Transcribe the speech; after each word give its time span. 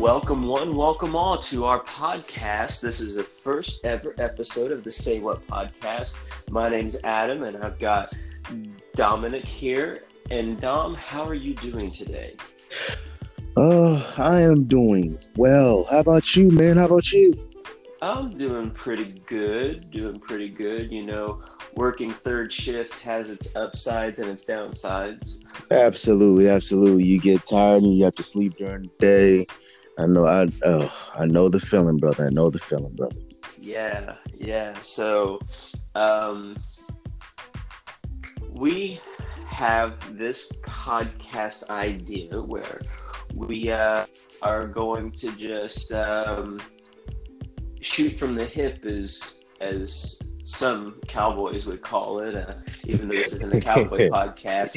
Welcome, 0.00 0.44
one, 0.44 0.76
welcome 0.76 1.14
all 1.14 1.36
to 1.42 1.66
our 1.66 1.80
podcast. 1.84 2.80
This 2.80 3.02
is 3.02 3.16
the 3.16 3.22
first 3.22 3.84
ever 3.84 4.14
episode 4.16 4.72
of 4.72 4.82
the 4.82 4.90
Say 4.90 5.20
What 5.20 5.46
podcast. 5.46 6.22
My 6.50 6.70
name's 6.70 7.04
Adam, 7.04 7.42
and 7.42 7.58
I've 7.58 7.78
got 7.78 8.10
Dominic 8.96 9.44
here. 9.44 10.04
And 10.30 10.58
Dom, 10.58 10.94
how 10.94 11.24
are 11.24 11.34
you 11.34 11.52
doing 11.52 11.90
today? 11.90 12.34
Uh, 13.58 14.02
I 14.16 14.40
am 14.40 14.64
doing 14.64 15.18
well. 15.36 15.86
How 15.90 15.98
about 15.98 16.34
you, 16.34 16.50
man? 16.50 16.78
How 16.78 16.86
about 16.86 17.12
you? 17.12 17.34
I'm 18.00 18.38
doing 18.38 18.70
pretty 18.70 19.20
good. 19.26 19.90
Doing 19.90 20.18
pretty 20.18 20.48
good. 20.48 20.90
You 20.90 21.04
know, 21.04 21.42
working 21.74 22.08
third 22.10 22.50
shift 22.50 22.98
has 23.00 23.28
its 23.28 23.54
upsides 23.54 24.18
and 24.18 24.30
its 24.30 24.46
downsides. 24.46 25.40
Absolutely, 25.70 26.48
absolutely. 26.48 27.04
You 27.04 27.20
get 27.20 27.44
tired 27.46 27.82
and 27.82 27.98
you 27.98 28.04
have 28.04 28.14
to 28.14 28.22
sleep 28.22 28.56
during 28.56 28.84
the 28.84 28.90
day. 28.98 29.46
I 29.98 30.06
know. 30.06 30.26
I 30.26 30.48
oh, 30.64 31.10
I 31.18 31.26
know 31.26 31.48
the 31.48 31.60
feeling, 31.60 31.98
brother. 31.98 32.26
I 32.26 32.30
know 32.30 32.50
the 32.50 32.58
feeling, 32.58 32.94
brother. 32.94 33.16
Yeah, 33.58 34.16
yeah. 34.34 34.80
So, 34.80 35.40
um, 35.94 36.56
we 38.50 39.00
have 39.46 40.16
this 40.16 40.52
podcast 40.62 41.68
idea 41.70 42.40
where 42.40 42.80
we 43.34 43.70
uh, 43.70 44.06
are 44.42 44.66
going 44.66 45.12
to 45.12 45.32
just 45.32 45.92
um, 45.92 46.60
shoot 47.80 48.10
from 48.10 48.34
the 48.34 48.46
hip, 48.46 48.84
as 48.86 49.44
as 49.60 50.20
some 50.44 50.96
cowboys 51.06 51.66
would 51.66 51.82
call 51.82 52.20
it. 52.20 52.34
Uh, 52.34 52.54
even 52.84 53.08
though 53.08 53.16
this 53.16 53.34
isn't 53.34 53.54
a 53.54 53.60
cowboy 53.60 54.08
podcast, 54.10 54.74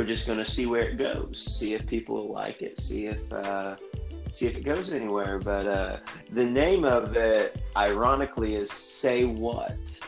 we're 0.00 0.06
just, 0.06 0.24
just 0.24 0.28
gonna 0.28 0.46
see 0.46 0.64
where 0.64 0.88
it 0.88 0.96
goes, 0.96 1.42
see 1.42 1.74
if 1.74 1.86
people 1.86 2.32
like 2.32 2.62
it, 2.62 2.80
see 2.80 3.04
if 3.04 3.30
uh, 3.34 3.76
see 4.32 4.46
if 4.46 4.56
it 4.56 4.64
goes 4.64 4.94
anywhere. 4.94 5.38
But 5.38 5.66
uh, 5.66 5.98
the 6.32 6.48
name 6.48 6.86
of 6.86 7.14
it, 7.16 7.62
ironically, 7.76 8.54
is 8.54 8.72
"Say 8.72 9.26
What." 9.26 10.00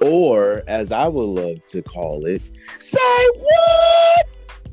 Or, 0.00 0.64
as 0.66 0.90
I 0.90 1.06
would 1.06 1.22
love 1.22 1.64
to 1.66 1.82
call 1.82 2.26
it, 2.26 2.42
say 2.80 3.28
what? 3.36 4.26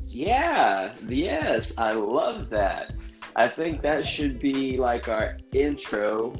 Yeah, 0.08 0.92
yes, 1.06 1.78
I 1.78 1.92
love 1.92 2.50
that. 2.50 2.94
I 3.36 3.46
think 3.46 3.82
that 3.82 4.04
should 4.04 4.40
be 4.40 4.78
like 4.78 5.08
our 5.08 5.38
intro 5.52 6.34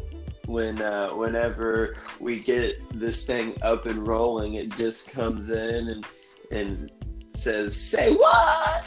when 0.47 0.83
uh, 0.83 1.11
whenever 1.11 1.94
we 2.19 2.41
get 2.41 2.83
this 2.91 3.25
thing 3.25 3.55
up 3.62 3.87
and 3.87 4.05
rolling. 4.05 4.55
It 4.55 4.77
just 4.77 5.12
comes 5.12 5.50
in 5.50 5.89
and 5.91 6.06
and 6.50 6.92
says, 7.36 7.77
"Say 7.77 8.14
what?" 8.14 8.84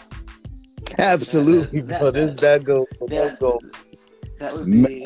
Absolutely, 0.99 1.81
That- 1.81 1.99
bro. 1.99 2.11
that- 2.11 2.27
This 2.37 2.41
that 2.41 2.63
go 2.63 2.87
That, 3.07 3.39
go. 3.39 3.59
that 4.39 4.53
would 4.55 4.65
be. 4.71 5.05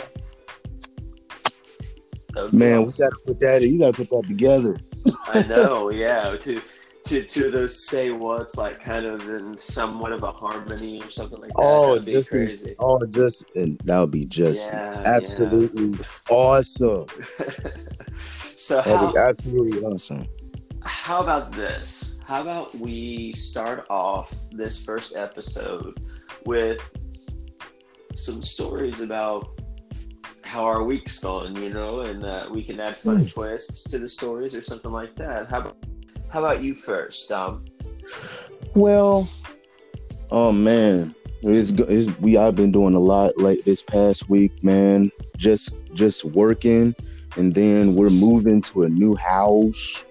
that 2.33 2.43
would 2.43 2.51
be 2.51 2.57
Man, 2.57 2.85
we 2.85 2.91
gotta 2.93 3.15
put 3.25 3.39
that. 3.39 3.61
You 3.63 3.79
gotta 3.79 3.93
put 3.93 4.09
that 4.09 4.27
together. 4.27 4.77
I 5.27 5.43
know, 5.43 5.89
yeah. 5.89 6.35
To 6.37 6.61
to 7.05 7.23
to 7.23 7.49
those 7.49 7.87
say 7.87 8.11
what's 8.11 8.57
like 8.57 8.79
kind 8.81 9.05
of 9.05 9.27
in 9.29 9.57
somewhat 9.57 10.11
of 10.11 10.21
a 10.23 10.31
harmony 10.31 11.01
or 11.01 11.09
something 11.09 11.39
like 11.39 11.49
that. 11.49 11.57
Oh, 11.57 11.97
just 11.99 12.33
in- 12.33 12.45
crazy. 12.45 12.75
oh, 12.79 13.03
just 13.05 13.45
and 13.55 13.79
that 13.85 13.99
would 13.99 14.11
be 14.11 14.25
just 14.25 14.71
Yeah, 14.71 15.01
absolutely 15.05 15.97
awesome. 16.29 17.05
so 18.55 18.75
That'd 18.81 18.93
how 18.93 19.11
be 19.13 19.17
absolutely 19.19 19.79
awesome. 19.79 20.27
How 20.83 21.22
about 21.22 21.52
this? 21.52 22.22
How 22.25 22.41
about 22.41 22.75
we 22.75 23.33
start 23.33 23.85
off 23.89 24.33
this 24.52 24.83
first 24.83 25.16
episode 25.16 25.99
with 26.45 26.81
some 28.16 28.41
stories 28.41 29.02
about 29.02 29.59
how 30.44 30.63
our 30.63 30.83
week's 30.83 31.19
going, 31.19 31.56
you 31.57 31.69
know, 31.69 32.01
and 32.01 32.25
uh, 32.25 32.47
we 32.51 32.63
can 32.63 32.79
add 32.79 32.95
funny 32.95 33.29
twists 33.29 33.90
to 33.91 34.00
the 34.00 34.07
stories 34.07 34.56
or 34.56 34.63
something 34.63 34.91
like 34.91 35.16
that. 35.16 35.50
How 35.50 35.59
about 35.59 35.78
how 36.29 36.40
about 36.40 36.63
you 36.63 36.75
first, 36.75 37.29
Dom? 37.29 37.66
Well, 38.75 39.29
oh 40.31 40.51
man, 40.51 41.16
it's, 41.41 41.72
it's 41.72 42.19
we 42.19 42.38
I've 42.38 42.56
been 42.56 42.72
doing 42.72 42.96
a 42.96 43.00
lot 43.00 43.38
like 43.38 43.63
this 43.63 43.81
past 43.81 44.29
week, 44.29 44.63
man. 44.63 45.11
Just 45.38 45.73
just 45.94 46.25
working, 46.25 46.96
and 47.38 47.53
then 47.53 47.96
we're 47.96 48.09
moving 48.09 48.61
to 48.63 48.84
a 48.84 48.90
new 48.90 49.16
house, 49.16 50.06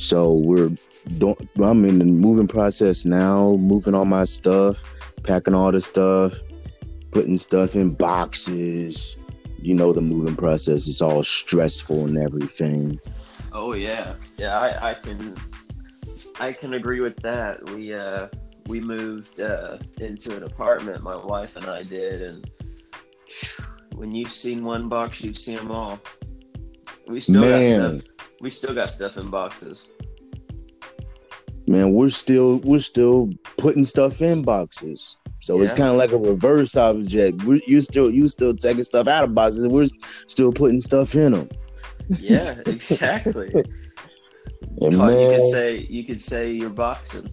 so 0.00 0.32
we're 0.32 0.70
don't. 1.18 1.38
I'm 1.62 1.84
in 1.84 1.98
the 1.98 2.06
moving 2.06 2.48
process 2.48 3.04
now, 3.04 3.56
moving 3.56 3.94
all 3.94 4.06
my 4.06 4.24
stuff, 4.24 4.82
packing 5.22 5.54
all 5.54 5.70
the 5.70 5.80
stuff, 5.80 6.34
putting 7.10 7.36
stuff 7.36 7.76
in 7.76 7.90
boxes. 7.90 9.16
You 9.60 9.74
know 9.74 9.92
the 9.92 10.00
moving 10.00 10.36
process 10.36 10.88
is 10.88 11.02
all 11.02 11.22
stressful 11.22 12.06
and 12.06 12.16
everything. 12.16 12.98
Oh 13.52 13.74
yeah, 13.74 14.14
yeah. 14.38 14.58
I, 14.58 14.90
I 14.90 14.94
can, 14.94 15.36
I 16.40 16.52
can 16.52 16.74
agree 16.74 17.00
with 17.00 17.16
that. 17.16 17.62
We 17.70 17.92
uh, 17.92 18.28
we 18.68 18.80
moved 18.80 19.38
uh, 19.38 19.78
into 19.98 20.34
an 20.34 20.44
apartment. 20.44 21.02
My 21.02 21.16
wife 21.16 21.56
and 21.56 21.66
I 21.66 21.82
did, 21.82 22.22
and 22.22 22.50
when 23.96 24.14
you've 24.14 24.32
seen 24.32 24.64
one 24.64 24.88
box, 24.88 25.22
you've 25.22 25.36
seen 25.36 25.56
them 25.56 25.70
all. 25.70 26.00
We 27.06 27.20
still 27.20 27.42
got 27.42 27.60
Man. 27.60 28.00
stuff. 28.00 28.19
We 28.40 28.50
still 28.50 28.74
got 28.74 28.90
stuff 28.90 29.16
in 29.16 29.28
boxes. 29.30 29.90
man, 31.66 31.92
we're 31.92 32.08
still 32.08 32.58
we're 32.58 32.78
still 32.78 33.30
putting 33.58 33.84
stuff 33.84 34.22
in 34.22 34.42
boxes. 34.42 35.16
So 35.42 35.60
it's 35.62 35.72
kind 35.72 35.88
of 35.90 35.96
like 35.96 36.12
a 36.12 36.18
reverse 36.18 36.76
object. 36.76 37.44
We're, 37.44 37.60
you 37.66 37.80
still 37.80 38.10
you 38.10 38.28
still 38.28 38.54
taking 38.54 38.82
stuff 38.82 39.08
out 39.08 39.24
of 39.24 39.34
boxes. 39.34 39.64
and 39.64 39.72
We're 39.72 39.86
still 40.26 40.52
putting 40.52 40.80
stuff 40.80 41.14
in 41.14 41.32
them. 41.32 41.48
Yeah, 42.18 42.54
exactly. 42.66 43.52
And 44.82 44.96
Call- 44.96 45.10
you 45.10 45.16
man, 45.16 45.40
could 45.40 45.50
say 45.50 45.78
you 45.78 46.04
could 46.04 46.20
say 46.22 46.50
you're 46.50 46.70
boxing. 46.70 47.30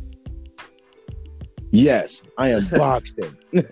yes, 1.71 2.23
I 2.37 2.49
am 2.51 2.67
boxing. 2.69 3.35
and, 3.53 3.65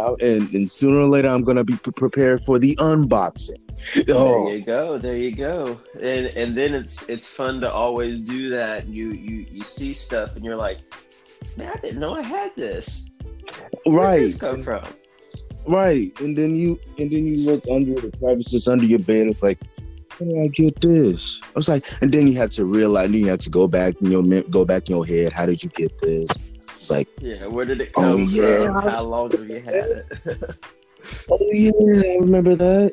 I, 0.00 0.14
and 0.20 0.52
and 0.54 0.70
sooner 0.70 0.98
or 0.98 1.08
later, 1.08 1.28
I'm 1.28 1.42
gonna 1.44 1.64
be 1.64 1.76
pre- 1.76 1.92
prepared 1.92 2.40
for 2.40 2.58
the 2.58 2.76
unboxing. 2.76 3.61
There 4.06 4.16
Oh, 4.16 4.50
you 4.52 4.60
go. 4.64 4.98
There 4.98 5.16
you 5.16 5.34
go. 5.34 5.78
And 6.00 6.26
and 6.36 6.56
then 6.56 6.74
it's 6.74 7.08
it's 7.08 7.28
fun 7.28 7.60
to 7.62 7.70
always 7.70 8.20
do 8.22 8.48
that. 8.50 8.86
You 8.88 9.10
you 9.12 9.46
you 9.50 9.62
see 9.64 9.92
stuff 9.92 10.36
and 10.36 10.44
you're 10.44 10.56
like, 10.56 10.78
man, 11.56 11.72
I 11.74 11.80
didn't 11.80 12.00
know 12.00 12.14
I 12.14 12.22
had 12.22 12.54
this. 12.56 13.10
Where 13.84 13.94
did 13.94 13.96
right, 13.96 14.18
this 14.20 14.38
come 14.40 14.62
from? 14.62 14.84
right. 15.66 16.12
And 16.20 16.36
then 16.38 16.54
you 16.54 16.78
and 16.98 17.10
then 17.10 17.26
you 17.26 17.38
look 17.44 17.64
under 17.70 17.94
the 18.00 18.16
crevices 18.18 18.68
under 18.68 18.84
your 18.84 19.00
bed. 19.00 19.26
It's 19.28 19.42
like. 19.42 19.58
How 20.18 20.26
did 20.26 20.38
I 20.38 20.46
get 20.48 20.78
this? 20.82 21.40
I 21.42 21.52
was 21.54 21.68
like, 21.70 21.88
and 22.02 22.12
then 22.12 22.28
you 22.28 22.36
have 22.36 22.50
to 22.50 22.66
realize, 22.66 23.10
then 23.10 23.20
you 23.20 23.28
have 23.28 23.40
to 23.40 23.50
go 23.50 23.66
back 23.66 23.94
in 24.02 24.10
your 24.12 24.22
go 24.42 24.62
back 24.62 24.86
in 24.90 24.94
your 24.94 25.06
head. 25.06 25.32
How 25.32 25.46
did 25.46 25.64
you 25.64 25.70
get 25.70 25.98
this? 26.00 26.28
It's 26.78 26.90
like, 26.90 27.08
Yeah, 27.18 27.46
where 27.46 27.64
did 27.64 27.80
it 27.80 27.92
Oh, 27.96 28.02
come 28.02 28.26
yeah. 28.28 28.66
from? 28.66 28.90
How 28.90 29.02
long 29.04 29.30
have 29.30 29.48
you 29.48 29.60
had 29.60 29.74
it? 29.74 30.06
Oh 31.30 31.38
yeah, 31.50 31.72
I 32.12 32.16
remember 32.20 32.54
that. 32.54 32.92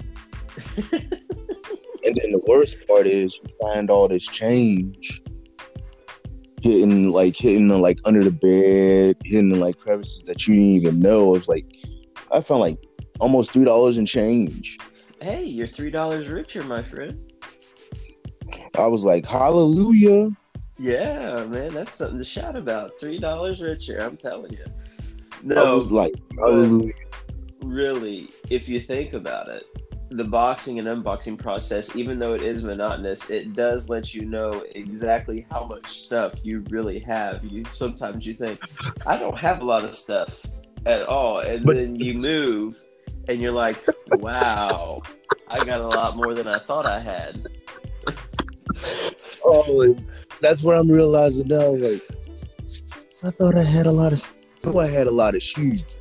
and 0.92 2.16
then 2.16 2.32
the 2.32 2.42
worst 2.48 2.88
part 2.88 3.08
is 3.08 3.34
you 3.36 3.50
find 3.62 3.90
all 3.90 4.08
this 4.08 4.26
change 4.26 5.22
hitting 6.62 7.12
like 7.12 7.36
hitting 7.38 7.70
the, 7.70 7.78
like 7.78 7.98
under 8.04 8.22
the 8.24 8.32
bed, 8.32 9.16
hitting 9.24 9.50
the, 9.50 9.58
like 9.58 9.78
crevices 9.78 10.24
that 10.24 10.46
you 10.48 10.56
didn't 10.56 10.76
even 10.76 11.00
know. 11.00 11.36
It's 11.36 11.48
like 11.48 11.66
I 12.32 12.42
found 12.42 12.62
like 12.62 12.78
almost 13.20 13.54
three 13.54 13.66
dollars 13.66 13.98
in 13.98 14.06
change. 14.06 14.78
hey, 15.22 15.44
you're 15.44 15.68
three 15.68 15.92
dollars 15.92 16.28
richer, 16.28 16.64
my 16.64 16.84
friend. 16.84 17.18
I 18.78 18.88
was 18.88 19.06
like, 19.06 19.26
hallelujah. 19.26 20.30
Yeah, 20.78 21.46
man, 21.46 21.74
that's 21.74 21.96
something 21.98 22.18
to 22.20 22.24
shout 22.24 22.56
about. 22.56 22.92
Three 23.00 23.20
dollars 23.20 23.62
richer, 23.62 23.98
I'm 24.00 24.18
telling 24.18 24.54
you. 24.54 24.66
I 24.66 25.42
No, 25.44 25.76
was 25.76 25.92
like, 25.92 26.14
hallelujah. 26.38 26.94
really, 27.62 28.30
if 28.50 28.68
you 28.68 28.80
think 28.82 29.14
about 29.14 29.48
it, 29.50 29.64
the 30.10 30.24
boxing 30.24 30.80
and 30.80 30.88
unboxing 30.88 31.38
process, 31.38 31.96
even 31.96 32.18
though 32.18 32.34
it 32.34 32.42
is 32.42 32.64
monotonous, 32.64 33.30
it 33.30 33.54
does 33.54 33.90
let 33.90 34.14
you 34.14 34.26
know 34.26 34.64
exactly 34.74 35.46
how 35.52 35.66
much 35.66 35.92
stuff 35.92 36.34
you 36.44 36.64
really 36.70 37.00
have. 37.00 37.44
You 37.44 37.64
sometimes 37.72 38.26
you 38.26 38.34
think, 38.34 38.60
I 39.06 39.18
don't 39.18 39.38
have 39.38 39.62
a 39.62 39.66
lot 39.66 39.84
of 39.84 39.94
stuff 39.94 40.44
at 40.86 41.04
all, 41.04 41.40
and 41.40 41.64
But 41.64 41.76
then 41.76 41.96
you 41.96 42.16
move, 42.22 42.84
and 43.28 43.40
you're 43.40 43.52
like, 43.52 43.78
wow, 44.14 45.02
I 45.48 45.64
got 45.64 45.80
a 45.80 45.88
lot 45.88 46.16
more 46.16 46.34
than 46.34 46.48
I 46.48 46.58
thought 46.60 46.86
I 46.86 47.00
had. 47.00 47.48
Oh, 49.42 49.98
that's 50.42 50.62
what 50.62 50.76
I'm 50.76 50.92
realizing 50.92 51.48
now. 51.48 51.70
Like, 51.72 52.04
I 53.24 53.32
thought 53.32 53.58
I 53.58 53.64
had 53.64 53.86
a 53.86 53.92
lot 53.92 54.12
of, 54.12 54.20
I 54.20 54.60
thought 54.60 54.80
I 54.80 54.88
had 54.88 55.08
a 55.08 55.12
lot 55.12 55.34
of 55.34 55.42
shoes, 55.42 55.98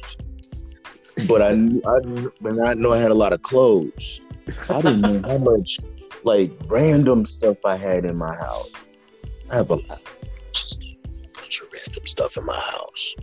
but 1.26 1.42
I, 1.42 1.50
knew- 1.52 1.82
I, 1.86 2.00
but 2.40 2.60
I 2.60 2.74
know 2.74 2.92
I 2.92 2.98
had 2.98 3.10
a 3.10 3.14
lot 3.14 3.32
of 3.32 3.42
clothes. 3.42 4.20
I 4.68 4.80
didn't 4.80 5.00
know 5.00 5.22
how 5.28 5.38
much 5.38 5.78
like 6.24 6.52
random 6.66 7.24
stuff 7.24 7.58
I 7.64 7.76
had 7.76 8.04
in 8.04 8.16
my 8.16 8.34
house. 8.34 8.70
I 9.50 9.56
have 9.56 9.70
a 9.70 9.78
just 10.52 10.80
bunch 11.34 11.60
of 11.62 11.68
random 11.72 12.06
stuff 12.06 12.36
in 12.36 12.44
my 12.44 12.58
house. 12.58 13.14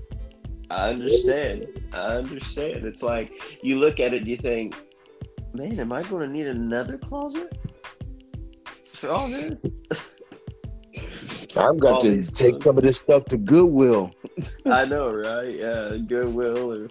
I 0.70 0.90
understand. 0.90 1.68
I 1.94 2.08
understand. 2.16 2.86
It's 2.86 3.04
like 3.04 3.32
you 3.64 3.80
look 3.80 4.00
at 4.00 4.14
it 4.14 4.18
and 4.18 4.28
you 4.28 4.38
think, 4.38 4.76
man, 5.54 5.80
am 5.80 5.92
I 5.92 6.04
going 6.04 6.28
to 6.28 6.34
need 6.34 6.48
another 6.48 6.98
closet 6.98 7.58
for 8.94 9.10
all 9.10 9.28
this? 9.28 9.82
I've 11.58 11.80
got 11.80 11.94
All 11.94 12.02
to 12.02 12.22
take 12.22 12.60
some 12.60 12.78
of 12.78 12.84
this 12.84 13.00
stuff 13.00 13.26
to 13.26 13.38
Goodwill. 13.38 14.12
I 14.66 14.86
know, 14.86 15.14
right? 15.14 15.56
Yeah, 15.56 15.98
Goodwill 16.06 16.74
or 16.74 16.88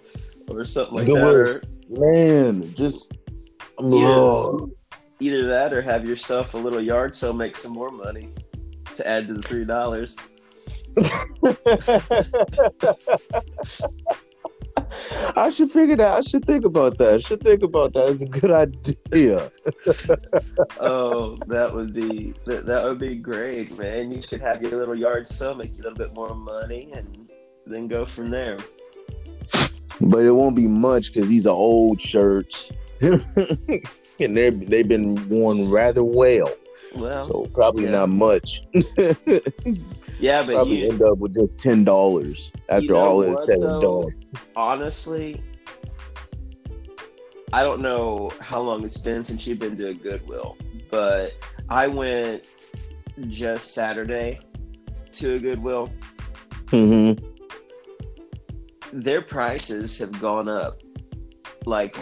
or 0.49 0.65
something 0.65 0.95
like 0.95 1.05
Goodwill, 1.07 1.43
that. 1.43 1.49
is- 1.49 1.63
man, 1.89 2.73
just 2.75 3.13
Yeah. 3.79 4.51
either 5.19 5.45
that 5.47 5.73
or 5.73 5.81
have 5.81 6.07
yourself 6.07 6.53
a 6.53 6.57
little 6.57 6.81
yard 6.81 7.15
sale, 7.15 7.33
make 7.33 7.57
some 7.57 7.73
more 7.73 7.91
money 7.91 8.29
to 8.95 9.07
add 9.07 9.27
to 9.27 9.33
the 9.35 9.41
three 9.41 9.65
dollars. 9.65 10.15
I 15.37 15.49
should 15.49 15.71
figure 15.71 15.95
that. 15.97 16.17
I 16.17 16.21
should 16.21 16.45
think 16.45 16.65
about 16.65 16.97
that. 16.97 17.15
I 17.15 17.17
should 17.17 17.41
think 17.41 17.63
about 17.63 17.93
that. 17.93 18.09
It's 18.09 18.21
a 18.21 18.25
good 18.25 18.51
idea. 18.51 19.51
Oh, 20.79 21.37
that 21.47 21.73
would 21.73 21.93
be 21.93 22.33
that, 22.45 22.65
that 22.65 22.83
would 22.83 22.99
be 22.99 23.15
great, 23.15 23.77
man. 23.77 24.11
You 24.11 24.21
should 24.21 24.41
have 24.41 24.61
your 24.61 24.77
little 24.79 24.95
yard 24.95 25.27
sale, 25.27 25.55
make 25.55 25.73
a 25.73 25.77
little 25.77 25.93
bit 25.93 26.13
more 26.15 26.33
money, 26.35 26.91
and 26.93 27.29
then 27.65 27.87
go 27.87 28.05
from 28.05 28.29
there. 28.29 28.57
But 30.01 30.25
it 30.25 30.31
won't 30.31 30.55
be 30.55 30.67
much 30.67 31.13
because 31.13 31.29
these 31.29 31.47
are 31.47 31.55
old 31.55 32.01
shirts, 32.01 32.71
and 33.01 33.21
they 34.19 34.49
they've 34.49 34.87
been 34.87 35.27
worn 35.29 35.69
rather 35.69 36.03
well. 36.03 36.53
Well, 36.95 37.23
So 37.23 37.45
probably 37.53 37.85
yeah. 37.85 37.91
not 37.91 38.09
much. 38.09 38.63
yeah, 40.19 40.43
but 40.43 40.53
probably 40.53 40.81
you, 40.81 40.89
end 40.89 41.01
up 41.01 41.17
with 41.17 41.35
just 41.35 41.59
ten 41.59 41.83
dollars 41.83 42.51
after 42.69 42.83
You 42.83 42.89
know 42.89 42.97
all 42.97 43.21
is 43.21 43.45
said 43.45 43.59
and 43.59 43.81
done. 43.81 44.25
honestly, 44.55 45.43
I 47.53 47.63
don't 47.63 47.81
know 47.81 48.31
how 48.39 48.61
long 48.61 48.83
it's 48.83 48.97
been 48.97 49.23
since 49.23 49.45
you've 49.47 49.59
been 49.59 49.77
to 49.77 49.89
a 49.89 49.93
Goodwill, 49.93 50.57
but 50.89 51.33
I 51.69 51.87
went 51.87 52.43
just 53.29 53.73
Saturday 53.73 54.39
to 55.13 55.35
a 55.35 55.39
Goodwill. 55.39 55.89
Mm-hmm. 56.67 57.34
Their 58.93 59.21
prices 59.21 59.97
have 59.99 60.19
gone 60.19 60.47
up. 60.47 60.81
Like 61.65 61.97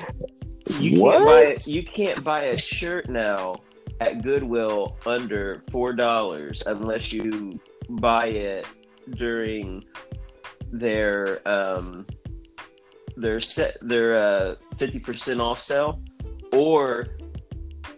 you 0.80 1.02
What? 1.02 1.18
can't 1.18 1.26
buy 1.26 1.72
you 1.72 1.84
can't 1.84 2.24
buy 2.24 2.44
a 2.46 2.58
shirt 2.58 3.10
now 3.10 3.56
at 4.00 4.24
Goodwill 4.24 4.98
under 5.06 5.62
four 5.72 5.94
dollars 5.94 6.64
unless 6.66 7.14
you 7.14 7.60
buy 7.90 8.28
it 8.28 8.68
during 9.12 9.84
their 10.72 11.40
um 11.48 12.06
their 13.16 13.40
set 13.40 13.78
their 13.82 14.16
uh 14.16 14.56
fifty 14.78 15.00
percent 15.00 15.40
off 15.40 15.60
sale 15.60 16.02
or 16.52 17.18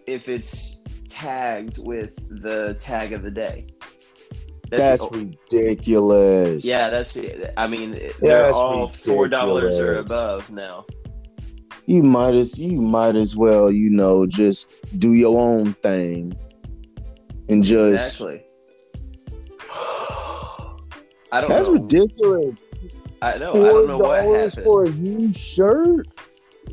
if 0.06 0.28
it's 0.28 0.82
tagged 1.08 1.78
with 1.84 2.14
the 2.42 2.76
tag 2.78 3.12
of 3.12 3.22
the 3.22 3.30
day. 3.30 3.66
That's 4.70 5.06
the- 5.08 5.36
ridiculous. 5.50 6.64
yeah, 6.64 6.90
that's 6.90 7.16
it. 7.16 7.52
I 7.56 7.66
mean, 7.68 7.92
they're 8.20 8.42
That's 8.42 8.56
all 8.56 8.88
four 8.88 9.28
dollars 9.28 9.78
or 9.80 9.98
above 9.98 10.50
now. 10.50 10.84
you 11.86 12.02
might 12.02 12.34
as 12.34 12.58
you 12.58 12.80
might 12.80 13.14
as 13.16 13.36
well, 13.36 13.70
you 13.70 13.90
know, 13.90 14.26
just 14.26 14.70
do 14.98 15.12
your 15.14 15.38
own 15.38 15.74
thing 15.74 16.36
and 17.48 17.62
just. 17.62 18.20
Exactly. 18.20 18.42
I 21.32 21.40
don't 21.40 21.50
That's 21.50 21.68
know. 21.68 21.74
ridiculous. 21.74 22.68
I 23.22 23.38
know. 23.38 23.52
I 23.52 23.68
don't 23.68 23.88
know 23.88 23.98
what 23.98 24.22
happened 24.22 24.52
for 24.64 24.84
a 24.84 24.90
used 24.90 25.36
shirt. 25.38 26.06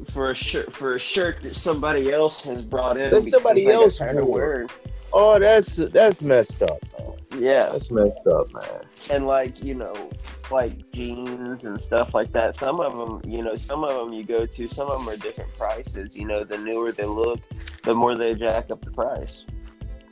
for 0.10 0.32
a 0.32 0.36
shirt 0.36 0.72
for 0.72 0.96
a 0.96 1.00
shirt 1.00 1.42
that 1.44 1.56
somebody 1.56 2.12
else 2.12 2.44
has 2.46 2.62
brought 2.62 2.98
in. 2.98 3.10
That 3.10 3.24
somebody 3.26 3.68
else 3.68 3.98
tired 3.98 4.18
of 4.18 4.28
wore. 4.28 4.38
wearing. 4.38 4.70
Oh, 5.12 5.40
that's 5.40 5.78
that's 5.78 6.22
messed 6.22 6.62
up, 6.62 6.80
man. 7.00 7.14
Yeah, 7.38 7.70
That's 7.72 7.90
messed 7.92 8.28
up, 8.28 8.54
man. 8.54 8.82
and 9.10 9.26
like 9.28 9.64
you 9.64 9.74
know, 9.74 10.10
like 10.52 10.92
jeans 10.92 11.66
and 11.66 11.80
stuff 11.82 12.14
like 12.14 12.32
that. 12.34 12.56
Some 12.56 12.80
of 12.80 12.96
them, 12.96 13.32
you 13.32 13.44
know, 13.44 13.56
some 13.56 13.84
of 13.84 13.96
them 13.96 14.14
you 14.14 14.24
go 14.24 14.46
to. 14.46 14.68
Some 14.68 14.90
of 14.90 15.00
them 15.00 15.10
are 15.10 15.18
different 15.18 15.54
prices. 15.58 16.16
You 16.16 16.26
know, 16.26 16.44
the 16.44 16.58
newer 16.58 16.92
they 16.92 17.06
look, 17.06 17.40
the 17.84 17.96
more 17.96 18.16
they 18.16 18.36
jack 18.36 18.70
up 18.72 18.84
the 18.86 18.92
price. 18.92 19.46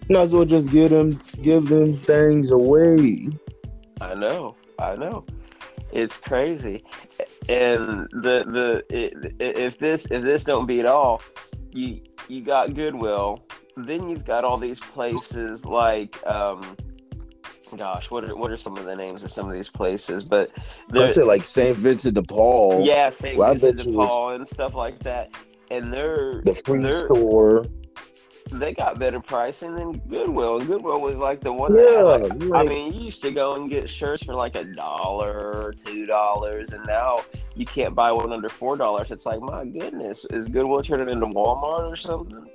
Might 0.09 0.21
as 0.21 0.33
well 0.33 0.45
just 0.45 0.71
give 0.71 0.89
them 0.91 1.21
give 1.41 1.67
them 1.69 1.95
things 1.95 2.51
away. 2.51 3.29
I 4.01 4.15
know, 4.15 4.55
I 4.79 4.95
know. 4.95 5.25
It's 5.91 6.15
crazy, 6.17 6.83
and 7.49 8.07
the 8.11 8.43
the 8.47 8.83
i- 8.91 9.43
i 9.43 9.47
if 9.59 9.77
this 9.77 10.05
if 10.09 10.23
this 10.23 10.43
don't 10.43 10.65
beat 10.65 10.85
all, 10.85 11.21
you 11.71 12.01
you 12.27 12.41
got 12.43 12.73
Goodwill, 12.73 13.43
then 13.77 14.09
you've 14.09 14.25
got 14.25 14.43
all 14.43 14.57
these 14.57 14.79
places 14.79 15.65
like 15.65 16.15
um, 16.25 16.75
gosh, 17.77 18.11
what 18.11 18.23
are 18.23 18.35
what 18.35 18.51
are 18.51 18.57
some 18.57 18.77
of 18.77 18.85
the 18.85 18.95
names 18.95 19.23
of 19.23 19.31
some 19.31 19.47
of 19.47 19.53
these 19.53 19.69
places? 19.69 20.23
But 20.23 20.51
I 20.93 21.07
said 21.07 21.25
like 21.25 21.45
Saint 21.45 21.77
Vincent 21.77 22.15
de 22.15 22.23
Paul, 22.23 22.83
yeah, 22.85 23.09
St. 23.09 23.37
Well, 23.37 23.51
Vincent 23.51 23.77
de 23.77 23.91
Paul 23.91 24.31
and 24.31 24.47
stuff 24.47 24.75
like 24.75 24.99
that, 25.03 25.31
and 25.69 25.91
they're 25.93 26.41
the 26.43 26.53
free 26.53 26.81
they're 26.81 26.97
store. 26.97 27.65
they 28.51 28.73
got 28.73 28.99
better 28.99 29.19
pricing 29.19 29.75
than 29.75 29.99
Goodwill. 30.09 30.59
Goodwill 30.59 30.99
was 30.99 31.15
like 31.15 31.41
the 31.41 31.53
one 31.53 31.73
that 31.75 31.91
Yeah, 31.91 32.01
like, 32.01 32.53
I 32.53 32.63
mean, 32.63 32.93
you 32.93 33.05
used 33.05 33.21
to 33.21 33.31
go 33.31 33.55
and 33.55 33.69
get 33.69 33.89
shirts 33.89 34.23
for 34.23 34.35
like 34.35 34.55
a 34.55 34.65
dollar 34.65 35.31
or 35.31 35.73
two 35.85 36.05
dollars, 36.05 36.71
and 36.73 36.85
now 36.85 37.19
you 37.55 37.65
can't 37.65 37.95
buy 37.95 38.11
one 38.11 38.33
under 38.33 38.49
four 38.49 38.75
dollars. 38.77 39.11
It's 39.11 39.25
like, 39.25 39.39
my 39.41 39.65
goodness, 39.65 40.25
is 40.31 40.47
Goodwill 40.47 40.83
turning 40.83 41.09
into 41.09 41.27
Walmart 41.27 41.91
or 41.91 41.95
something? 41.95 42.47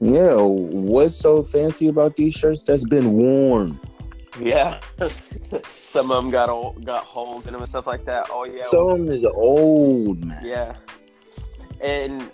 Yeah, 0.00 0.34
what's 0.36 1.14
so 1.14 1.42
fancy 1.42 1.88
about 1.88 2.16
these 2.16 2.34
shirts 2.34 2.64
that's 2.64 2.84
been 2.84 3.12
worn? 3.12 3.80
Yeah, 4.40 4.80
some 5.64 6.10
of 6.10 6.22
them 6.22 6.30
got 6.32 6.48
old, 6.48 6.84
got 6.84 7.04
holes 7.04 7.46
in 7.46 7.52
them 7.52 7.62
and 7.62 7.68
stuff 7.68 7.86
like 7.86 8.04
that. 8.06 8.28
Oh 8.30 8.44
yeah, 8.44 8.58
Some 8.58 8.80
of 8.80 8.98
them 8.98 9.08
is 9.10 9.24
old, 9.24 10.24
man. 10.24 10.44
yeah, 10.44 10.74
and 11.80 12.30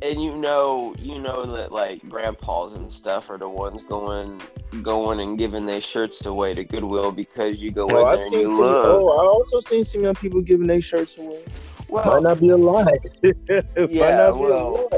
and 0.00 0.22
you 0.22 0.36
know, 0.36 0.94
you 1.00 1.18
know 1.18 1.44
that 1.56 1.72
like 1.72 2.08
grandpas 2.08 2.74
and 2.74 2.90
stuff 2.90 3.28
are 3.30 3.38
the 3.38 3.48
ones 3.48 3.82
going 3.88 4.40
going 4.82 5.20
and 5.20 5.38
giving 5.38 5.66
their 5.66 5.80
shirts 5.80 6.24
away 6.26 6.54
to 6.54 6.64
Goodwill 6.64 7.12
because 7.12 7.58
you 7.58 7.72
go 7.72 7.86
Oh, 7.90 8.04
there 8.04 8.06
I've 8.06 8.22
and 8.22 8.32
seen 8.32 8.40
you 8.40 8.48
some. 8.48 8.66
look. 8.66 8.84
Oh, 8.84 9.08
I 9.10 9.26
also 9.26 9.60
seen 9.60 9.84
some 9.84 10.02
young 10.04 10.14
people 10.14 10.40
giving 10.40 10.66
their 10.66 10.80
shirts 10.80 11.18
away. 11.18 11.42
Well, 11.88 12.04
Might 12.04 12.22
not 12.22 12.40
be 12.40 12.50
a 12.50 12.56
lie. 12.56 12.84
Might 13.76 13.88
Yeah, 13.90 14.16
not 14.16 14.34
be 14.34 14.40
well, 14.40 14.88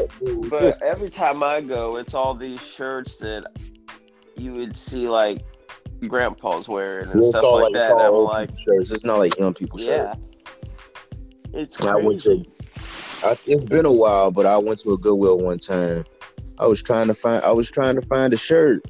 but 0.48 0.82
every 0.82 1.08
time 1.10 1.42
I 1.42 1.60
go, 1.60 1.96
it's 1.96 2.14
all 2.14 2.34
these 2.34 2.60
shirts 2.60 3.16
that 3.18 3.46
you 4.36 4.54
would 4.54 4.76
see 4.76 5.08
like 5.08 5.40
grandpas 6.08 6.68
wearing 6.68 7.10
and 7.10 7.22
Yeah, 7.22 7.30
stuff 7.30 7.42
like, 7.44 7.64
it's 7.70 7.78
that. 7.78 7.92
And 7.92 8.00
I'm 8.00 8.12
old 8.12 8.28
like, 8.28 8.50
shirts. 8.58 8.92
It's 8.92 9.04
not 9.04 9.18
like 9.18 9.38
young 9.38 9.54
people 9.54 9.80
yeah, 9.80 10.14
shirts. 10.14 10.20
it's 11.52 11.86
I 11.86 11.96
went 11.96 12.20
to. 12.22 12.44
I, 13.22 13.36
it's 13.46 13.64
been 13.64 13.84
a 13.84 13.92
while, 13.92 14.30
but 14.30 14.46
I 14.46 14.56
went 14.56 14.78
to 14.80 14.92
a 14.92 14.98
Goodwill 14.98 15.38
one 15.38 15.58
time. 15.58 16.04
I 16.58 16.66
was 16.66 16.82
trying 16.82 17.08
to 17.08 17.14
find. 17.14 17.42
I 17.44 17.52
was 17.52 17.70
trying 17.70 17.96
to 17.96 18.02
find 18.02 18.32
a 18.32 18.36
shirt. 18.36 18.82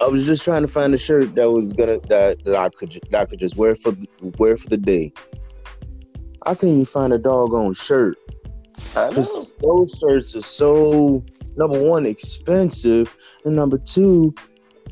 I 0.00 0.06
was 0.06 0.26
just 0.26 0.44
trying 0.44 0.62
to 0.62 0.68
find 0.68 0.92
a 0.94 0.98
shirt 0.98 1.34
that 1.36 1.50
was 1.50 1.72
gonna 1.72 1.98
that, 2.08 2.44
that 2.44 2.56
I 2.56 2.68
could 2.70 2.98
that 3.10 3.20
I 3.20 3.24
could 3.24 3.38
just 3.38 3.56
wear 3.56 3.74
for 3.76 3.92
the- 3.92 4.08
wear 4.38 4.56
for 4.56 4.68
the 4.68 4.76
day. 4.76 5.12
I 6.44 6.54
couldn't 6.54 6.74
even 6.74 6.84
find 6.86 7.12
a 7.12 7.18
doggone 7.18 7.74
shirt. 7.74 8.18
I 8.96 9.06
know. 9.10 9.12
Just 9.12 9.60
those 9.60 9.94
shirts 10.00 10.34
are 10.34 10.40
so 10.42 11.24
number 11.56 11.80
one 11.80 12.04
expensive, 12.04 13.16
and 13.44 13.54
number 13.54 13.78
two, 13.78 14.34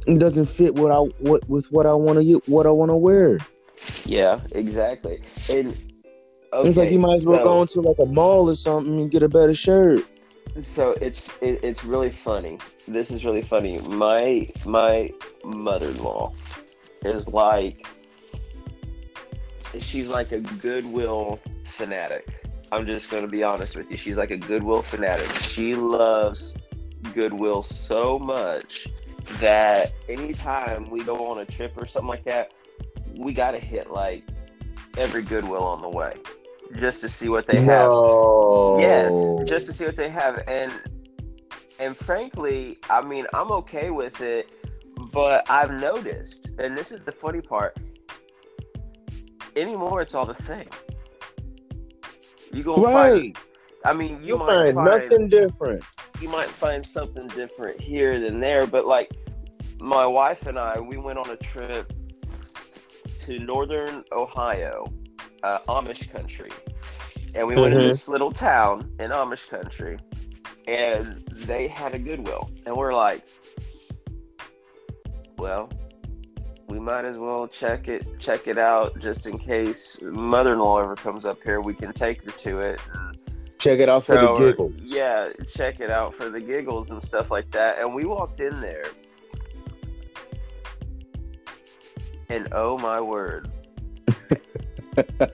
it 0.07 0.19
doesn't 0.19 0.47
fit 0.47 0.75
what 0.75 0.91
I 0.91 0.99
what 1.19 1.49
with 1.49 1.71
what 1.73 1.87
I 1.87 1.95
want 1.95 2.21
to 2.21 2.43
what 2.47 2.67
I 2.67 2.71
want 2.71 2.91
to 2.91 2.97
wear. 2.97 3.39
Yeah, 4.05 4.41
exactly. 4.53 5.23
And 5.51 5.69
okay, 6.53 6.69
it's 6.69 6.79
like 6.79 6.91
you 6.91 6.99
might 6.99 7.15
as 7.15 7.27
well 7.27 7.39
so, 7.39 7.45
go 7.45 7.63
into 7.63 7.81
like 7.81 7.99
a 7.99 8.07
mall 8.07 8.49
or 8.49 8.55
something 8.55 9.01
and 9.01 9.11
get 9.11 9.23
a 9.23 9.29
better 9.29 9.55
shirt. 9.55 10.05
So 10.61 10.93
it's 11.01 11.31
it, 11.41 11.61
it's 11.63 11.85
really 11.85 12.11
funny. 12.11 12.59
This 12.89 13.11
is 13.11 13.25
really 13.25 13.43
funny. 13.43 13.79
My 13.81 14.49
my 14.65 15.13
mother-in-law 15.45 16.33
is 17.05 17.29
like 17.29 17.87
she's 19.79 20.09
like 20.09 20.33
a 20.33 20.41
Goodwill 20.41 21.39
fanatic. 21.77 22.27
I'm 22.73 22.87
just 22.87 23.11
going 23.11 23.23
to 23.23 23.29
be 23.29 23.43
honest 23.43 23.77
with 23.77 23.91
you. 23.91 23.97
She's 23.97 24.17
like 24.17 24.31
a 24.31 24.37
Goodwill 24.37 24.83
fanatic. 24.83 25.29
She 25.43 25.75
loves 25.75 26.55
Goodwill 27.15 27.63
so 27.63 28.19
much 28.19 28.89
that 29.39 29.93
anytime 30.09 30.91
we 30.91 31.03
go 31.05 31.27
on 31.31 31.39
a 31.39 31.45
trip 31.45 31.73
or 31.77 31.87
something 31.87 32.09
like 32.09 32.25
that, 32.25 32.53
we 33.17 33.33
got 33.33 33.53
to 33.53 33.59
hit 33.59 33.91
like 33.91 34.25
every 34.97 35.23
Goodwill 35.23 35.65
on 35.65 35.81
the 35.83 35.89
way 35.89 36.17
just 36.77 37.01
to 37.03 37.09
see 37.09 37.29
what 37.29 37.47
they 37.47 37.61
have. 37.63 37.95
Yes, 38.77 39.35
just 39.45 39.67
to 39.67 39.73
see 39.73 39.85
what 39.85 39.97
they 39.97 40.09
have, 40.09 40.43
and 40.47 40.73
and 41.79 41.97
frankly, 41.97 42.79
I 42.89 43.03
mean, 43.03 43.27
I'm 43.35 43.51
okay 43.53 43.91
with 43.91 44.21
it, 44.21 44.51
but 45.13 45.49
I've 45.51 45.73
noticed, 45.73 46.51
and 46.59 46.77
this 46.77 46.93
is 46.93 47.03
the 47.03 47.13
funny 47.13 47.41
part. 47.41 47.77
anymore 49.57 50.01
it's 50.03 50.15
all 50.15 50.27
the 50.27 50.41
same. 50.41 50.69
You 52.53 52.63
gonna 52.63 52.83
Right. 52.83 53.35
find 53.35 53.37
I 53.85 53.93
mean 53.93 54.23
you 54.23 54.37
might 54.37 54.47
find 54.47 54.75
find 54.75 54.87
nothing 55.11 55.29
different. 55.29 55.83
you 56.21 56.29
might 56.29 56.49
find 56.49 56.85
something 56.85 57.27
different 57.29 57.81
here 57.81 58.21
than 58.21 58.41
there, 58.41 58.67
but 58.67 58.87
like 58.87 59.11
my 59.81 60.07
wife 60.07 60.47
and 60.47 60.59
I, 60.59 60.79
we 60.79 60.97
went 60.99 61.19
on 61.19 61.31
a 61.31 61.37
trip 61.37 61.93
to 63.21 63.39
northern 63.39 64.05
Ohio, 64.13 64.93
uh, 65.43 65.59
Amish 65.69 66.13
country, 66.13 66.51
and 67.35 67.47
we 67.47 67.57
went 67.57 67.73
to 67.75 67.81
Mhm. 67.81 67.89
this 67.89 68.09
little 68.09 68.31
town 68.33 68.91
in 68.99 69.11
Amish 69.11 69.49
country, 69.49 69.97
and 70.67 71.25
they 71.33 71.67
had 71.69 71.95
a 71.95 71.99
Goodwill, 71.99 72.51
and 72.67 72.77
we're 72.77 72.93
like, 72.93 73.23
well, 75.39 75.71
we 76.69 76.79
might 76.79 77.05
as 77.07 77.17
well 77.17 77.49
check 77.49 77.89
it 77.89 78.07
check 78.19 78.47
it 78.47 78.59
out 78.59 78.99
just 78.99 79.27
in 79.27 79.39
case 79.39 79.97
mother-in-law 80.03 80.83
ever 80.83 80.95
comes 80.97 81.25
up 81.25 81.43
here. 81.43 81.61
We 81.61 81.75
can 81.75 81.93
take 81.93 82.23
her 82.25 82.31
to 82.31 82.61
it. 82.61 82.81
And 82.95 83.19
Check 83.61 83.79
it 83.79 83.91
out 83.91 84.05
for 84.05 84.15
so, 84.15 84.35
the 84.35 84.47
giggles. 84.47 84.73
Yeah, 84.79 85.29
check 85.55 85.81
it 85.81 85.91
out 85.91 86.15
for 86.15 86.31
the 86.31 86.41
giggles 86.41 86.91
and 86.91 87.03
stuff 87.03 87.31
like 87.31 87.51
that. 87.51 87.79
And 87.79 87.95
we 87.95 88.07
walked 88.07 88.41
in 88.41 88.59
there, 88.63 88.87
and 92.31 92.49
oh 92.53 92.79
my 92.79 93.03
word, 93.03 93.51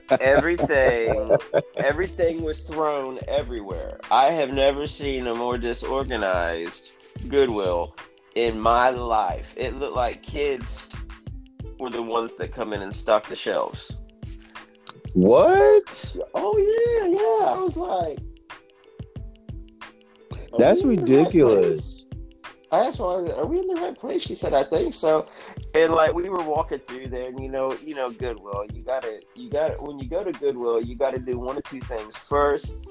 everything, 0.19 1.37
everything 1.77 2.41
was 2.41 2.63
thrown 2.63 3.19
everywhere. 3.29 3.97
I 4.11 4.31
have 4.31 4.49
never 4.49 4.87
seen 4.87 5.27
a 5.27 5.33
more 5.33 5.57
disorganized 5.57 6.91
Goodwill 7.29 7.95
in 8.35 8.59
my 8.59 8.89
life. 8.89 9.47
It 9.55 9.75
looked 9.75 9.95
like 9.95 10.21
kids 10.21 10.89
were 11.79 11.89
the 11.89 12.03
ones 12.03 12.33
that 12.39 12.51
come 12.51 12.73
in 12.73 12.81
and 12.81 12.93
stock 12.93 13.29
the 13.29 13.37
shelves. 13.37 13.93
What? 15.17 16.15
Oh 16.35 16.57
yeah, 16.59 17.07
yeah. 17.07 17.59
I 17.59 17.63
was 17.63 17.75
like, 17.75 18.19
That's 20.59 20.83
we 20.83 20.93
in 20.93 21.05
the 21.05 21.05
right 21.15 21.35
place? 21.39 21.65
ridiculous. 21.65 22.05
I 22.71 22.79
asked 22.81 22.99
her, 22.99 23.33
"Are 23.33 23.45
we 23.47 23.57
in 23.59 23.65
the 23.67 23.81
right 23.81 23.97
place?" 23.97 24.21
She 24.21 24.35
said, 24.35 24.53
"I 24.53 24.63
think 24.63 24.93
so." 24.93 25.25
And 25.73 25.91
like 25.93 26.13
we 26.13 26.29
were 26.29 26.43
walking 26.43 26.79
through 26.87 27.07
there, 27.07 27.29
and 27.29 27.39
you 27.39 27.49
know, 27.49 27.75
you 27.83 27.95
know, 27.95 28.11
Goodwill. 28.11 28.65
You 28.71 28.83
gotta, 28.83 29.19
you 29.33 29.49
gotta. 29.49 29.73
When 29.81 29.97
you 29.97 30.07
go 30.07 30.23
to 30.23 30.31
Goodwill, 30.31 30.83
you 30.83 30.95
gotta 30.95 31.17
do 31.17 31.39
one 31.39 31.57
of 31.57 31.63
two 31.63 31.81
things. 31.81 32.15
First, 32.15 32.85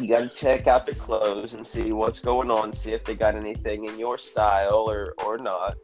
you 0.00 0.08
gotta 0.08 0.28
check 0.28 0.66
out 0.66 0.84
their 0.84 0.96
clothes 0.96 1.52
and 1.54 1.64
see 1.64 1.92
what's 1.92 2.18
going 2.18 2.50
on, 2.50 2.72
see 2.72 2.90
if 2.92 3.04
they 3.04 3.14
got 3.14 3.36
anything 3.36 3.84
in 3.84 3.96
your 4.00 4.18
style 4.18 4.90
or 4.90 5.14
or 5.24 5.38
not. 5.38 5.76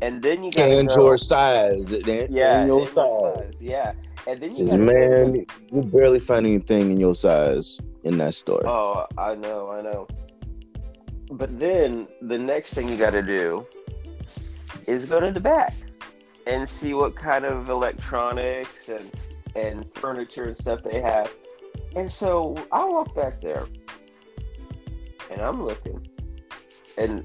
And 0.00 0.22
then 0.22 0.44
you 0.44 0.52
gotta 0.52 0.78
And 0.78 0.88
go, 0.90 1.06
your 1.06 1.18
size. 1.18 1.90
Yeah, 1.90 2.66
your 2.66 2.80
and 2.82 2.88
size. 2.88 3.60
yeah. 3.60 3.94
And 4.26 4.40
then 4.40 4.56
you 4.56 4.64
Man, 4.78 5.46
you 5.72 5.82
barely 5.82 6.18
find 6.18 6.46
anything 6.46 6.90
in 6.90 6.98
your 6.98 7.14
size 7.14 7.78
in 8.04 8.18
that 8.18 8.34
store. 8.34 8.66
Oh, 8.66 9.06
I 9.18 9.34
know, 9.34 9.70
I 9.70 9.82
know. 9.82 10.06
But 11.30 11.58
then 11.58 12.06
the 12.22 12.38
next 12.38 12.74
thing 12.74 12.88
you 12.88 12.96
got 12.96 13.10
to 13.10 13.22
do 13.22 13.66
is 14.86 15.06
go 15.06 15.20
to 15.20 15.30
the 15.30 15.40
back 15.40 15.74
and 16.46 16.68
see 16.68 16.94
what 16.94 17.16
kind 17.16 17.44
of 17.44 17.70
electronics 17.70 18.88
and 18.88 19.10
and 19.56 19.92
furniture 19.94 20.44
and 20.44 20.56
stuff 20.56 20.82
they 20.82 21.00
have. 21.00 21.32
And 21.96 22.10
so 22.10 22.56
I 22.72 22.84
walk 22.84 23.14
back 23.14 23.40
there 23.40 23.66
and 25.30 25.40
I'm 25.40 25.62
looking. 25.62 26.06
And 26.98 27.24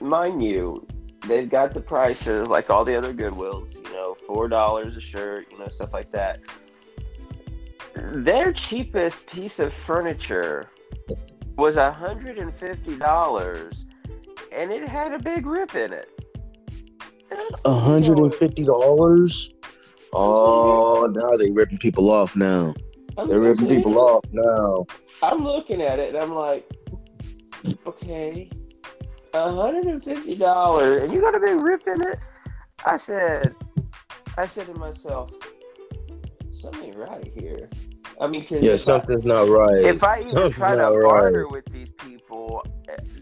mind 0.00 0.42
you, 0.42 0.86
they've 1.26 1.48
got 1.48 1.74
the 1.74 1.80
prices 1.80 2.48
like 2.48 2.70
all 2.70 2.84
the 2.84 2.96
other 2.96 3.12
Goodwills, 3.14 3.74
you 3.74 3.82
know, 3.92 4.16
$4 4.28 4.96
a 4.96 5.00
shirt, 5.00 5.46
you 5.50 5.58
know, 5.58 5.68
stuff 5.68 5.92
like 5.92 6.10
that. 6.12 6.40
Their 7.94 8.52
cheapest 8.52 9.26
piece 9.26 9.58
of 9.58 9.72
furniture 9.72 10.70
was 11.56 11.76
$150 11.76 13.72
and 14.52 14.70
it 14.70 14.88
had 14.88 15.12
a 15.12 15.18
big 15.18 15.46
rip 15.46 15.74
in 15.74 15.92
it. 15.92 16.08
And 17.30 17.40
hundred 17.84 18.18
and 18.18 18.34
fifty 18.34 18.64
dollars. 18.64 19.54
Oh, 20.12 21.10
now 21.10 21.36
they're 21.36 21.52
ripping 21.52 21.78
people 21.78 22.10
off 22.10 22.36
now. 22.36 22.74
I'm 23.16 23.28
They're 23.28 23.40
ripping 23.40 23.68
people 23.68 23.98
off 23.98 24.24
now. 24.30 24.84
I'm 25.22 25.42
looking 25.42 25.80
at 25.80 25.98
it 25.98 26.14
and 26.14 26.22
I'm 26.22 26.34
like, 26.34 26.70
okay, 27.86 28.50
$150 29.32 31.02
and 31.02 31.12
you 31.12 31.20
got 31.20 31.34
a 31.34 31.40
big 31.40 31.60
rip 31.60 31.86
in 31.86 32.00
it? 32.08 32.18
I 32.84 32.98
said, 32.98 33.54
I 34.36 34.46
said 34.46 34.66
to 34.66 34.74
myself, 34.74 35.32
something 36.50 36.92
right 36.96 37.30
here. 37.36 37.68
I 38.20 38.26
mean, 38.28 38.42
because 38.42 38.62
Yeah, 38.62 38.76
something's 38.76 39.24
not 39.24 39.48
right. 39.48 39.76
if 39.84 40.02
I 40.04 40.18
even 40.18 40.28
Something's 40.28 40.56
try 40.56 40.76
to 40.76 40.82
right. 40.82 41.02
barter 41.02 41.48
with 41.48 41.64
these 41.72 41.88
people, 41.98 42.64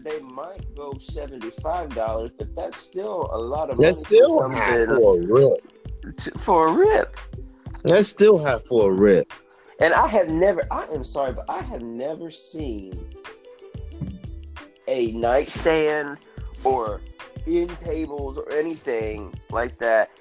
they 0.03 0.19
might 0.19 0.75
go 0.75 0.93
seventy-five 0.99 1.93
dollars, 1.95 2.31
but 2.37 2.55
that's 2.55 2.77
still 2.79 3.29
a 3.31 3.37
lot 3.37 3.69
of 3.69 3.77
money. 3.77 3.87
That's 3.87 4.01
still 4.01 4.39
for 4.39 4.85
for 4.87 5.15
a 5.15 5.25
rip. 5.25 6.41
for 6.45 6.67
a 6.67 6.73
rip. 6.73 7.17
That's 7.83 8.07
still 8.07 8.37
half 8.37 8.63
for 8.63 8.91
a 8.91 8.93
rip. 8.93 9.31
And 9.79 9.93
I 9.93 10.07
have 10.07 10.27
never, 10.29 10.63
I 10.69 10.85
am 10.93 11.03
sorry, 11.03 11.33
but 11.33 11.45
I 11.49 11.61
have 11.61 11.81
never 11.81 12.29
seen 12.29 13.09
a 14.91 15.11
nightstand 15.13 16.17
or 16.63 17.01
end 17.47 17.77
tables 17.79 18.37
or 18.37 18.51
anything 18.51 19.33
like 19.49 19.77
that 19.79 20.11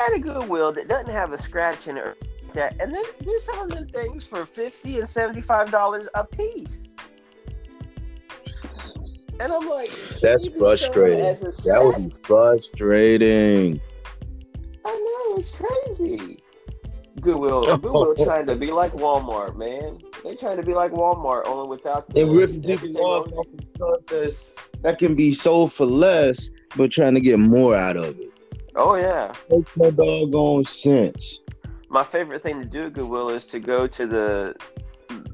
at 0.00 0.12
a 0.14 0.18
Goodwill 0.18 0.72
that 0.72 0.88
doesn't 0.88 1.12
have 1.12 1.32
a 1.32 1.42
scratch 1.42 1.86
in 1.86 1.96
it 1.96 2.00
or 2.00 2.16
that. 2.54 2.74
And 2.80 2.92
then 2.92 3.04
they're 3.20 3.40
selling 3.40 3.68
them 3.68 3.88
things 3.88 4.24
for 4.24 4.46
fifty 4.46 4.98
and 4.98 5.08
seventy-five 5.08 5.70
dollars 5.70 6.08
a 6.14 6.24
piece. 6.24 6.94
And 9.40 9.52
I'm 9.52 9.68
like, 9.68 9.90
That's 10.20 10.46
you 10.46 10.50
can 10.50 10.58
sell 10.58 10.70
it 10.70 10.78
frustrating. 10.78 11.20
That 11.20 11.36
set. 11.36 11.84
would 11.84 11.96
be 11.96 12.10
frustrating. 12.10 13.80
I 14.84 14.90
know 14.90 15.36
it's 15.36 15.52
crazy. 15.52 16.40
Goodwill, 17.20 17.64
oh. 17.68 17.76
Goodwill 17.76 18.14
trying 18.24 18.46
to 18.46 18.56
be 18.56 18.70
like 18.70 18.92
Walmart, 18.92 19.56
man. 19.56 19.98
They 20.24 20.36
trying 20.36 20.56
to 20.56 20.62
be 20.62 20.74
like 20.74 20.92
Walmart, 20.92 21.46
only 21.46 21.68
without 21.68 22.08
the 22.08 22.22
And 22.22 22.36
ripping 22.36 22.64
everything 22.70 22.92
people 22.94 23.06
off 23.06 23.32
off 23.32 23.46
of 23.46 23.68
stuff 23.68 24.00
that's, 24.06 24.50
that 24.82 24.98
can 24.98 25.14
be 25.14 25.32
sold 25.32 25.72
for 25.72 25.86
less, 25.86 26.50
but 26.76 26.90
trying 26.90 27.14
to 27.14 27.20
get 27.20 27.38
more 27.38 27.76
out 27.76 27.96
of 27.96 28.18
it. 28.18 28.30
Oh 28.76 28.96
yeah. 28.96 29.32
Makes 29.50 29.76
no 29.76 29.90
doggone 29.90 30.64
sense. 30.64 31.40
My 31.88 32.04
favorite 32.04 32.42
thing 32.42 32.60
to 32.60 32.66
do 32.66 32.86
at 32.86 32.92
Goodwill 32.92 33.30
is 33.30 33.44
to 33.46 33.58
go 33.58 33.86
to 33.86 34.06
the 34.06 34.54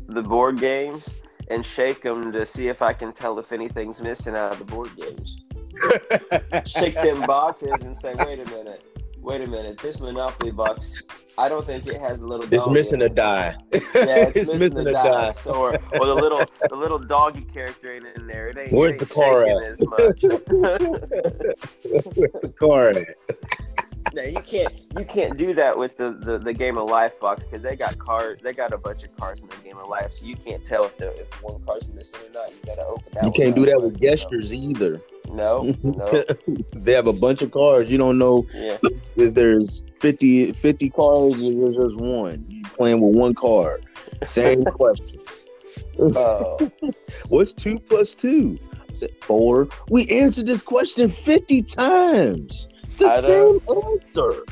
the 0.09 0.23
board 0.23 0.59
games 0.61 1.05
and 1.49 1.65
shake 1.65 2.03
them 2.03 2.33
to 2.33 2.47
see 2.47 2.69
if 2.69 2.81
I 2.83 2.93
can 2.93 3.13
tell 3.13 3.39
if 3.39 3.53
anything's 3.53 4.01
missing 4.01 4.35
out 4.35 4.53
of 4.53 4.59
the 4.59 4.65
board 4.65 4.91
games. 4.97 5.43
Shake 6.67 6.95
them 6.95 7.21
boxes 7.23 7.85
and 7.85 7.97
say, 7.97 8.15
wait 8.15 8.39
a 8.39 8.45
minute, 8.47 8.85
wait 9.25 9.41
a 9.41 9.47
minute, 9.47 9.79
this 9.79 9.99
Monopoly 10.01 10.53
box, 10.53 11.03
I 11.39 11.49
don't 11.49 11.65
think 11.65 11.89
it 11.89 12.01
has 12.01 12.21
a 12.21 12.27
little. 12.27 12.47
It's 12.53 12.69
missing 12.69 13.01
in 13.01 13.11
a 13.11 13.15
die. 13.15 13.57
Yeah, 13.73 14.31
it's, 14.35 14.55
missing, 14.55 14.87
a 14.87 14.93
dice, 14.93 15.47
or 15.47 15.79
or 15.95 16.07
the 16.07 16.15
little 16.15 16.45
the 16.69 16.77
little 16.77 16.99
doggy 16.99 17.47
character 17.53 17.95
ain't 17.95 18.07
in 18.17 18.27
there. 18.27 18.49
It 18.49 18.59
ain't. 18.59 18.73
it 18.73 18.77
Where's 18.77 18.93
ain't 18.93 19.01
the 19.01 19.07
car 19.07 19.47
As 19.47 19.81
much. 19.81 20.23
Where's 20.23 20.41
the 22.43 22.55
card 22.59 22.97
at? 22.99 23.64
Now 24.13 24.23
you 24.23 24.41
can't 24.41 24.75
you 24.99 25.05
can't 25.05 25.37
do 25.37 25.55
that 25.55 25.77
with 25.77 25.97
the, 25.97 26.17
the, 26.21 26.39
the 26.39 26.53
game 26.53 26.77
of 26.77 26.89
life 26.89 27.19
box 27.21 27.43
because 27.43 27.63
they 27.63 27.77
got 27.77 27.99
cards. 27.99 28.43
They 28.43 28.53
got 28.53 28.73
a 28.73 28.79
bunch 28.79 29.03
of 29.03 29.17
cards 29.17 29.41
in 29.41 29.49
the 29.49 29.57
game 29.57 29.79
of 29.79 29.89
life, 29.89 30.13
so 30.13 30.27
you 30.27 30.37
can't 30.37 30.65
tell 30.67 30.85
if 30.85 30.97
the 30.99 31.09
if 31.19 31.43
one 31.43 31.63
card's 31.65 31.89
missing 31.89 32.21
or 32.21 32.33
not. 32.35 32.51
You 32.51 32.57
gotta 32.67 32.87
open 32.87 33.13
that. 33.15 33.25
You 33.25 33.33
can't 33.33 33.57
do 33.57 33.65
that 33.67 33.81
with 33.81 34.01
you 34.01 34.09
know. 34.09 34.17
gestures 34.17 34.53
either. 34.53 35.01
No, 35.31 35.75
no, 35.83 36.25
they 36.75 36.93
have 36.93 37.07
a 37.07 37.13
bunch 37.13 37.43
of 37.43 37.51
cards. 37.51 37.91
You 37.91 37.99
don't 37.99 38.19
know 38.19 38.45
yeah. 38.55 38.79
if 39.17 39.35
there's 39.35 39.83
50, 40.01 40.53
50 40.53 40.91
cards 40.91 41.43
or 41.43 41.53
there's 41.53 41.77
just 41.77 41.97
one. 41.97 42.45
You 42.49 42.63
playing 42.65 43.01
with 43.01 43.15
one 43.15 43.35
card. 43.35 43.87
Same 44.27 44.65
question. 44.65 45.19
Oh, 45.99 46.71
What's 47.29 47.53
two 47.53 47.79
plus 47.79 48.15
two? 48.15 48.59
Is 48.93 49.03
it 49.03 49.19
four? 49.19 49.69
We 49.89 50.09
answered 50.09 50.47
this 50.47 50.63
question 50.63 51.09
50 51.09 51.63
times. 51.63 52.69
It's 52.95 53.03
the 53.03 53.07
I 53.07 53.21
same 53.21 53.61
know. 53.67 53.93
answer. 54.01 54.45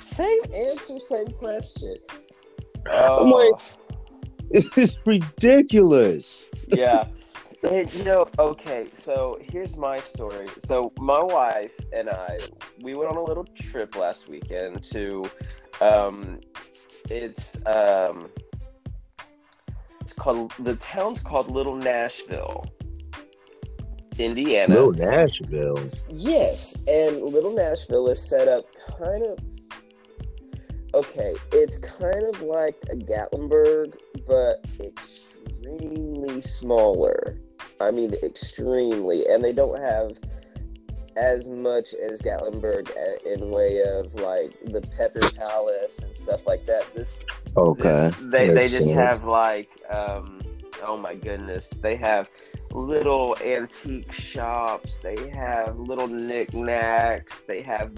same 0.00 0.40
answer, 0.54 0.98
same 0.98 1.26
question. 1.32 1.96
I'm 2.90 3.30
like- 3.30 3.52
Oh. 3.54 3.58
It's 4.76 4.98
ridiculous. 5.06 6.48
yeah. 6.68 7.06
And 7.70 7.92
you 7.94 8.04
know, 8.04 8.26
okay, 8.38 8.86
so 8.98 9.38
here's 9.42 9.76
my 9.76 9.98
story. 9.98 10.48
So 10.58 10.92
my 10.98 11.22
wife 11.22 11.72
and 11.92 12.08
I, 12.10 12.38
we 12.82 12.94
went 12.94 13.10
on 13.10 13.16
a 13.16 13.22
little 13.22 13.44
trip 13.44 13.94
last 13.96 14.28
weekend 14.28 14.82
to 14.92 15.24
um 15.80 16.40
it's 17.08 17.56
um 17.66 18.28
it's 20.00 20.12
called 20.12 20.52
the 20.58 20.74
town's 20.76 21.20
called 21.20 21.50
Little 21.50 21.76
Nashville. 21.76 22.64
Indiana. 24.22 24.74
Little 24.74 24.92
Nashville. 24.92 25.82
Yes, 26.08 26.84
and 26.88 27.22
Little 27.22 27.54
Nashville 27.54 28.08
is 28.08 28.28
set 28.28 28.48
up 28.48 28.64
kind 28.98 29.24
of 29.24 29.38
okay, 30.94 31.34
it's 31.52 31.78
kind 31.78 32.22
of 32.34 32.42
like 32.42 32.76
a 32.90 32.96
Gatlinburg, 32.96 33.94
but 34.26 34.64
extremely 34.80 36.40
smaller. 36.40 37.38
I 37.80 37.90
mean, 37.90 38.12
extremely, 38.22 39.26
and 39.26 39.42
they 39.42 39.52
don't 39.52 39.80
have 39.80 40.12
as 41.16 41.48
much 41.48 41.94
as 41.94 42.20
Gatlinburg 42.22 42.90
in 43.26 43.50
way 43.50 43.82
of 43.82 44.14
like 44.14 44.52
the 44.66 44.80
Pepper 44.96 45.28
Palace 45.36 45.98
and 46.02 46.14
stuff 46.14 46.46
like 46.46 46.64
that. 46.66 46.84
This 46.94 47.20
Okay. 47.56 47.82
this- 47.82 48.16
they 48.30 48.48
they 48.48 48.66
just 48.66 48.84
sense. 48.84 48.92
have 48.92 49.24
like 49.24 49.68
um 49.90 50.40
oh 50.82 50.96
my 50.96 51.14
goodness, 51.14 51.68
they 51.68 51.96
have 51.96 52.28
little 52.72 53.36
antique 53.44 54.12
shops, 54.12 54.98
they 54.98 55.28
have 55.30 55.78
little 55.78 56.06
knickknacks, 56.06 57.40
they 57.46 57.62
have 57.62 57.92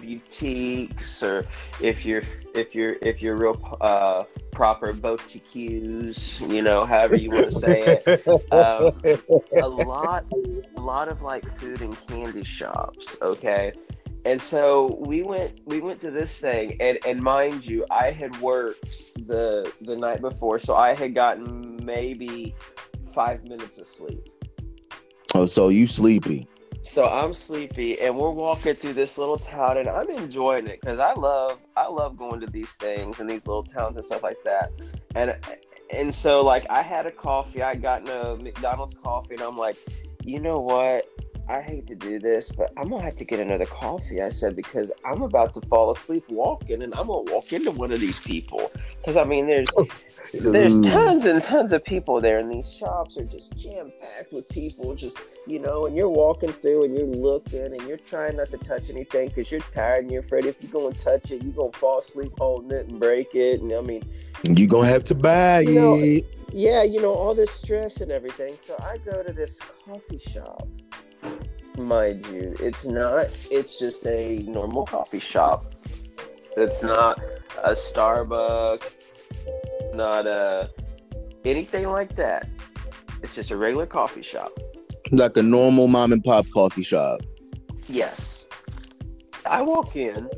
boutiques 0.00 1.22
or 1.22 1.46
if 1.80 2.04
you're 2.04 2.22
if 2.54 2.74
you're 2.74 2.96
if 3.02 3.22
you're 3.22 3.36
real 3.36 3.78
uh 3.80 4.24
proper 4.50 4.92
boutiques, 4.92 6.40
you 6.40 6.60
know, 6.60 6.84
however 6.84 7.16
you 7.16 7.30
want 7.30 7.52
to 7.52 7.58
say 7.58 8.02
it. 8.06 8.22
Um, 8.52 9.00
a 9.62 9.68
lot 9.68 10.24
a 10.76 10.80
lot 10.80 11.08
of 11.08 11.22
like 11.22 11.46
food 11.58 11.80
and 11.80 11.96
candy 12.06 12.44
shops 12.44 13.16
okay? 13.22 13.72
And 14.24 14.40
so 14.40 14.98
we 15.00 15.22
went 15.22 15.60
we 15.66 15.80
went 15.80 16.00
to 16.02 16.10
this 16.10 16.38
thing 16.38 16.76
and 16.80 16.98
and 17.06 17.20
mind 17.20 17.66
you 17.66 17.84
i 17.90 18.10
had 18.10 18.38
worked 18.40 19.26
the 19.26 19.72
the 19.80 19.96
night 19.96 20.20
before. 20.20 20.58
So 20.58 20.74
i 20.74 20.94
had 20.94 21.14
gotten 21.14 21.80
maybe 21.84 22.54
five 23.12 23.44
minutes 23.44 23.78
of 23.78 23.86
sleep. 23.86 24.28
Oh, 25.34 25.46
so 25.46 25.68
you 25.68 25.86
sleepy? 25.86 26.48
so 26.82 27.06
i'm 27.08 27.32
sleepy 27.32 28.00
and 28.00 28.16
we're 28.16 28.30
walking 28.30 28.74
through 28.74 28.92
this 28.92 29.16
little 29.16 29.38
town 29.38 29.78
and 29.78 29.88
i'm 29.88 30.10
enjoying 30.10 30.66
it 30.66 30.80
because 30.80 30.98
i 30.98 31.14
love 31.14 31.58
i 31.76 31.86
love 31.86 32.16
going 32.16 32.40
to 32.40 32.46
these 32.48 32.70
things 32.72 33.20
and 33.20 33.30
these 33.30 33.40
little 33.46 33.62
towns 33.62 33.96
and 33.96 34.04
stuff 34.04 34.22
like 34.22 34.42
that. 34.44 34.72
And 35.14 35.36
and 35.90 36.12
so 36.12 36.42
like 36.42 36.66
i 36.68 36.82
had 36.82 37.06
a 37.06 37.12
coffee 37.12 37.62
i 37.62 37.76
got 37.76 38.08
a 38.08 38.36
mcdonald's 38.36 38.94
coffee 38.94 39.34
and 39.34 39.44
i'm 39.44 39.56
like 39.56 39.76
you 40.24 40.40
know 40.40 40.58
what 40.58 41.06
i 41.52 41.60
hate 41.60 41.86
to 41.86 41.94
do 41.94 42.18
this 42.18 42.50
but 42.50 42.72
i'm 42.76 42.88
gonna 42.88 43.02
have 43.02 43.16
to 43.16 43.24
get 43.24 43.40
another 43.40 43.66
coffee 43.66 44.22
i 44.22 44.28
said 44.28 44.56
because 44.56 44.90
i'm 45.04 45.22
about 45.22 45.52
to 45.54 45.60
fall 45.68 45.90
asleep 45.90 46.24
walking 46.28 46.82
and 46.82 46.94
i'm 46.94 47.06
gonna 47.06 47.30
walk 47.32 47.52
into 47.52 47.70
one 47.70 47.92
of 47.92 48.00
these 48.00 48.18
people 48.20 48.70
because 48.98 49.16
i 49.16 49.24
mean 49.24 49.46
there's 49.46 49.68
oh, 49.76 49.86
there's 50.32 50.74
mm. 50.74 50.84
tons 50.84 51.26
and 51.26 51.42
tons 51.42 51.72
of 51.72 51.84
people 51.84 52.20
there, 52.20 52.38
and 52.38 52.50
these 52.50 52.72
shops 52.72 53.18
are 53.18 53.24
just 53.24 53.56
jam 53.56 53.92
packed 54.00 54.32
with 54.32 54.48
people. 54.48 54.94
Just 54.94 55.18
you 55.46 55.58
know, 55.58 55.86
and 55.86 55.96
you're 55.96 56.08
walking 56.08 56.52
through 56.52 56.84
and 56.84 56.96
you're 56.96 57.06
looking 57.06 57.66
and 57.66 57.82
you're 57.82 57.98
trying 57.98 58.36
not 58.36 58.50
to 58.50 58.58
touch 58.58 58.88
anything 58.88 59.28
because 59.28 59.50
you're 59.50 59.60
tired 59.60 60.04
and 60.04 60.12
you're 60.12 60.22
afraid 60.22 60.46
if 60.46 60.62
you 60.62 60.68
go 60.68 60.86
and 60.86 60.98
touch 60.98 61.30
it, 61.30 61.42
you're 61.42 61.52
gonna 61.52 61.72
fall 61.72 61.98
asleep 61.98 62.32
holding 62.38 62.70
it 62.70 62.88
and 62.88 62.98
break 62.98 63.34
it. 63.34 63.60
And 63.60 63.72
I 63.72 63.80
mean, 63.82 64.02
you're 64.44 64.68
gonna 64.68 64.88
have 64.88 65.04
to 65.04 65.14
buy 65.14 65.60
You 65.60 65.74
know, 65.74 65.94
it. 65.96 66.24
yeah, 66.50 66.82
you 66.82 67.02
know, 67.02 67.12
all 67.12 67.34
this 67.34 67.50
stress 67.50 68.00
and 68.00 68.10
everything. 68.10 68.56
So 68.56 68.74
I 68.82 68.98
go 68.98 69.22
to 69.22 69.32
this 69.32 69.60
coffee 69.84 70.18
shop. 70.18 70.66
Mind 71.78 72.26
you, 72.26 72.54
it's 72.60 72.86
not, 72.86 73.26
it's 73.50 73.78
just 73.78 74.06
a 74.06 74.42
normal 74.46 74.84
coffee 74.84 75.18
shop. 75.18 75.74
It's 76.56 76.82
not 76.82 77.18
a 77.64 77.72
Starbucks, 77.72 78.96
not 79.94 80.26
a 80.26 80.70
anything 81.44 81.88
like 81.88 82.14
that. 82.16 82.48
It's 83.22 83.34
just 83.34 83.50
a 83.50 83.56
regular 83.56 83.86
coffee 83.86 84.22
shop. 84.22 84.52
like 85.10 85.36
a 85.36 85.42
normal 85.42 85.88
mom 85.88 86.12
and 86.12 86.22
pop 86.22 86.46
coffee 86.52 86.82
shop. 86.82 87.20
Yes. 87.88 88.44
I 89.46 89.62
walk 89.62 89.96
in 89.96 90.28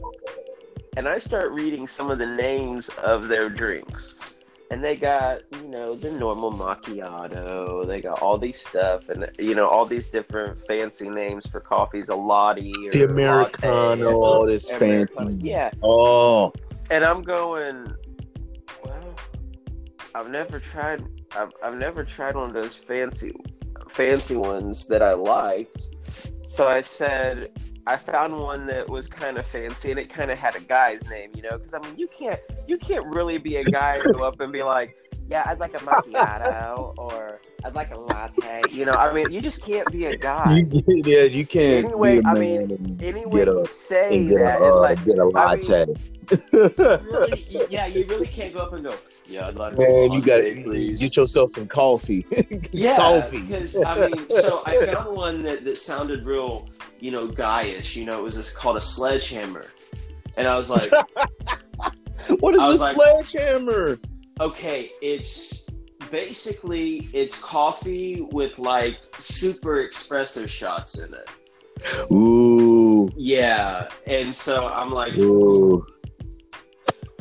and 0.97 1.09
I 1.09 1.19
start 1.19 1.51
reading 1.53 1.89
some 1.89 2.11
of 2.11 2.19
the 2.19 2.27
names 2.27 2.89
of 3.03 3.29
their 3.29 3.49
drinks. 3.49 4.15
And 4.75 4.83
they 4.83 4.97
got, 4.97 5.43
you 5.53 5.69
know, 5.69 5.95
the 5.95 6.11
normal 6.11 6.53
macchiato. 6.53 7.87
They 7.87 8.01
got 8.01 8.21
all 8.21 8.39
these 8.39 8.59
stuff 8.61 9.09
and, 9.09 9.31
you 9.39 9.55
know, 9.55 9.69
all 9.69 9.85
these 9.87 10.09
different 10.09 10.59
fancy 10.67 11.09
names 11.09 11.47
for 11.47 11.61
coffees, 11.61 12.09
a 12.09 12.17
latte. 12.17 12.73
Or 12.85 12.91
The 12.91 13.05
Americano, 13.05 13.79
latte, 13.79 14.13
all 14.13 14.47
this 14.47 14.69
Americano. 14.73 15.31
fancy. 15.31 15.47
Yeah. 15.47 15.71
Oh, 15.85 16.53
And 16.91 17.05
I'm 17.05 17.23
going, 17.23 17.95
well, 18.85 19.15
I've 20.13 20.31
never 20.31 20.59
tried, 20.59 21.05
I've, 21.37 21.53
I've 21.63 21.77
never 21.77 22.03
tried 22.03 22.35
one 22.35 22.47
of 22.47 22.53
those 22.53 22.75
fancy, 22.75 23.31
fancy 23.91 24.35
ones 24.35 24.89
that 24.89 25.03
I 25.03 25.13
liked. 25.13 25.87
So 26.47 26.69
I 26.69 26.83
said, 26.83 27.51
I 27.87 27.97
found 27.97 28.39
one 28.39 28.67
that 28.67 28.89
was 28.89 29.07
kind 29.07 29.39
of 29.39 29.47
fancy 29.47 29.91
and 29.91 29.99
it 30.01 30.09
kind 30.13 30.31
of 30.31 30.39
had 30.39 30.57
a 30.57 30.61
guy's 30.61 31.03
name, 31.11 31.31
you 31.35 31.43
know, 31.43 31.59
because 31.59 31.75
I 31.75 31.79
mean, 31.81 31.99
you 31.99 32.09
can't, 32.09 32.41
you 32.67 32.79
can't 32.79 33.05
really 33.07 33.39
be 33.39 33.57
a 33.57 33.65
guy 33.65 33.99
and 34.03 34.15
go 34.15 34.25
up 34.25 34.41
and 34.41 34.53
be 34.53 34.63
like, 34.63 34.95
yeah, 35.29 35.45
I'd 35.47 35.59
like 35.59 35.75
a 35.75 35.79
macchiato 35.79 36.95
or 36.99 37.41
I'd 37.65 37.75
like 37.75 37.91
a 37.91 37.99
latte, 37.99 38.63
you 38.71 38.85
know. 38.85 38.93
I 38.93 39.13
mean, 39.13 39.31
you 39.33 39.41
just 39.41 39.63
can't 39.63 39.91
be 39.91 40.07
a 40.07 40.17
guy. 40.17 40.67
you, 40.71 40.83
yeah, 41.05 41.23
you 41.23 41.47
can't. 41.47 41.87
Anyway, 41.87 42.21
be 42.21 42.27
a 42.27 42.29
I 42.29 42.35
man 42.35 42.41
mean, 42.69 42.99
anyway, 43.01 43.07
Any 43.09 43.27
way 43.27 43.45
get 43.45 43.49
a 43.49 43.53
you 43.53 43.67
say 43.73 44.29
that, 44.29 44.61
a, 44.61 44.67
it's 44.69 44.77
uh, 44.77 44.81
like, 44.81 45.05
get 45.05 45.19
a 45.19 45.23
I 45.23 45.25
mean, 45.25 45.33
latte. 45.33 45.87
really, 46.53 47.67
yeah, 47.71 47.87
you 47.87 48.07
really 48.07 48.27
can't 48.27 48.53
go 48.53 48.61
up 48.61 48.73
and 48.75 48.85
go, 48.85 48.95
yeah, 49.27 49.49
I'd 49.49 49.55
like 49.57 49.79
Man, 49.79 50.13
you 50.13 50.21
got 50.21 50.39
to 50.39 50.63
please. 50.63 51.01
get 51.01 51.17
yourself 51.17 51.51
some 51.53 51.67
coffee. 51.67 52.27
yeah, 52.73 52.97
coffee. 52.97 53.41
because 53.41 53.83
I 53.83 54.09
mean, 54.09 54.29
so 54.31 54.63
I 54.67 54.85
found 54.87 55.17
one 55.17 55.43
that, 55.45 55.65
that 55.65 55.77
sounded 55.79 56.25
real, 56.25 56.69
you 57.01 57.11
know, 57.11 57.27
guyish. 57.29 57.97
You 57.97 58.05
know, 58.05 58.19
it 58.19 58.23
was 58.23 58.37
this 58.37 58.57
called 58.57 58.77
a 58.77 58.81
sledgehammer, 58.81 59.67
and 60.37 60.47
I 60.47 60.57
was 60.57 60.71
like, 60.71 60.91
"What 62.41 62.55
is 62.55 62.61
a 62.61 62.67
like- 62.85 62.95
sledgehammer? 62.97 63.99
okay, 64.41 64.91
it's 65.01 65.69
basically 66.11 67.09
it's 67.13 67.41
coffee 67.43 68.21
with 68.33 68.59
like 68.59 68.99
super 69.19 69.77
espresso 69.77 70.47
shots 70.49 70.99
in 71.01 71.15
it. 71.15 71.29
Ooh, 72.11 73.11
Yeah, 73.17 73.89
and 74.07 74.35
so 74.35 74.69
I'm 74.69 74.91
like, 74.91 75.15
ooh. 75.19 75.85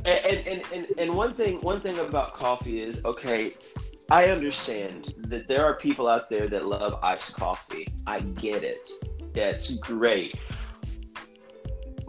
And 0.06 0.48
and, 0.48 0.64
and, 0.74 0.88
and 0.98 1.14
one 1.14 1.34
thing 1.34 1.60
one 1.62 1.82
thing 1.82 1.98
about 2.00 2.34
coffee 2.34 2.82
is 2.82 3.06
okay 3.06 3.54
i 4.12 4.28
understand 4.30 5.14
that 5.18 5.48
there 5.48 5.64
are 5.66 5.76
people 5.76 6.08
out 6.08 6.30
there 6.30 6.48
that 6.48 6.66
love 6.66 7.00
iced 7.04 7.36
coffee. 7.38 7.88
I 8.06 8.20
get 8.20 8.64
it. 8.64 8.90
Yeah 9.34 9.50
it's 9.50 9.76
great. 9.78 10.36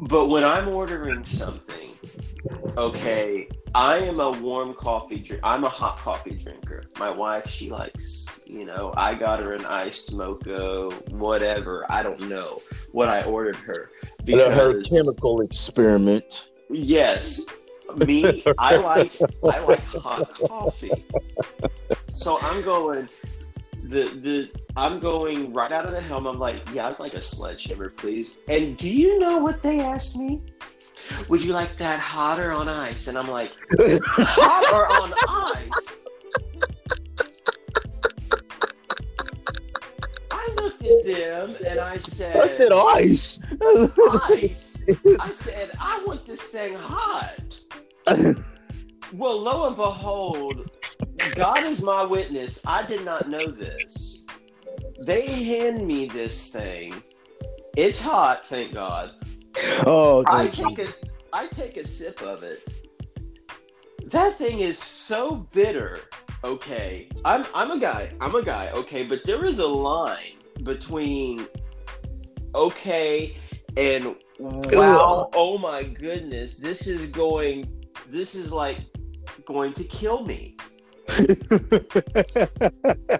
But 0.00 0.26
when 0.26 0.44
i'm 0.44 0.68
ordering 0.68 1.24
something 1.24 1.90
okay 2.76 3.48
i 3.74 3.98
am 3.98 4.20
a 4.20 4.30
warm 4.30 4.74
coffee 4.74 5.18
drink 5.18 5.40
i'm 5.44 5.64
a 5.64 5.68
hot 5.68 5.96
coffee 5.98 6.35
drinker. 6.35 6.83
My 6.98 7.11
wife 7.11 7.48
she 7.48 7.70
likes 7.70 8.44
you 8.46 8.64
know 8.64 8.92
i 8.96 9.14
got 9.14 9.40
her 9.40 9.54
an 9.54 9.64
iced 9.64 10.14
mocha 10.14 10.90
whatever. 11.11 11.87
I 11.90 12.02
don't 12.02 12.28
know 12.28 12.61
what 12.92 13.09
i 13.09 13.22
ordered 13.22 13.57
her 13.57 13.90
her 14.26 14.83
chemical 14.83 15.40
experiment. 15.42 16.48
Yes, 16.70 17.46
me. 17.97 18.42
I 18.59 18.77
like 18.77 19.12
I 19.44 19.61
like 19.61 19.85
hot 19.85 20.35
coffee. 20.35 21.05
So 22.12 22.38
I'm 22.40 22.62
going. 22.62 23.09
The 23.85 24.05
the 24.23 24.51
I'm 24.77 24.99
going 24.99 25.53
right 25.53 25.70
out 25.70 25.85
of 25.85 25.92
the 25.92 26.01
helm. 26.01 26.27
I'm 26.27 26.38
like, 26.38 26.62
yeah, 26.73 26.88
I'd 26.88 26.99
like 26.99 27.14
a 27.14 27.20
sledgehammer, 27.20 27.90
please. 27.90 28.40
And 28.49 28.77
do 28.77 28.88
you 28.88 29.18
know 29.18 29.38
what 29.38 29.62
they 29.62 29.81
asked 29.81 30.16
me? 30.16 30.42
Would 31.29 31.44
you 31.44 31.53
like 31.53 31.77
that 31.79 32.01
hot 32.01 32.40
or 32.40 32.53
on 32.53 32.68
ice? 32.68 33.09
And 33.09 33.18
I'm 33.18 33.29
like, 33.29 33.53
hot 33.79 34.73
or 34.73 34.88
on 34.90 35.12
ice? 35.29 36.07
I 40.31 40.55
looked 40.57 40.83
at 40.83 41.05
them 41.05 41.57
and 41.66 41.79
I 41.79 41.99
said, 41.99 42.37
I 42.37 42.47
said 42.47 42.73
ice. 42.73 43.38
ice. 44.31 44.73
I 45.20 45.31
said, 45.33 45.70
I 45.79 46.03
want 46.07 46.27
this 46.27 46.51
thing 46.51 46.75
hot. 46.75 47.61
Well, 49.12 49.38
lo 49.40 49.68
and 49.68 49.77
behold, 49.77 50.70
God 51.37 51.62
is 51.62 51.83
my 51.83 52.05
witness. 52.05 52.64
I 52.66 52.85
did 52.85 53.05
not 53.05 53.29
know 53.29 53.47
this. 53.47 54.27
They 55.01 55.27
hand 55.44 55.87
me 55.87 56.07
this 56.07 56.53
thing. 56.53 57.01
It's 57.77 58.03
hot, 58.03 58.47
thank 58.47 58.75
God. 58.75 59.12
oh, 59.87 60.25
I 60.27 60.44
you. 60.44 60.49
take 60.51 60.79
a 60.81 60.88
I 61.33 61.47
take 61.49 61.77
a 61.77 61.87
sip 61.87 62.23
of 62.23 62.42
it. 62.42 62.68
That 64.07 64.35
thing 64.35 64.61
is 64.61 64.79
so 64.79 65.49
bitter. 65.53 66.01
Okay. 66.42 67.09
I'm 67.25 67.44
I'm 67.55 67.70
a 67.70 67.79
guy. 67.79 68.12
I'm 68.20 68.35
a 68.35 68.42
guy, 68.42 68.70
okay, 68.70 69.05
but 69.05 69.25
there 69.25 69.44
is 69.44 69.61
a 69.61 69.66
line 69.66 70.38
between 70.64 71.47
okay 72.55 73.37
and 73.77 74.16
wow, 74.38 74.70
oh, 74.75 75.31
oh 75.35 75.59
my 75.59 75.83
goodness, 75.83 76.57
this 76.57 76.87
is 76.87 77.11
going 77.11 77.70
this 78.11 78.35
is 78.35 78.53
like 78.53 78.79
going 79.44 79.73
to 79.75 79.85
kill 79.85 80.25
me. 80.25 80.57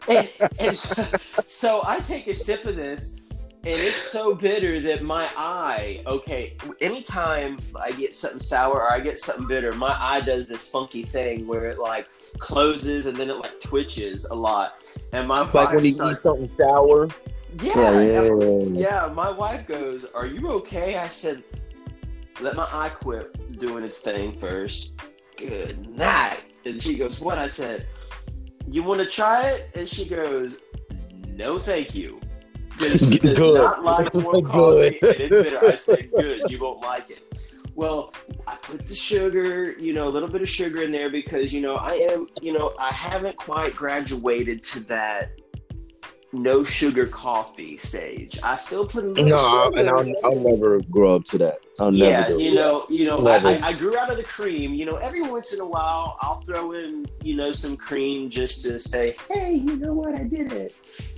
and, 0.09 0.29
and 0.59 0.77
so, 0.77 1.05
so 1.47 1.83
I 1.85 2.01
take 2.01 2.27
a 2.27 2.35
sip 2.35 2.65
of 2.65 2.77
this, 2.77 3.17
and 3.67 3.81
it's 3.81 3.97
so 3.97 4.35
bitter 4.35 4.81
that 4.81 5.03
my 5.03 5.31
eye, 5.37 6.03
okay, 6.07 6.57
anytime 6.81 7.59
I 7.75 7.93
get 7.93 8.15
something 8.15 8.41
sour 8.41 8.75
or 8.75 8.93
I 8.93 9.01
get 9.01 9.19
something 9.19 9.47
bitter, 9.47 9.73
my 9.73 9.97
eye 9.99 10.21
does 10.21 10.49
this 10.49 10.69
funky 10.69 11.03
thing 11.03 11.47
where 11.47 11.71
it 11.71 11.79
like 11.79 12.09
closes 12.39 13.07
and 13.07 13.17
then 13.17 13.31
it 13.31 13.37
like 13.37 13.61
twitches 13.61 14.27
a 14.27 14.35
lot. 14.35 14.75
And 15.13 15.29
my 15.29 15.51
like 15.51 15.73
when 15.73 15.85
you 15.85 15.93
starts, 15.93 16.19
eat 16.19 16.23
something 16.23 16.51
sour. 16.59 17.09
Yeah, 17.63 18.01
yeah, 18.01 18.29
yeah. 18.65 19.13
My 19.15 19.31
wife 19.31 19.67
goes, 19.67 20.07
"Are 20.15 20.27
you 20.27 20.51
okay?" 20.53 20.97
I 20.97 21.09
said, 21.09 21.43
"Let 22.41 22.57
my 22.57 22.69
eye 22.73 22.89
quit 22.89 23.59
doing 23.59 23.85
its 23.85 24.01
thing 24.01 24.39
first. 24.39 24.95
Good 25.37 25.89
night." 25.89 26.47
And 26.65 26.83
she 26.83 26.97
goes, 26.97 27.21
"What?" 27.21 27.39
I 27.39 27.49
said, 27.49 27.87
"You 28.67 28.83
want 28.83 29.01
to 29.01 29.07
try 29.07 29.49
it?" 29.49 29.71
And 29.75 29.89
she 29.89 30.09
goes, 30.09 30.63
"No, 31.29 31.59
thank 31.59 31.95
you." 31.95 32.21
It's, 32.81 33.03
it's 33.25 33.39
not 33.39 33.85
like 33.85 34.13
warm 34.15 34.45
coffee 34.45 34.99
and 35.03 35.21
it's 35.21 35.43
bitter. 35.43 35.65
I 35.65 35.77
said, 35.77 36.11
good, 36.11 36.43
you 36.51 36.59
won't 36.59 36.81
like 36.81 37.11
it. 37.11 37.55
Well, 37.75 38.13
I 38.47 38.57
put 38.57 38.87
the 38.87 38.95
sugar, 38.95 39.73
you 39.79 39.95
know, 39.95 40.09
a 40.09 40.11
little 40.11 40.29
bit 40.29 40.43
of 40.43 40.49
sugar 40.49 40.83
in 40.83 40.93
there 40.93 41.11
because, 41.11 41.53
you 41.53 41.61
know, 41.61 41.75
I 41.75 42.09
am, 42.11 42.29
you 42.41 42.53
know, 42.53 42.75
I 42.79 42.93
haven't 42.93 43.37
quite 43.37 43.75
graduated 43.75 44.63
to 44.65 44.81
that 44.87 45.41
no 46.35 46.65
sugar 46.65 47.07
coffee 47.07 47.77
stage. 47.77 48.39
I 48.43 48.57
still 48.57 48.87
put 48.87 49.05
a 49.05 49.09
little 49.09 49.25
no, 49.25 49.65
sugar. 49.65 49.81
and 49.81 49.89
I'll, 49.89 50.13
I'll 50.25 50.41
never 50.41 50.81
grow 50.83 51.15
up 51.17 51.25
to 51.27 51.39
that. 51.39 51.61
I'll 51.79 51.93
yeah, 51.93 52.21
never. 52.21 52.39
you 52.39 52.55
know, 52.55 52.87
you 52.89 53.05
know, 53.07 53.27
I, 53.27 53.37
I, 53.37 53.69
I 53.69 53.73
grew 53.73 53.97
out 53.97 54.11
of 54.11 54.17
the 54.17 54.25
cream. 54.25 54.75
You 54.75 54.87
know, 54.87 54.97
every 54.97 55.23
once 55.23 55.53
in 55.53 55.61
a 55.61 55.67
while, 55.67 56.17
I'll 56.21 56.41
throw 56.41 56.73
in, 56.73 57.07
you 57.23 57.37
know, 57.37 57.53
some 57.53 57.77
cream 57.77 58.31
just 58.31 58.65
to 58.65 58.79
say, 58.79 59.17
hey, 59.31 59.55
you 59.55 59.77
know 59.77 59.95
what, 59.95 60.15
I 60.15 60.25
did 60.25 60.53
it. 60.53 60.75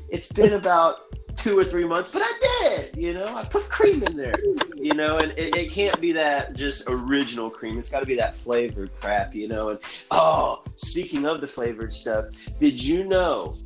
It's 0.09 0.31
been 0.31 0.53
about 0.65 1.01
two 1.37 1.59
or 1.59 1.65
three 1.65 1.85
months, 1.85 2.13
but 2.13 2.23
I 2.25 2.33
did. 2.41 2.97
You 2.97 3.15
know, 3.15 3.37
I 3.37 3.45
put 3.45 3.69
cream 3.69 4.03
in 4.03 4.17
there. 4.17 4.35
You 4.75 4.95
know, 4.95 5.19
and 5.19 5.33
it, 5.33 5.55
it 5.57 5.71
can't 5.71 6.01
be 6.01 6.13
that 6.13 6.55
just 6.55 6.89
original 6.89 7.51
cream. 7.51 7.79
It's 7.79 7.91
got 7.91 8.01
to 8.01 8.07
be 8.07 8.17
that 8.17 8.35
flavored 8.35 8.91
crap. 9.01 9.35
You 9.35 9.49
know, 9.49 9.71
and 9.71 9.79
oh, 10.11 10.63
speaking 10.77 11.27
of 11.27 11.41
the 11.41 11.47
flavored 11.47 11.93
stuff, 11.93 12.27
did 12.59 12.83
you 12.83 13.05
know? 13.05 13.57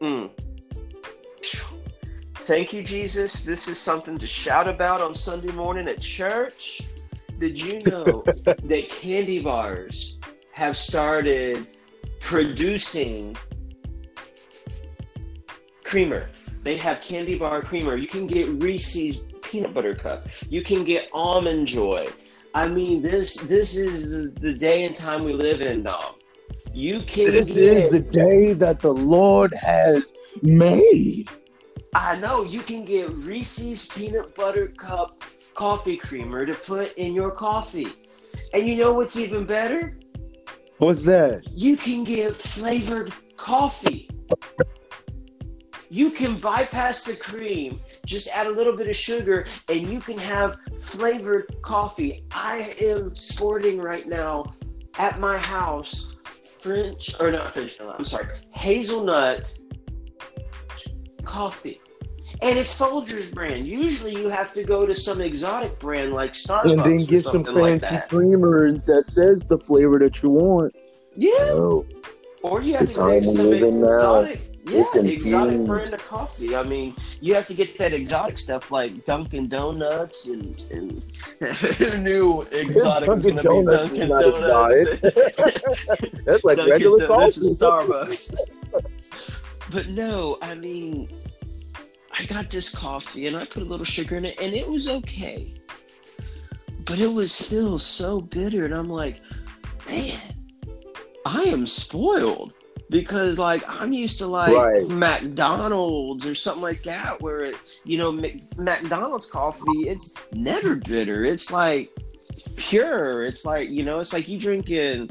Mm, 0.00 0.30
Thank 2.50 2.72
you, 2.72 2.82
Jesus. 2.82 3.44
This 3.44 3.68
is 3.68 3.78
something 3.78 4.18
to 4.18 4.26
shout 4.26 4.66
about 4.66 5.00
on 5.00 5.14
Sunday 5.14 5.52
morning 5.52 5.86
at 5.86 6.00
church. 6.00 6.82
Did 7.38 7.60
you 7.60 7.80
know 7.86 8.24
that 8.24 8.88
candy 8.88 9.38
bars 9.38 10.18
have 10.50 10.76
started 10.76 11.68
producing 12.18 13.36
creamer? 15.84 16.28
They 16.64 16.76
have 16.76 17.00
candy 17.00 17.38
bar 17.38 17.62
creamer. 17.62 17.94
You 17.94 18.08
can 18.08 18.26
get 18.26 18.48
Reese's 18.60 19.22
peanut 19.42 19.72
butter 19.72 19.94
cup. 19.94 20.26
You 20.48 20.64
can 20.64 20.82
get 20.82 21.08
almond 21.12 21.68
joy. 21.68 22.08
I 22.52 22.66
mean, 22.66 23.00
this 23.00 23.36
this 23.36 23.76
is 23.76 24.10
the, 24.10 24.40
the 24.40 24.54
day 24.54 24.86
and 24.86 24.96
time 24.96 25.22
we 25.22 25.34
live 25.34 25.60
in, 25.60 25.84
dog. 25.84 26.16
You 26.74 26.98
can 27.02 27.26
This 27.26 27.54
get, 27.54 27.74
is 27.74 27.92
the 27.92 28.00
day 28.00 28.54
that 28.54 28.80
the 28.80 28.92
Lord 28.92 29.54
has 29.54 30.12
made. 30.42 31.28
I 31.94 32.16
know 32.18 32.44
you 32.44 32.60
can 32.60 32.84
get 32.84 33.10
Reese's 33.10 33.86
peanut 33.86 34.34
butter 34.34 34.68
cup 34.68 35.24
coffee 35.54 35.96
creamer 35.96 36.46
to 36.46 36.54
put 36.54 36.94
in 36.94 37.14
your 37.14 37.32
coffee. 37.32 37.88
And 38.54 38.66
you 38.66 38.78
know 38.78 38.94
what's 38.94 39.16
even 39.16 39.44
better? 39.44 39.98
What's 40.78 41.04
that? 41.04 41.46
You 41.52 41.76
can 41.76 42.04
get 42.04 42.34
flavored 42.34 43.12
coffee. 43.36 44.08
You 45.90 46.10
can 46.10 46.36
bypass 46.36 47.04
the 47.04 47.16
cream, 47.16 47.80
just 48.06 48.28
add 48.28 48.46
a 48.46 48.50
little 48.50 48.76
bit 48.76 48.88
of 48.88 48.94
sugar, 48.94 49.46
and 49.68 49.80
you 49.80 50.00
can 50.00 50.18
have 50.18 50.56
flavored 50.80 51.56
coffee. 51.62 52.24
I 52.30 52.72
am 52.80 53.12
sporting 53.16 53.78
right 53.78 54.08
now 54.08 54.54
at 54.98 55.18
my 55.18 55.36
house 55.36 56.16
French, 56.60 57.18
or 57.18 57.32
not 57.32 57.54
French, 57.54 57.80
I'm 57.80 58.04
sorry, 58.04 58.26
hazelnut 58.52 59.58
coffee. 61.24 61.79
And 62.42 62.58
it's 62.58 62.78
Folgers 62.78 63.34
brand. 63.34 63.66
Usually 63.66 64.14
you 64.14 64.28
have 64.28 64.52
to 64.54 64.64
go 64.64 64.86
to 64.86 64.94
some 64.94 65.20
exotic 65.20 65.78
brand 65.78 66.12
like 66.14 66.32
Starbucks 66.32 66.72
and 66.72 66.80
then 66.80 66.98
get 66.98 67.22
some 67.22 67.44
something 67.44 67.54
like 67.54 67.80
fancy 67.80 67.94
that. 67.96 68.08
creamer 68.08 68.72
that 68.78 69.04
says 69.04 69.46
the 69.46 69.58
flavor 69.58 69.98
that 69.98 70.22
you 70.22 70.30
want. 70.30 70.74
Yeah. 71.16 71.30
Oh, 71.50 71.84
Or 72.42 72.62
you 72.62 72.74
have 72.74 72.86
The 72.86 72.92
to 72.94 73.06
make 73.06 73.24
some 73.24 73.36
in 73.52 73.80
now, 73.80 74.20
exotic, 74.20 74.40
yeah, 74.64 74.84
exotic 75.02 75.64
brand 75.66 75.92
of 75.92 76.06
coffee. 76.06 76.54
I 76.56 76.62
mean, 76.62 76.94
you 77.20 77.34
have 77.34 77.46
to 77.48 77.54
get 77.54 77.76
that 77.78 77.92
exotic 77.92 78.38
stuff 78.38 78.70
like 78.70 79.04
Dunkin' 79.04 79.48
Donuts 79.48 80.28
and, 80.28 80.64
and 80.70 81.02
who 81.56 81.98
knew 81.98 82.42
exotic 82.52 83.08
was 83.08 83.24
going 83.26 83.36
to 83.36 83.42
be 83.42 83.48
Dunkin' 83.48 84.08
Donuts? 84.08 85.00
that's 86.24 86.44
like 86.44 86.56
Dunkin' 86.58 86.70
regular 86.70 87.06
Donuts 87.06 87.58
coffee. 87.60 87.86
Starbucks. 87.90 88.34
but 89.70 89.88
no, 89.88 90.38
I 90.42 90.54
mean, 90.54 91.08
I 92.20 92.26
got 92.26 92.50
this 92.50 92.74
coffee 92.74 93.28
and 93.28 93.36
I 93.36 93.46
put 93.46 93.62
a 93.62 93.66
little 93.66 93.84
sugar 93.84 94.16
in 94.18 94.26
it, 94.26 94.38
and 94.40 94.52
it 94.52 94.68
was 94.68 94.86
okay. 94.88 95.54
But 96.84 96.98
it 96.98 97.06
was 97.06 97.32
still 97.32 97.78
so 97.78 98.20
bitter, 98.20 98.66
and 98.66 98.74
I'm 98.74 98.90
like, 98.90 99.20
man, 99.88 100.18
I 101.24 101.44
am 101.44 101.66
spoiled 101.66 102.52
because 102.90 103.38
like 103.38 103.62
I'm 103.66 103.94
used 103.94 104.18
to 104.18 104.26
like 104.26 104.54
Right. 104.54 104.86
McDonald's 104.88 106.26
or 106.26 106.34
something 106.34 106.62
like 106.62 106.82
that, 106.82 107.22
where 107.22 107.40
it's 107.40 107.80
you 107.84 107.96
know 107.96 108.12
Mc- 108.12 108.58
McDonald's 108.58 109.30
coffee, 109.30 109.88
it's 109.88 110.12
never 110.34 110.76
bitter. 110.76 111.24
It's 111.24 111.50
like 111.50 111.90
pure. 112.56 113.24
It's 113.24 113.46
like 113.46 113.70
you 113.70 113.82
know, 113.82 113.98
it's 114.00 114.12
like 114.12 114.28
you 114.28 114.38
drinking. 114.38 115.10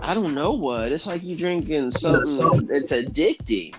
I 0.00 0.14
don't 0.14 0.34
know 0.34 0.52
what. 0.52 0.90
It's 0.90 1.06
like 1.06 1.22
you 1.22 1.36
drinking 1.36 1.90
something. 1.90 2.68
It's 2.70 2.92
addicting. 2.92 3.74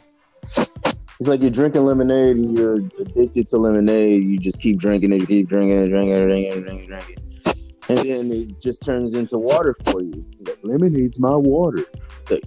It's 1.20 1.28
like 1.28 1.42
you're 1.42 1.50
drinking 1.50 1.84
lemonade 1.84 2.38
and 2.38 2.58
you're 2.58 2.76
addicted 2.76 3.48
to 3.48 3.58
lemonade. 3.58 4.24
You 4.24 4.38
just 4.38 4.62
keep 4.62 4.78
drinking 4.78 5.14
it, 5.14 5.22
you 5.22 5.28
keep 5.28 5.48
drinking 5.48 5.84
it, 5.84 5.90
drinking 5.90 6.12
it, 6.12 6.26
drinking 6.26 6.52
it, 6.52 6.62
drinking 6.62 6.84
it, 6.84 6.88
drinking 6.88 7.16
it. 7.18 7.58
And 7.90 7.98
then 8.00 8.32
it 8.32 8.62
just 8.62 8.84
turns 8.84 9.14
into 9.14 9.38
water 9.38 9.74
for 9.74 10.02
you. 10.02 10.26
Like, 10.42 10.60
lemonade's 10.62 11.20
my 11.20 11.36
water. 11.36 11.86
Like, 12.30 12.44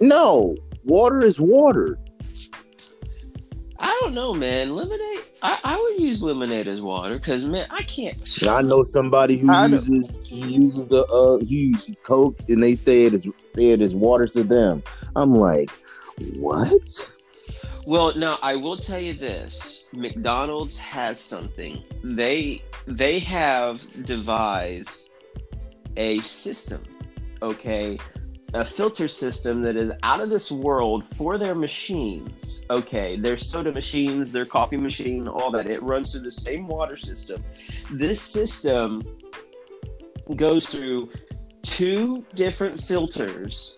no, 0.00 0.54
water 0.84 1.24
is 1.24 1.40
water. 1.40 1.98
I 3.80 3.98
don't 4.02 4.14
know, 4.14 4.34
man. 4.34 4.76
Lemonade. 4.76 5.20
I, 5.42 5.58
I 5.64 5.80
would 5.80 6.00
use 6.00 6.22
lemonade 6.22 6.68
as 6.68 6.80
water 6.80 7.16
because 7.16 7.44
man, 7.44 7.66
I 7.70 7.82
can't. 7.84 8.38
I 8.46 8.60
know 8.62 8.82
somebody 8.82 9.38
who 9.38 9.50
I 9.50 9.66
uses 9.66 10.04
he 10.24 10.40
uses 10.40 10.92
a 10.92 11.04
uh, 11.04 11.38
he 11.38 11.66
uses 11.66 12.00
Coke 12.00 12.36
and 12.48 12.62
they 12.62 12.74
say 12.74 13.04
it 13.06 13.14
is 13.14 13.28
say 13.44 13.70
it 13.70 13.80
is 13.80 13.94
water 13.94 14.26
to 14.28 14.42
them. 14.42 14.82
I'm 15.14 15.34
like, 15.34 15.70
what? 16.38 17.12
Well, 17.88 18.14
now 18.14 18.38
I 18.42 18.54
will 18.54 18.76
tell 18.76 19.00
you 19.00 19.14
this: 19.14 19.84
McDonald's 19.94 20.78
has 20.78 21.18
something. 21.18 21.82
They 22.04 22.62
they 22.86 23.18
have 23.20 23.80
devised 24.04 25.08
a 25.96 26.20
system, 26.20 26.82
okay, 27.40 27.96
a 28.52 28.62
filter 28.62 29.08
system 29.08 29.62
that 29.62 29.76
is 29.76 29.90
out 30.02 30.20
of 30.20 30.28
this 30.28 30.52
world 30.52 31.02
for 31.16 31.38
their 31.38 31.54
machines. 31.54 32.60
Okay, 32.68 33.16
their 33.16 33.38
soda 33.38 33.72
machines, 33.72 34.32
their 34.32 34.44
coffee 34.44 34.76
machine, 34.76 35.26
all 35.26 35.50
that. 35.52 35.66
It 35.66 35.82
runs 35.82 36.12
through 36.12 36.24
the 36.24 36.30
same 36.30 36.68
water 36.68 36.98
system. 36.98 37.42
This 37.90 38.20
system 38.20 39.00
goes 40.36 40.68
through 40.68 41.08
two 41.62 42.22
different 42.34 42.78
filters 42.84 43.74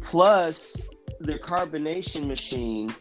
plus 0.00 0.76
their 1.20 1.38
carbonation 1.38 2.26
machine 2.26 2.92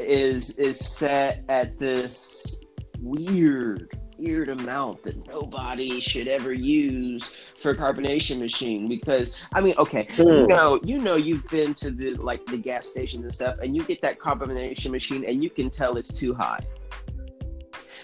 is 0.00 0.56
is 0.58 0.78
set 0.78 1.44
at 1.48 1.78
this 1.78 2.60
weird 3.00 3.96
weird 4.18 4.48
amount 4.48 5.00
that 5.04 5.16
nobody 5.28 6.00
should 6.00 6.26
ever 6.26 6.52
use 6.52 7.28
for 7.56 7.70
a 7.70 7.76
carbonation 7.76 8.40
machine 8.40 8.88
because 8.88 9.32
I 9.54 9.60
mean 9.60 9.74
okay 9.78 10.08
you 10.18 10.24
Hmm. 10.24 10.46
know 10.46 10.80
you 10.82 10.98
know 10.98 11.14
you've 11.14 11.44
been 11.46 11.72
to 11.74 11.92
the 11.92 12.14
like 12.14 12.44
the 12.46 12.56
gas 12.56 12.88
stations 12.88 13.22
and 13.22 13.32
stuff 13.32 13.56
and 13.62 13.76
you 13.76 13.84
get 13.84 14.02
that 14.02 14.18
carbonation 14.18 14.90
machine 14.90 15.24
and 15.24 15.42
you 15.44 15.50
can 15.50 15.70
tell 15.70 15.96
it's 15.98 16.12
too 16.12 16.34
high 16.34 16.58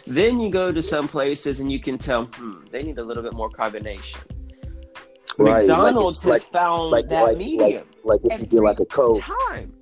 then 0.06 0.38
you 0.38 0.50
go 0.50 0.70
to 0.70 0.82
some 0.82 1.08
places 1.08 1.58
and 1.60 1.72
you 1.72 1.80
can 1.80 1.98
tell 1.98 2.26
hmm 2.26 2.64
they 2.70 2.84
need 2.84 2.98
a 2.98 3.02
little 3.04 3.22
bit 3.22 3.32
more 3.32 3.50
carbonation 3.50 4.18
Right, 5.36 5.66
like 5.66 5.66
McDonald's 5.66 6.24
it's 6.24 6.42
has 6.42 6.44
found 6.50 6.92
like- 6.92 7.08
that 7.08 7.22
like- 7.24 7.38
medium 7.38 7.88
Like 8.04 8.20
if 8.22 8.38
you 8.40 8.46
get 8.46 8.60
like 8.62 8.78
a 8.78 8.84
Coke. 8.84 9.20
time. 9.20 9.73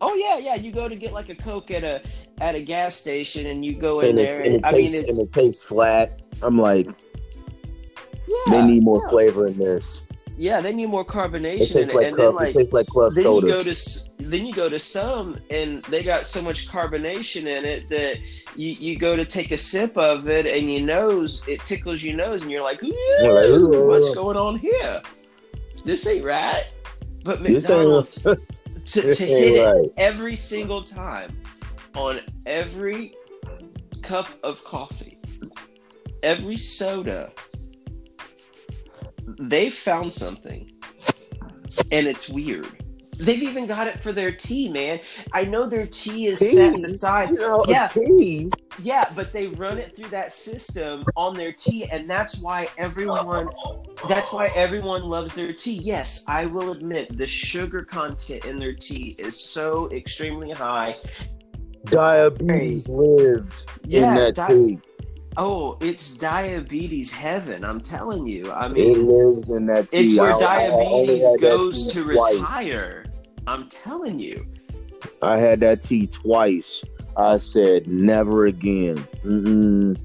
Oh 0.00 0.14
yeah, 0.14 0.38
yeah. 0.38 0.54
You 0.54 0.70
go 0.72 0.88
to 0.88 0.96
get 0.96 1.12
like 1.12 1.28
a 1.28 1.34
Coke 1.34 1.70
at 1.70 1.84
a 1.84 2.02
at 2.40 2.54
a 2.54 2.60
gas 2.60 2.94
station, 2.96 3.46
and 3.46 3.64
you 3.64 3.74
go 3.74 4.00
in 4.00 4.10
And, 4.10 4.18
there. 4.18 4.42
and 4.44 4.54
it 4.54 4.62
I 4.64 4.70
tastes 4.72 5.00
it's, 5.04 5.10
and 5.10 5.18
it 5.20 5.30
tastes 5.30 5.62
flat. 5.62 6.10
I'm 6.42 6.58
like, 6.58 6.86
yeah, 6.86 8.50
they 8.50 8.62
need 8.66 8.82
more 8.84 9.02
yeah. 9.04 9.10
flavor 9.10 9.46
in 9.48 9.58
this. 9.58 10.02
Yeah, 10.36 10.60
they 10.60 10.72
need 10.72 10.86
more 10.86 11.04
carbonation. 11.04 11.62
It 11.62 11.72
tastes 11.72 11.90
in 11.90 11.96
like 11.96 12.06
and 12.06 12.16
club. 12.16 12.28
then 12.28 12.34
like 12.36 12.50
it 12.50 12.58
tastes 12.58 12.72
like 12.72 12.86
club 12.86 13.12
then 13.14 13.24
soda. 13.24 13.46
you 13.48 13.52
go 13.54 13.62
to 13.64 13.74
then 14.18 14.46
you 14.46 14.52
go 14.52 14.68
to 14.68 14.78
some 14.78 15.36
and 15.50 15.82
they 15.86 16.04
got 16.04 16.26
so 16.26 16.40
much 16.40 16.68
carbonation 16.68 17.46
in 17.46 17.64
it 17.64 17.88
that 17.88 18.20
you, 18.54 18.70
you 18.78 18.96
go 18.96 19.16
to 19.16 19.24
take 19.24 19.50
a 19.50 19.58
sip 19.58 19.96
of 19.98 20.28
it 20.28 20.46
and 20.46 20.70
your 20.72 20.82
nose 20.82 21.42
it 21.48 21.58
tickles 21.64 22.04
your 22.04 22.16
nose 22.16 22.42
and 22.42 22.52
you're 22.52 22.62
like, 22.62 22.80
"Ooh, 22.84 23.86
what's 23.88 24.14
going 24.14 24.36
on 24.36 24.60
here? 24.60 25.02
This 25.84 26.06
ain't 26.06 26.24
right. 26.24 26.68
But 27.24 27.40
McDonald's 27.42 28.24
to, 28.88 29.12
to 29.12 29.26
hit 29.26 29.54
it 29.54 29.92
every 29.96 30.34
single 30.34 30.82
time 30.82 31.40
on 31.94 32.20
every 32.46 33.14
cup 34.02 34.28
of 34.42 34.64
coffee, 34.64 35.18
every 36.22 36.56
soda, 36.56 37.30
they 39.38 39.68
found 39.70 40.12
something. 40.12 40.70
And 41.92 42.06
it's 42.06 42.30
weird. 42.30 42.82
They've 43.18 43.42
even 43.42 43.66
got 43.66 43.88
it 43.88 43.98
for 43.98 44.12
their 44.12 44.30
tea, 44.30 44.70
man. 44.70 45.00
I 45.32 45.44
know 45.44 45.66
their 45.66 45.86
tea 45.86 46.26
is 46.26 46.38
tea? 46.38 46.54
set 46.54 46.84
aside. 46.84 47.30
You 47.30 47.38
know, 47.38 47.64
yeah, 47.66 47.86
tea. 47.86 48.48
Yeah, 48.80 49.10
but 49.16 49.32
they 49.32 49.48
run 49.48 49.78
it 49.78 49.96
through 49.96 50.10
that 50.10 50.32
system 50.32 51.04
on 51.16 51.34
their 51.34 51.52
tea, 51.52 51.90
and 51.90 52.08
that's 52.08 52.40
why 52.40 52.68
everyone 52.78 53.50
that's 54.08 54.32
why 54.32 54.46
everyone 54.54 55.02
loves 55.02 55.34
their 55.34 55.52
tea. 55.52 55.74
Yes, 55.74 56.24
I 56.28 56.46
will 56.46 56.70
admit 56.70 57.18
the 57.18 57.26
sugar 57.26 57.84
content 57.84 58.44
in 58.44 58.58
their 58.58 58.74
tea 58.74 59.16
is 59.18 59.38
so 59.38 59.90
extremely 59.90 60.52
high. 60.52 60.96
Diabetes 61.86 62.88
lives 62.88 63.66
yeah, 63.84 64.10
in 64.10 64.14
that 64.14 64.34
di- 64.36 64.46
tea. 64.46 64.80
Oh, 65.36 65.76
it's 65.80 66.14
diabetes 66.14 67.12
heaven. 67.12 67.64
I'm 67.64 67.80
telling 67.80 68.26
you. 68.26 68.52
I 68.52 68.68
mean, 68.68 68.90
it 68.90 68.98
lives 68.98 69.50
in 69.50 69.66
that 69.66 69.90
tea. 69.90 70.04
It's 70.04 70.18
where 70.18 70.34
I, 70.34 70.68
diabetes 70.68 71.24
I 71.24 71.36
goes 71.36 71.92
to 71.92 72.02
twice. 72.02 72.34
retire. 72.34 73.04
I'm 73.48 73.68
telling 73.70 74.18
you. 74.18 74.46
I 75.22 75.38
had 75.38 75.60
that 75.60 75.80
tea 75.82 76.06
twice. 76.06 76.84
I 77.16 77.38
said 77.38 77.86
never 77.86 78.44
again. 78.44 78.96
Mm-mm. 79.24 79.98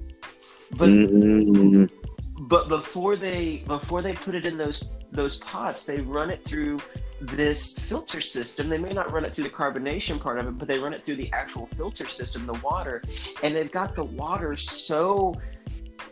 But 0.78 0.90
Mm-mm. 0.90 1.92
but 2.40 2.70
before 2.70 3.18
they 3.18 3.64
before 3.68 4.02
they 4.02 4.14
put 4.14 4.34
it 4.34 4.46
in 4.46 4.58
those 4.58 4.90
those 5.12 5.40
pots, 5.40 5.86
they 5.86 6.00
run 6.00 6.30
it 6.30 6.42
through 6.46 6.80
this 7.20 7.74
filter 7.78 8.22
system. 8.22 8.70
They 8.70 8.78
may 8.78 8.94
not 8.94 9.12
run 9.12 9.26
it 9.26 9.34
through 9.34 9.44
the 9.44 9.50
carbonation 9.50 10.22
part 10.22 10.40
of 10.40 10.48
it, 10.48 10.58
but 10.58 10.68
they 10.68 10.80
run 10.80 10.94
it 10.94 11.04
through 11.04 11.18
the 11.18 11.32
actual 11.34 11.66
filter 11.66 12.08
system, 12.08 12.46
the 12.46 12.60
water, 12.64 13.04
and 13.44 13.54
they've 13.54 13.72
got 13.72 13.94
the 13.94 14.06
water 14.06 14.56
so 14.56 15.36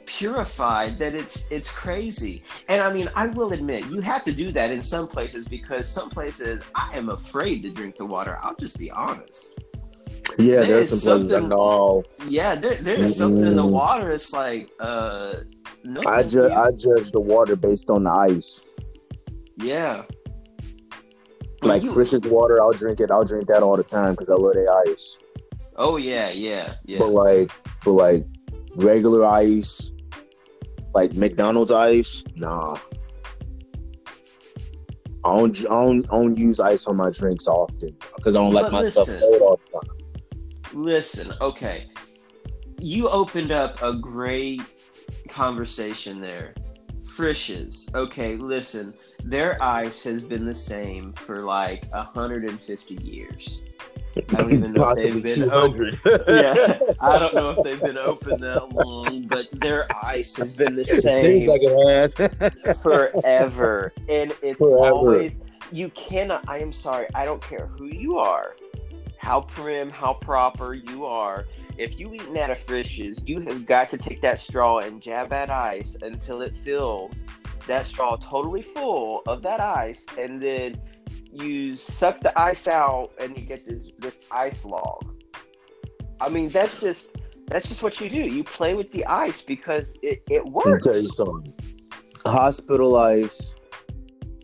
purified 0.06 0.98
that 1.00 1.16
it's 1.16 1.52
it's 1.52 1.72
crazy. 1.72 2.44
And 2.68 2.82
I 2.82 2.92
mean, 2.92 3.10
I 3.16 3.28
will 3.28 3.54
admit, 3.54 3.86
you 3.88 4.02
have 4.02 4.24
to 4.26 4.32
do 4.32 4.52
that 4.52 4.72
in 4.72 4.82
some 4.82 5.08
places 5.08 5.48
because 5.48 5.88
some 5.88 6.10
places 6.10 6.64
I 6.76 6.98
am 6.98 7.10
afraid 7.10 7.64
to 7.64 7.70
drink 7.70 7.98
the 7.98 8.06
water. 8.06 8.40
I'll 8.42 8.56
just 8.56 8.78
be 8.78 8.92
honest. 8.92 9.60
Yeah, 10.38 10.62
there 10.62 10.68
there's 10.68 11.02
some 11.04 11.28
places 11.28 11.50
no. 11.50 12.04
Yeah, 12.28 12.56
there, 12.56 12.76
there's 12.76 13.16
mm 13.16 13.18
something 13.18 13.46
in 13.46 13.56
the 13.56 13.68
water. 13.68 14.12
It's 14.12 14.34
like, 14.34 14.70
uh, 14.80 15.42
no. 15.84 16.02
I 16.08 16.24
judge 16.24 16.52
I 16.52 16.72
judge 16.72 17.12
the 17.12 17.20
water 17.20 17.56
based 17.56 17.90
on 17.90 18.04
the 18.04 18.12
ice. 18.12 18.64
Yeah, 19.58 20.04
like 21.62 21.84
you, 21.84 21.92
Frisch's 21.92 22.26
water, 22.28 22.62
I'll 22.62 22.72
drink 22.72 23.00
it. 23.00 23.12
I'll 23.12 23.24
drink 23.24 23.48
that 23.48 23.62
all 23.62 23.78
the 23.78 23.84
time 23.84 24.12
because 24.12 24.30
I 24.30 24.36
love 24.36 24.54
the 24.54 24.84
ice. 24.88 25.18
Oh 25.76 25.98
yeah, 25.98 26.30
yeah, 26.30 26.76
yeah. 26.86 27.00
But 27.00 27.12
like, 27.12 27.52
but 27.84 27.92
like 27.92 28.26
regular 28.76 29.26
ice, 29.26 29.92
like 30.94 31.14
McDonald's 31.14 31.72
ice, 31.72 32.24
nah. 32.36 32.78
I 35.24 35.38
don't, 35.38 35.58
I 35.60 35.64
don't, 35.64 36.06
I 36.06 36.16
don't 36.16 36.38
use 36.38 36.60
ice 36.60 36.88
on 36.88 36.98
my 36.98 37.12
drinks 37.12 37.48
often 37.48 37.96
because 38.16 38.36
I 38.36 38.40
don't 38.40 38.54
like 38.54 38.72
my 38.72 38.82
listen, 38.82 39.06
stuff 39.06 39.20
cold 39.20 39.42
all 39.42 39.60
the 39.72 39.80
time. 39.80 40.84
Listen, 40.84 41.34
okay, 41.42 41.90
you 42.80 43.08
opened 43.10 43.52
up 43.52 43.82
a 43.84 43.94
great 43.94 44.62
conversation 45.30 46.20
there. 46.20 46.56
Frisch's, 47.04 47.90
okay, 47.94 48.36
listen 48.36 48.94
their 49.24 49.62
ice 49.62 50.04
has 50.04 50.24
been 50.24 50.46
the 50.46 50.54
same 50.54 51.14
for 51.14 51.44
like 51.44 51.86
150 51.92 52.96
years. 52.96 53.62
I 54.18 54.22
don't 54.36 54.54
even 54.54 54.74
know 54.74 54.90
if 54.90 54.98
they've 54.98 55.24
been 55.24 55.50
open. 55.52 56.00
yeah, 56.28 56.80
I 57.00 57.18
don't 57.18 57.34
know 57.34 57.52
if 57.52 57.64
they've 57.64 57.80
been 57.80 57.98
open 57.98 58.42
that 58.42 58.74
long, 58.74 59.24
but 59.24 59.48
their 59.54 59.86
ice 60.04 60.36
has 60.38 60.54
been 60.54 60.76
the 60.76 60.86
same. 60.86 61.14
Seems 61.14 61.48
like 61.48 61.62
it 61.64 62.54
has 62.54 62.82
forever, 62.82 63.94
and 64.10 64.34
it's 64.42 64.58
forever. 64.58 64.92
always 64.92 65.42
you 65.72 65.90
cannot. 65.90 66.48
I 66.48 66.60
am 66.60 66.74
sorry. 66.74 67.08
I 67.16 67.26
don't 67.26 67.42
care 67.42 67.68
who 67.68 67.86
you 67.86 68.18
are, 68.18 68.56
how 69.18 69.42
prim, 69.42 69.90
how 69.90 70.14
proper 70.14 70.74
you 70.74 71.06
are. 71.06 71.46
If 71.78 72.00
you 72.00 72.14
eat 72.14 72.28
at 72.36 72.50
a 72.50 72.56
Frisch's, 72.56 73.22
you 73.26 73.40
have 73.42 73.66
got 73.66 73.90
to 73.92 73.98
take 73.98 74.22
that 74.22 74.40
straw 74.40 74.80
and 74.80 75.02
jab 75.02 75.30
that 75.30 75.50
ice 75.50 75.96
until 76.02 76.42
it 76.42 76.54
fills 76.64 77.16
that 77.68 77.88
straw 77.88 78.18
totally 78.18 78.62
full 78.62 79.22
of 79.28 79.42
that 79.44 79.62
ice, 79.62 80.06
and 80.18 80.42
then 80.42 80.76
you 81.32 81.76
suck 81.76 82.22
the 82.22 82.38
ice 82.40 82.68
out, 82.68 83.12
and 83.20 83.36
you 83.38 83.44
get 83.44 83.66
this 83.66 83.92
this 84.00 84.22
ice 84.32 84.66
log. 84.66 85.16
I 86.20 86.30
mean, 86.30 86.50
that's 86.50 86.78
just 86.78 87.10
that's 87.48 87.68
just 87.68 87.84
what 87.84 88.00
you 88.00 88.10
do. 88.10 88.18
You 88.18 88.44
play 88.44 88.74
with 88.74 88.92
the 88.92 89.06
ice 89.06 89.42
because 89.42 89.94
it, 90.02 90.24
it 90.30 90.46
works. 90.46 90.68
Let 90.68 90.74
me 90.74 90.94
tell 90.94 91.04
you 91.04 91.10
something. 91.10 91.54
Hospital 92.26 92.96
ice 92.98 93.56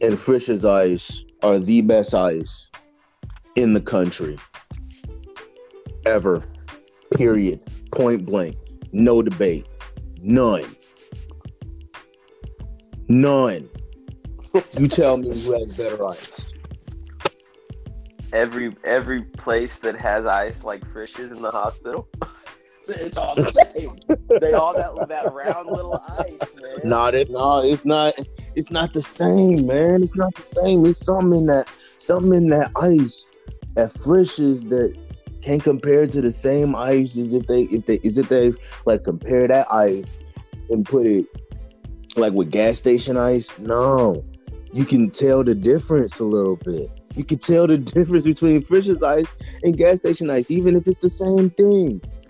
and 0.01 0.19
Frisch's 0.19 0.65
ice 0.65 1.23
are 1.43 1.59
the 1.59 1.81
best 1.81 2.13
ice 2.13 2.69
in 3.55 3.73
the 3.73 3.81
country 3.81 4.37
ever. 6.05 6.43
Period. 7.11 7.61
Point 7.91 8.25
blank. 8.25 8.55
No 8.91 9.21
debate. 9.21 9.67
None. 10.21 10.65
None. 13.07 13.69
you 14.77 14.87
tell 14.87 15.17
me 15.17 15.29
who 15.43 15.53
has 15.53 15.77
better 15.77 16.05
ice. 16.05 16.31
Every 18.33 18.75
every 18.83 19.23
place 19.23 19.79
that 19.79 19.95
has 19.95 20.25
ice 20.25 20.63
like 20.63 20.85
Frisch's 20.91 21.31
in 21.31 21.41
the 21.41 21.51
hospital. 21.51 22.07
it's 22.87 23.17
all 23.17 23.35
the 23.35 23.51
same. 23.51 23.99
they 24.39 24.53
all 24.53 24.73
that 24.73 25.07
that 25.07 25.33
round 25.33 25.69
little 25.69 26.01
ice, 26.19 26.61
man. 26.61 26.89
Not 26.89 27.15
it. 27.15 27.29
No, 27.29 27.63
it's 27.63 27.85
not. 27.85 28.13
It's 28.55 28.71
not 28.71 28.93
the 28.93 29.01
same, 29.01 29.65
man. 29.65 30.03
It's 30.03 30.17
not 30.17 30.35
the 30.35 30.41
same. 30.41 30.85
It's 30.85 31.05
something 31.05 31.39
in 31.39 31.45
that 31.47 31.69
something 31.97 32.33
in 32.33 32.49
that 32.49 32.71
ice 32.81 33.25
at 33.77 33.91
Frisch's 33.91 34.65
that 34.65 34.97
can't 35.41 35.63
compare 35.63 36.05
to 36.07 36.21
the 36.21 36.31
same 36.31 36.75
ice 36.75 37.17
as 37.17 37.33
if 37.33 37.47
they 37.47 37.63
if 37.63 37.85
they 37.85 37.99
as 38.03 38.17
if 38.17 38.27
they 38.29 38.53
like 38.85 39.03
compare 39.03 39.47
that 39.47 39.71
ice 39.71 40.15
and 40.69 40.85
put 40.85 41.05
it 41.05 41.25
like 42.17 42.33
with 42.33 42.51
gas 42.51 42.77
station 42.77 43.17
ice, 43.17 43.57
no. 43.59 44.23
You 44.73 44.85
can 44.85 45.09
tell 45.11 45.43
the 45.43 45.55
difference 45.55 46.19
a 46.19 46.25
little 46.25 46.57
bit. 46.57 46.89
You 47.17 47.23
can 47.23 47.39
tell 47.39 47.67
the 47.67 47.77
difference 47.77 48.25
between 48.25 48.61
Frisch's 48.61 49.03
ice 49.03 49.37
and 49.63 49.77
gas 49.77 49.99
station 49.99 50.29
ice, 50.29 50.51
even 50.51 50.75
if 50.75 50.87
it's 50.87 50.97
the 50.97 51.09
same 51.09 51.49
thing. 51.51 52.01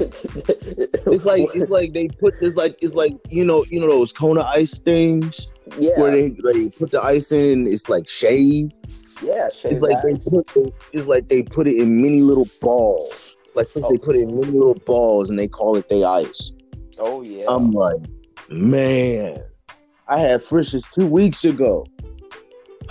it's 0.00 1.24
like 1.24 1.46
it's 1.54 1.70
like 1.70 1.92
they 1.92 2.08
put 2.08 2.38
this 2.40 2.56
like 2.56 2.76
it's 2.82 2.94
like 2.94 3.14
you 3.30 3.44
know 3.44 3.64
you 3.70 3.80
know 3.80 3.88
those 3.88 4.12
Kona 4.12 4.42
ice 4.42 4.78
things 4.78 5.48
yeah 5.78 5.98
where 5.98 6.10
they 6.10 6.36
they 6.52 6.68
put 6.68 6.90
the 6.90 7.00
ice 7.00 7.32
in 7.32 7.66
it's 7.66 7.88
like 7.88 8.06
shaved 8.06 8.74
yeah 9.22 9.48
shaved 9.48 9.72
it's 9.72 9.80
like 9.80 9.96
ice. 10.04 10.24
they 10.26 10.42
put 10.42 10.74
it's 10.92 11.06
like 11.06 11.26
they 11.28 11.42
put 11.42 11.66
it 11.66 11.76
in 11.76 12.02
many 12.02 12.20
little 12.20 12.46
balls 12.60 13.34
like 13.54 13.66
oh. 13.76 13.90
they 13.90 13.96
put 13.96 14.14
it 14.14 14.28
in 14.28 14.38
many 14.38 14.52
little 14.52 14.74
balls 14.74 15.30
and 15.30 15.38
they 15.38 15.48
call 15.48 15.74
it 15.76 15.88
they 15.88 16.04
ice 16.04 16.52
Oh 16.98 17.22
yeah. 17.22 17.46
I'm 17.48 17.72
like, 17.72 18.02
man, 18.48 19.42
I 20.08 20.20
had 20.20 20.42
Frisch's 20.42 20.88
two 20.88 21.06
weeks 21.06 21.44
ago. 21.44 21.86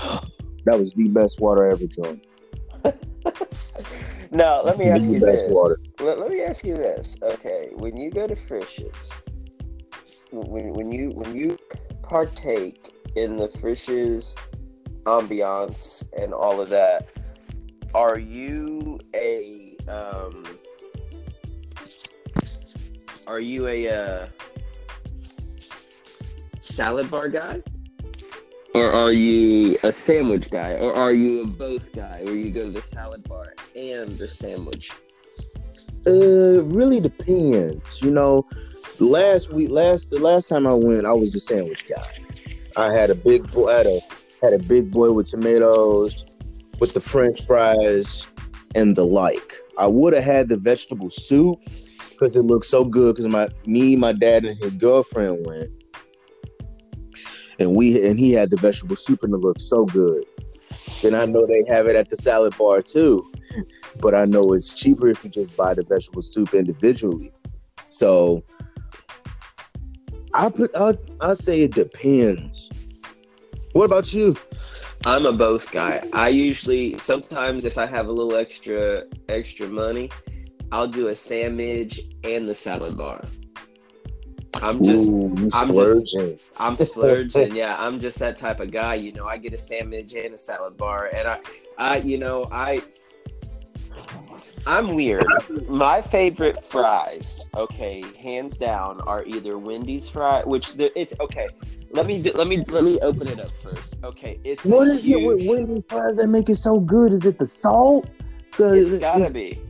that 0.65 0.79
was 0.79 0.93
the 0.93 1.07
best 1.07 1.39
water 1.39 1.67
I 1.67 1.71
ever 1.71 1.87
drank. 1.87 2.27
now 4.31 4.61
let 4.63 4.77
me 4.77 4.89
ask 4.89 5.07
you 5.07 5.19
this. 5.19 5.43
Let, 5.99 6.19
let, 6.19 6.31
me 6.31 6.41
ask 6.41 6.65
you 6.65 6.75
this. 6.75 7.17
Okay, 7.21 7.69
when 7.73 7.95
you 7.95 8.09
go 8.09 8.27
to 8.27 8.35
Frisch's, 8.35 9.11
when 10.31 10.73
when 10.73 10.91
you 10.91 11.11
when 11.11 11.35
you 11.35 11.57
partake 12.01 12.93
in 13.15 13.37
the 13.37 13.47
Frisch's 13.47 14.35
ambiance 15.03 16.11
and 16.17 16.33
all 16.33 16.59
of 16.59 16.69
that, 16.69 17.09
are 17.93 18.17
you 18.17 18.99
a 19.13 19.75
um, 19.87 20.43
are 23.27 23.39
you 23.39 23.67
a 23.67 23.89
uh, 23.89 24.27
salad 26.61 27.11
bar 27.11 27.29
guy? 27.29 27.61
Or 28.73 28.89
are 28.91 29.11
you 29.11 29.77
a 29.83 29.91
sandwich 29.91 30.49
guy? 30.49 30.75
Or 30.75 30.93
are 30.93 31.11
you 31.11 31.41
a 31.41 31.45
both 31.45 31.91
guy 31.93 32.21
where 32.23 32.35
you 32.35 32.51
go 32.51 32.63
to 32.63 32.71
the 32.71 32.81
salad 32.81 33.27
bar 33.27 33.53
and 33.75 34.05
the 34.17 34.27
sandwich? 34.27 34.91
Uh, 36.07 36.63
really 36.63 36.99
depends. 37.01 38.01
You 38.01 38.11
know, 38.11 38.47
last 38.99 39.51
week, 39.51 39.69
last 39.69 40.09
the 40.09 40.19
last 40.19 40.47
time 40.47 40.65
I 40.65 40.73
went, 40.73 41.05
I 41.05 41.11
was 41.11 41.35
a 41.35 41.39
sandwich 41.39 41.85
guy. 41.87 42.07
I 42.77 42.93
had 42.93 43.09
a 43.09 43.15
big 43.15 43.51
boy, 43.51 43.67
had 43.67 43.87
a 43.87 43.99
had 44.41 44.53
a 44.53 44.59
big 44.59 44.89
boy 44.89 45.11
with 45.11 45.27
tomatoes, 45.27 46.23
with 46.79 46.93
the 46.93 47.01
French 47.01 47.45
fries 47.45 48.25
and 48.73 48.95
the 48.95 49.05
like. 49.05 49.53
I 49.77 49.87
would 49.87 50.13
have 50.13 50.23
had 50.23 50.47
the 50.47 50.57
vegetable 50.57 51.09
soup 51.09 51.59
because 52.09 52.35
it 52.37 52.43
looked 52.43 52.65
so 52.65 52.85
good. 52.85 53.15
Because 53.15 53.27
my 53.27 53.49
me, 53.65 53.97
my 53.97 54.13
dad, 54.13 54.45
and 54.45 54.57
his 54.57 54.75
girlfriend 54.75 55.45
went, 55.45 55.69
and 57.61 57.75
we 57.75 58.05
and 58.05 58.19
he 58.19 58.31
had 58.31 58.49
the 58.49 58.57
vegetable 58.57 58.95
soup 58.95 59.23
and 59.23 59.33
it 59.33 59.37
looked 59.37 59.61
so 59.61 59.85
good. 59.85 60.25
Then 61.01 61.15
I 61.15 61.25
know 61.25 61.45
they 61.45 61.63
have 61.67 61.87
it 61.87 61.95
at 61.95 62.09
the 62.09 62.15
salad 62.15 62.57
bar 62.57 62.81
too, 62.81 63.31
but 63.99 64.15
I 64.15 64.25
know 64.25 64.53
it's 64.53 64.73
cheaper 64.73 65.07
if 65.07 65.23
you 65.23 65.29
just 65.29 65.55
buy 65.55 65.73
the 65.73 65.83
vegetable 65.83 66.21
soup 66.21 66.53
individually. 66.53 67.31
So 67.87 68.43
I 70.33 70.49
put 70.49 70.71
I 70.75 70.97
I 71.19 71.33
say 71.33 71.61
it 71.61 71.73
depends. 71.73 72.69
What 73.73 73.85
about 73.85 74.13
you? 74.13 74.35
I'm 75.05 75.25
a 75.25 75.31
both 75.31 75.71
guy. 75.71 76.03
I 76.13 76.29
usually 76.29 76.97
sometimes 76.97 77.65
if 77.65 77.77
I 77.77 77.85
have 77.85 78.07
a 78.07 78.11
little 78.11 78.35
extra 78.35 79.03
extra 79.29 79.67
money, 79.67 80.09
I'll 80.71 80.87
do 80.87 81.07
a 81.07 81.15
sandwich 81.15 82.01
and 82.23 82.47
the 82.47 82.55
salad 82.55 82.97
bar. 82.97 83.23
I'm 84.55 84.83
just 84.83 85.09
Ooh, 85.09 85.49
I'm 85.53 85.69
splurging. 85.69 86.39
I'm 86.59 86.75
splurging. 86.75 87.55
yeah, 87.55 87.75
I'm 87.79 87.99
just 87.99 88.19
that 88.19 88.37
type 88.37 88.59
of 88.59 88.71
guy. 88.71 88.95
You 88.95 89.13
know, 89.13 89.25
I 89.25 89.37
get 89.37 89.53
a 89.53 89.57
sandwich 89.57 90.13
and 90.13 90.33
a 90.33 90.37
salad 90.37 90.77
bar, 90.77 91.07
and 91.13 91.27
I, 91.27 91.39
I, 91.77 91.97
you 91.97 92.17
know, 92.17 92.47
I, 92.51 92.83
I'm 94.67 94.93
weird. 94.93 95.25
My 95.69 96.01
favorite 96.01 96.63
fries, 96.63 97.45
okay, 97.55 98.03
hands 98.19 98.57
down, 98.57 99.01
are 99.01 99.23
either 99.25 99.57
Wendy's 99.57 100.07
fry, 100.07 100.43
which 100.43 100.73
the, 100.73 100.97
it's 100.99 101.13
okay. 101.19 101.47
Let 101.91 102.05
me 102.05 102.21
let 102.23 102.47
me 102.47 102.63
let 102.67 102.83
me 102.83 102.99
open 102.99 103.27
it 103.27 103.39
up 103.39 103.51
first. 103.63 103.95
Okay, 104.03 104.39
it's 104.45 104.65
What 104.65 104.87
is 104.87 105.09
it 105.09 105.23
with 105.25 105.47
Wendy's 105.47 105.85
fries 105.85 106.17
that 106.17 106.27
make 106.27 106.49
it 106.49 106.55
so 106.55 106.79
good? 106.79 107.11
Is 107.13 107.25
it 107.25 107.37
the 107.37 107.45
salt? 107.45 108.09
It's 108.59 108.99
gotta 108.99 109.19
it's- 109.19 109.33
be. 109.33 109.61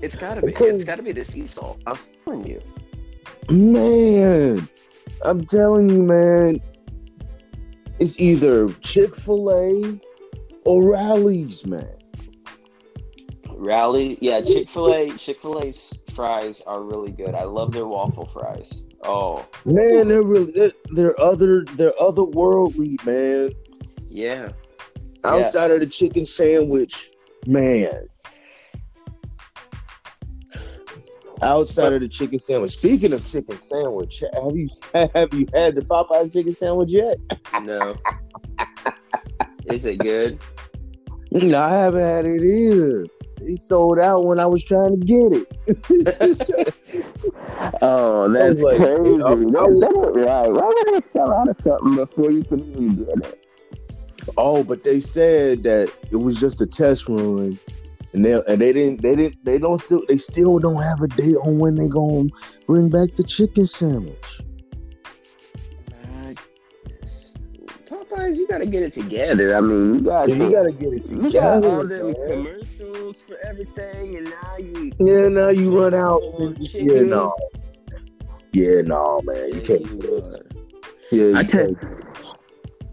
It's 0.00 0.14
gotta 0.14 0.40
be. 0.42 0.52
It's 0.52 0.84
gotta 0.84 1.02
be 1.02 1.12
the 1.12 1.24
sea 1.24 1.46
salt. 1.48 1.80
I'm 1.86 1.98
telling 2.24 2.46
you. 2.46 2.62
Man, 3.50 4.68
I'm 5.24 5.44
telling 5.46 5.88
you, 5.88 6.02
man. 6.02 6.60
It's 7.98 8.20
either 8.20 8.70
Chick 8.74 9.16
Fil 9.16 9.50
A 9.50 10.00
or 10.64 10.92
Rallies, 10.92 11.66
man. 11.66 11.88
Rally, 13.50 14.18
yeah, 14.20 14.40
Chick 14.40 14.68
Fil 14.68 14.94
A. 14.94 15.10
Chick 15.16 15.40
Fil 15.42 15.60
A's 15.60 16.02
fries 16.14 16.60
are 16.62 16.82
really 16.82 17.10
good. 17.10 17.34
I 17.34 17.42
love 17.44 17.72
their 17.72 17.86
waffle 17.86 18.26
fries. 18.26 18.84
Oh, 19.02 19.46
Man, 19.64 20.08
they're 20.08 20.22
really 20.22 20.52
they're, 20.52 20.72
they're 20.92 21.20
other 21.20 21.64
they're 21.74 21.92
otherworldly, 22.00 23.04
man. 23.04 23.52
yeah. 24.06 24.50
Outside 25.24 25.72
of 25.72 25.80
the 25.80 25.86
chicken 25.86 26.24
sandwich, 26.24 27.10
man. 27.46 28.08
Outside 31.42 31.92
of 31.92 32.00
the 32.00 32.08
chicken 32.08 32.38
sandwich. 32.38 32.72
Speaking 32.72 33.12
of 33.12 33.24
chicken 33.26 33.58
sandwich, 33.58 34.22
have 34.34 34.56
you 34.56 34.68
have 35.14 35.32
you 35.32 35.46
had 35.54 35.74
the 35.76 35.82
Popeyes 35.82 36.32
chicken 36.32 36.52
sandwich 36.52 36.90
yet? 36.90 37.16
No. 37.62 37.96
Is 39.66 39.84
it 39.84 39.98
good? 39.98 40.38
No, 41.30 41.60
I 41.60 41.68
haven't 41.70 42.00
had 42.00 42.24
it 42.26 42.42
either. 42.42 43.06
He 43.46 43.54
sold 43.56 43.98
out 43.98 44.24
when 44.24 44.40
I 44.40 44.46
was 44.46 44.64
trying 44.64 44.98
to 45.00 45.06
get 45.06 45.32
it. 45.32 46.74
Oh, 47.82 48.28
that's 48.32 48.60
like, 48.60 48.76
crazy. 48.78 49.22
I 49.22 49.34
was- 49.34 50.14
right. 50.16 50.50
Why 50.50 50.66
would 50.66 51.02
they 51.02 51.08
sell 51.12 51.32
out 51.32 51.48
of 51.48 51.56
something 51.60 51.96
before 51.96 52.30
you 52.30 52.44
can 52.44 52.60
even 52.70 53.04
get 53.04 53.18
it? 53.18 53.44
Oh, 54.36 54.62
but 54.62 54.84
they 54.84 55.00
said 55.00 55.62
that 55.64 55.92
it 56.10 56.16
was 56.16 56.38
just 56.38 56.60
a 56.60 56.66
test 56.66 57.08
run, 57.08 57.58
and 58.12 58.24
they 58.24 58.32
and 58.32 58.60
they 58.60 58.72
didn't 58.72 59.02
they 59.02 59.14
didn't 59.14 59.44
they 59.44 59.58
don't 59.58 59.80
still 59.80 60.02
they 60.08 60.16
still 60.16 60.58
don't 60.58 60.82
have 60.82 61.00
a 61.02 61.08
date 61.08 61.36
on 61.44 61.58
when 61.58 61.74
they 61.74 61.88
gonna 61.88 62.28
bring 62.66 62.88
back 62.88 63.14
the 63.16 63.24
chicken 63.24 63.66
sandwich. 63.66 64.40
Popeyes, 67.86 68.36
you 68.36 68.46
gotta 68.46 68.66
get 68.66 68.82
it 68.82 68.92
together. 68.92 69.56
I 69.56 69.60
mean, 69.60 69.94
you 69.94 70.00
got 70.02 70.28
Yeah, 70.28 70.34
you 70.34 70.50
gotta 70.52 70.72
get 70.72 70.92
it 70.92 71.02
together. 71.02 71.26
you 71.26 71.32
got 71.32 71.64
all 71.64 71.86
them 71.86 72.06
man. 72.06 72.26
commercials 72.28 73.22
for 73.22 73.36
everything, 73.44 74.16
and 74.16 74.24
now 74.26 74.56
you 74.58 74.92
Yeah, 75.00 75.28
now 75.28 75.48
you 75.48 75.78
run 75.78 75.94
out. 75.94 76.20
Oh, 76.22 76.54
Yeah, 76.72 77.02
no. 77.02 77.34
Yeah, 78.52 78.82
no, 78.82 79.20
man, 79.24 79.54
you 79.54 79.60
can't 79.60 79.84
do 79.84 79.98
this. 79.98 80.36
Yeah, 81.10 81.24
you 81.24 81.36
I 81.36 81.42
tell. 81.44 81.70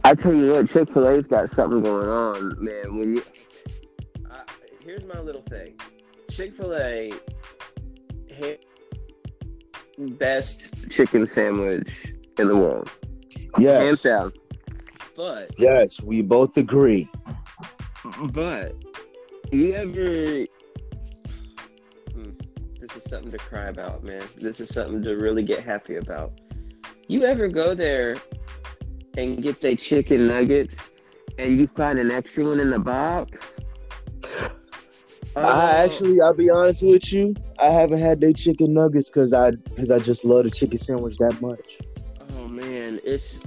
I 0.03 0.13
tell 0.13 0.33
you 0.33 0.51
what, 0.51 0.69
Chick 0.69 0.93
Fil 0.93 1.07
A's 1.09 1.25
got 1.27 1.49
something 1.49 1.81
going 1.81 2.07
on, 2.07 2.63
man. 2.63 2.97
When 2.97 3.15
you, 3.15 3.23
here's 4.85 5.03
my 5.03 5.19
little 5.19 5.41
thing, 5.43 5.73
Chick 6.29 6.55
Fil 6.55 6.75
A, 6.75 7.11
best 9.97 10.89
chicken 10.89 11.25
sandwich 11.25 12.13
in 12.37 12.47
the 12.47 12.55
world, 12.55 12.89
hands 13.55 13.59
Yes, 13.59 14.01
down. 14.01 14.31
But 15.15 15.51
yes, 15.57 16.01
we 16.01 16.21
both 16.21 16.57
agree. 16.57 17.09
but 18.31 18.75
you 19.51 19.73
ever? 19.73 20.45
Hmm, 22.13 22.31
this 22.79 22.95
is 22.95 23.03
something 23.03 23.31
to 23.31 23.37
cry 23.37 23.69
about, 23.69 24.03
man. 24.03 24.23
This 24.37 24.59
is 24.59 24.69
something 24.69 25.01
to 25.03 25.15
really 25.15 25.43
get 25.43 25.61
happy 25.61 25.95
about. 25.95 26.33
You 27.07 27.23
ever 27.23 27.47
go 27.47 27.73
there 27.73 28.17
and 29.17 29.41
get 29.41 29.61
their 29.61 29.75
chicken 29.75 30.27
nuggets, 30.27 30.91
and 31.39 31.57
you 31.57 31.67
find 31.67 31.97
an 31.97 32.11
extra 32.11 32.43
one 32.45 32.59
in 32.59 32.69
the 32.69 32.79
box? 32.79 33.55
I 35.35 35.83
actually, 35.83 36.21
I'll 36.21 36.33
be 36.33 36.49
honest 36.49 36.85
with 36.85 37.11
you. 37.11 37.35
I 37.59 37.65
haven't 37.65 37.99
had 37.99 38.21
their 38.21 38.33
chicken 38.33 38.73
nuggets 38.73 39.09
because 39.09 39.33
I 39.33 39.51
because 39.51 39.91
I 39.91 39.99
just 39.99 40.23
love 40.23 40.45
the 40.45 40.49
chicken 40.49 40.77
sandwich 40.77 41.17
that 41.17 41.41
much. 41.41 41.79
Oh 42.37 42.47
man, 42.47 42.99
it's 43.03 43.41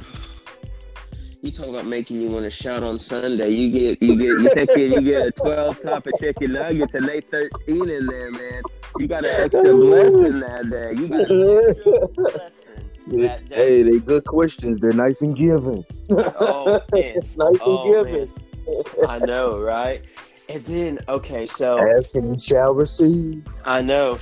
you 1.41 1.53
talk 1.53 1.67
about 1.69 1.87
making 1.87 2.21
you 2.21 2.29
want 2.29 2.45
to 2.45 2.51
shout 2.51 2.83
on 2.83 2.99
Sunday. 2.99 3.51
You 3.51 3.71
get 3.71 4.03
you 4.03 4.17
get 4.17 4.27
you 4.27 4.51
take 4.55 4.71
in 4.71 4.93
you 4.93 5.01
get 5.01 5.27
a 5.27 5.31
twelve 5.31 5.81
top 5.81 6.07
of 6.07 6.13
chicken 6.21 6.53
nuggets 6.53 6.95
and 6.95 7.09
they 7.09 7.21
thirteen 7.21 7.89
in 7.89 8.07
there, 8.07 8.31
man. 8.33 8.63
You 8.99 9.07
got 9.07 9.25
an 9.25 9.31
extra 9.39 9.63
blessing 9.63 10.41
that 10.41 10.69
day. 10.71 10.95
You 10.95 11.09
got 11.09 11.31
an 11.31 11.69
extra 11.69 12.09
blessing 12.09 12.91
that 13.23 13.49
day. 13.49 13.57
hey, 13.57 13.83
they 13.83 13.99
good 13.99 14.25
questions. 14.25 14.81
They're 14.81 14.93
nice 14.93 15.23
and 15.23 15.37
giving. 15.37 15.85
Oh 16.11 16.83
man, 16.93 17.15
nice 17.37 17.59
oh 17.63 17.95
and 17.95 18.05
man, 18.05 18.29
giving. 18.67 19.09
I 19.09 19.19
know, 19.21 19.59
right? 19.61 20.05
And 20.49 20.65
then 20.65 20.99
okay, 21.09 21.45
so 21.45 21.79
Ask 21.97 22.15
and 22.15 22.31
you 22.31 22.41
shall 22.41 22.73
receive. 22.73 23.47
I 23.65 23.83
know, 23.83 24.19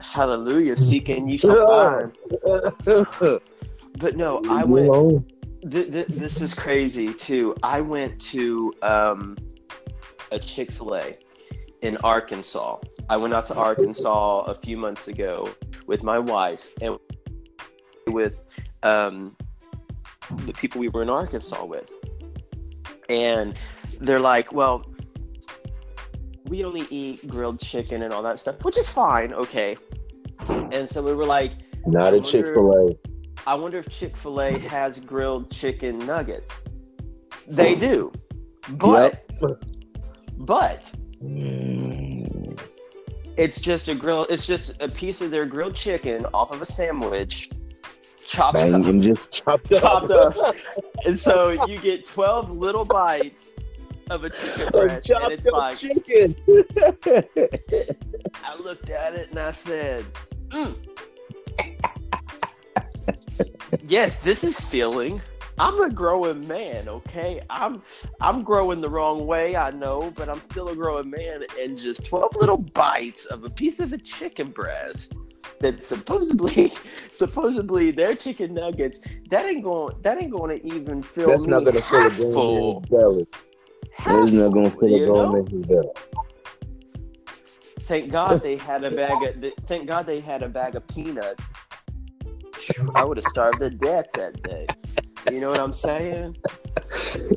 hallelujah, 0.00 0.74
seek 0.74 1.08
and 1.08 1.30
you 1.30 1.38
shall 1.38 2.12
find. 2.84 3.40
But 3.98 4.16
no, 4.16 4.42
I 4.48 4.64
went. 4.64 5.28
Th- 5.70 5.90
th- 5.90 6.08
this 6.08 6.40
is 6.40 6.52
crazy 6.52 7.14
too. 7.14 7.54
I 7.62 7.80
went 7.80 8.20
to 8.32 8.72
um, 8.82 9.36
a 10.32 10.38
Chick 10.38 10.72
Fil 10.72 10.96
A 10.96 11.16
in 11.82 11.96
Arkansas. 11.98 12.78
I 13.08 13.16
went 13.16 13.32
out 13.32 13.46
to 13.46 13.54
Arkansas 13.54 14.40
a 14.40 14.54
few 14.56 14.76
months 14.76 15.06
ago 15.06 15.54
with 15.86 16.02
my 16.02 16.18
wife 16.18 16.72
and 16.80 16.98
with 18.08 18.42
um, 18.82 19.36
the 20.46 20.52
people 20.52 20.80
we 20.80 20.88
were 20.88 21.02
in 21.02 21.10
Arkansas 21.10 21.64
with, 21.64 21.92
and 23.08 23.56
they're 24.00 24.20
like, 24.20 24.52
"Well, 24.52 24.84
we 26.48 26.64
only 26.64 26.86
eat 26.90 27.26
grilled 27.28 27.58
chicken 27.60 28.02
and 28.02 28.12
all 28.12 28.22
that 28.22 28.38
stuff, 28.38 28.62
which 28.64 28.78
is 28.78 28.88
fine, 28.88 29.32
okay." 29.32 29.76
And 30.48 30.88
so 30.88 31.02
we 31.02 31.14
were 31.14 31.24
like, 31.26 31.52
Not 31.86 32.12
a 32.14 32.20
Chick 32.20 32.46
Fil 32.46 32.72
A. 32.88 32.96
I 33.46 33.54
wonder 33.54 33.78
if 33.78 33.88
Chick 33.90 34.16
fil 34.16 34.40
A 34.40 34.58
has 34.58 34.98
grilled 35.00 35.50
chicken 35.50 35.98
nuggets. 35.98 36.66
They 37.46 37.74
do. 37.74 38.10
But, 38.70 39.24
but 40.38 40.92
Mm. 41.22 42.60
it's 43.38 43.58
just 43.60 43.88
a 43.88 43.94
grill, 43.94 44.26
it's 44.28 44.46
just 44.46 44.80
a 44.82 44.88
piece 44.88 45.22
of 45.22 45.30
their 45.30 45.46
grilled 45.46 45.74
chicken 45.74 46.26
off 46.34 46.50
of 46.52 46.60
a 46.60 46.66
sandwich, 46.66 47.48
chopped 48.26 48.54
Bang 48.56 48.74
up. 48.74 49.02
just 49.02 49.30
chopped 49.30 49.72
up. 49.72 49.80
Chopped 49.80 50.10
up. 50.10 50.56
And 51.06 51.18
so 51.18 51.64
you 51.66 51.78
get 51.78 52.04
12 52.04 52.50
little 52.50 52.84
bites 52.84 53.53
of 54.10 54.24
a 54.24 54.30
chicken 54.30 54.68
breast. 54.70 55.10
And 55.10 55.20
chopped 55.20 55.32
it's 55.32 55.48
up 55.48 55.54
like, 55.54 55.76
chicken. 55.76 56.36
I 58.44 58.56
looked 58.58 58.90
at 58.90 59.14
it 59.14 59.30
and 59.30 59.38
I 59.38 59.52
said, 59.52 60.04
"Mm. 60.48 60.76
"Yes, 63.86 64.18
this 64.18 64.44
is 64.44 64.58
filling. 64.60 65.20
I'm 65.58 65.80
a 65.80 65.90
growing 65.90 66.46
man, 66.48 66.88
okay? 66.88 67.40
I'm 67.48 67.82
I'm 68.20 68.42
growing 68.42 68.80
the 68.80 68.88
wrong 68.90 69.26
way, 69.26 69.54
I 69.56 69.70
know, 69.70 70.12
but 70.16 70.28
I'm 70.28 70.40
still 70.50 70.68
a 70.68 70.74
growing 70.74 71.10
man 71.10 71.44
and 71.60 71.78
just 71.78 72.04
12 72.04 72.36
little 72.36 72.56
bites 72.56 73.26
of 73.26 73.44
a 73.44 73.50
piece 73.50 73.78
of 73.78 73.92
a 73.92 73.98
chicken 73.98 74.50
breast 74.50 75.12
that 75.60 75.84
supposedly 75.84 76.72
supposedly 77.12 77.90
their 77.92 78.16
chicken 78.16 78.54
nuggets 78.54 79.00
that 79.30 79.46
ain't 79.46 79.62
going 79.62 79.94
that 80.02 80.20
ain't 80.20 80.32
going 80.32 80.58
to 80.58 80.66
even 80.66 81.02
fill 81.02 81.28
That's 81.28 81.46
me 81.46 81.52
not 81.52 81.64
gonna 81.64 81.80
fill 81.82 81.98
a 81.98 82.02
half 82.02 82.16
green 82.16 82.32
full 82.32 82.84
belly. 84.02 84.32
Not 84.32 84.52
gonna 84.52 84.70
you 84.88 85.04
a 85.04 85.06
bone 85.06 85.38
in 85.38 85.46
his 85.46 85.64
belly. 85.64 85.88
Thank 87.80 88.10
God 88.10 88.42
they 88.42 88.56
had 88.56 88.84
a 88.84 88.90
bag 88.90 89.22
of. 89.22 89.52
Thank 89.66 89.86
God 89.86 90.06
they 90.06 90.20
had 90.20 90.42
a 90.42 90.48
bag 90.48 90.74
of 90.74 90.86
peanuts. 90.88 91.44
I 92.94 93.04
would 93.04 93.18
have 93.18 93.24
starved 93.24 93.60
to 93.60 93.70
death 93.70 94.06
that 94.14 94.42
day. 94.42 94.66
You 95.30 95.40
know 95.40 95.48
what 95.48 95.60
I'm 95.60 95.72
saying? 95.72 96.36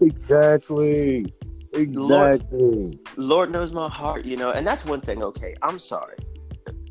Exactly. 0.01 1.33
Exactly. 1.73 2.99
Lord 3.17 3.51
knows 3.51 3.71
my 3.71 3.89
heart, 3.89 4.25
you 4.25 4.37
know, 4.37 4.51
and 4.51 4.65
that's 4.65 4.85
one 4.85 5.01
thing. 5.01 5.23
Okay, 5.23 5.55
I'm 5.61 5.79
sorry. 5.79 6.17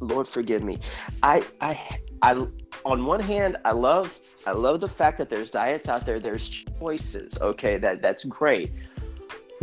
Lord 0.01 0.29
forgive 0.29 0.63
me. 0.63 0.79
I, 1.23 1.45
I, 1.61 1.99
I. 2.23 2.47
On 2.85 3.05
one 3.05 3.21
hand, 3.21 3.57
I 3.65 3.73
love, 3.73 4.17
I 4.47 4.53
love 4.53 4.81
the 4.81 4.89
fact 4.89 5.19
that 5.19 5.29
there's 5.29 5.51
diets 5.51 5.89
out 5.89 6.07
there. 6.07 6.21
There's 6.21 6.49
choices. 6.49 7.41
Okay, 7.41 7.79
that 7.79 8.03
that's 8.03 8.25
great. 8.25 8.73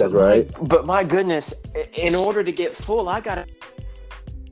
That's 0.03 0.13
right. 0.13 0.49
But 0.67 0.85
my 0.85 1.03
goodness, 1.03 1.53
in 1.95 2.13
order 2.15 2.43
to 2.43 2.51
get 2.51 2.75
full, 2.75 3.07
I 3.07 3.21
gotta 3.21 3.45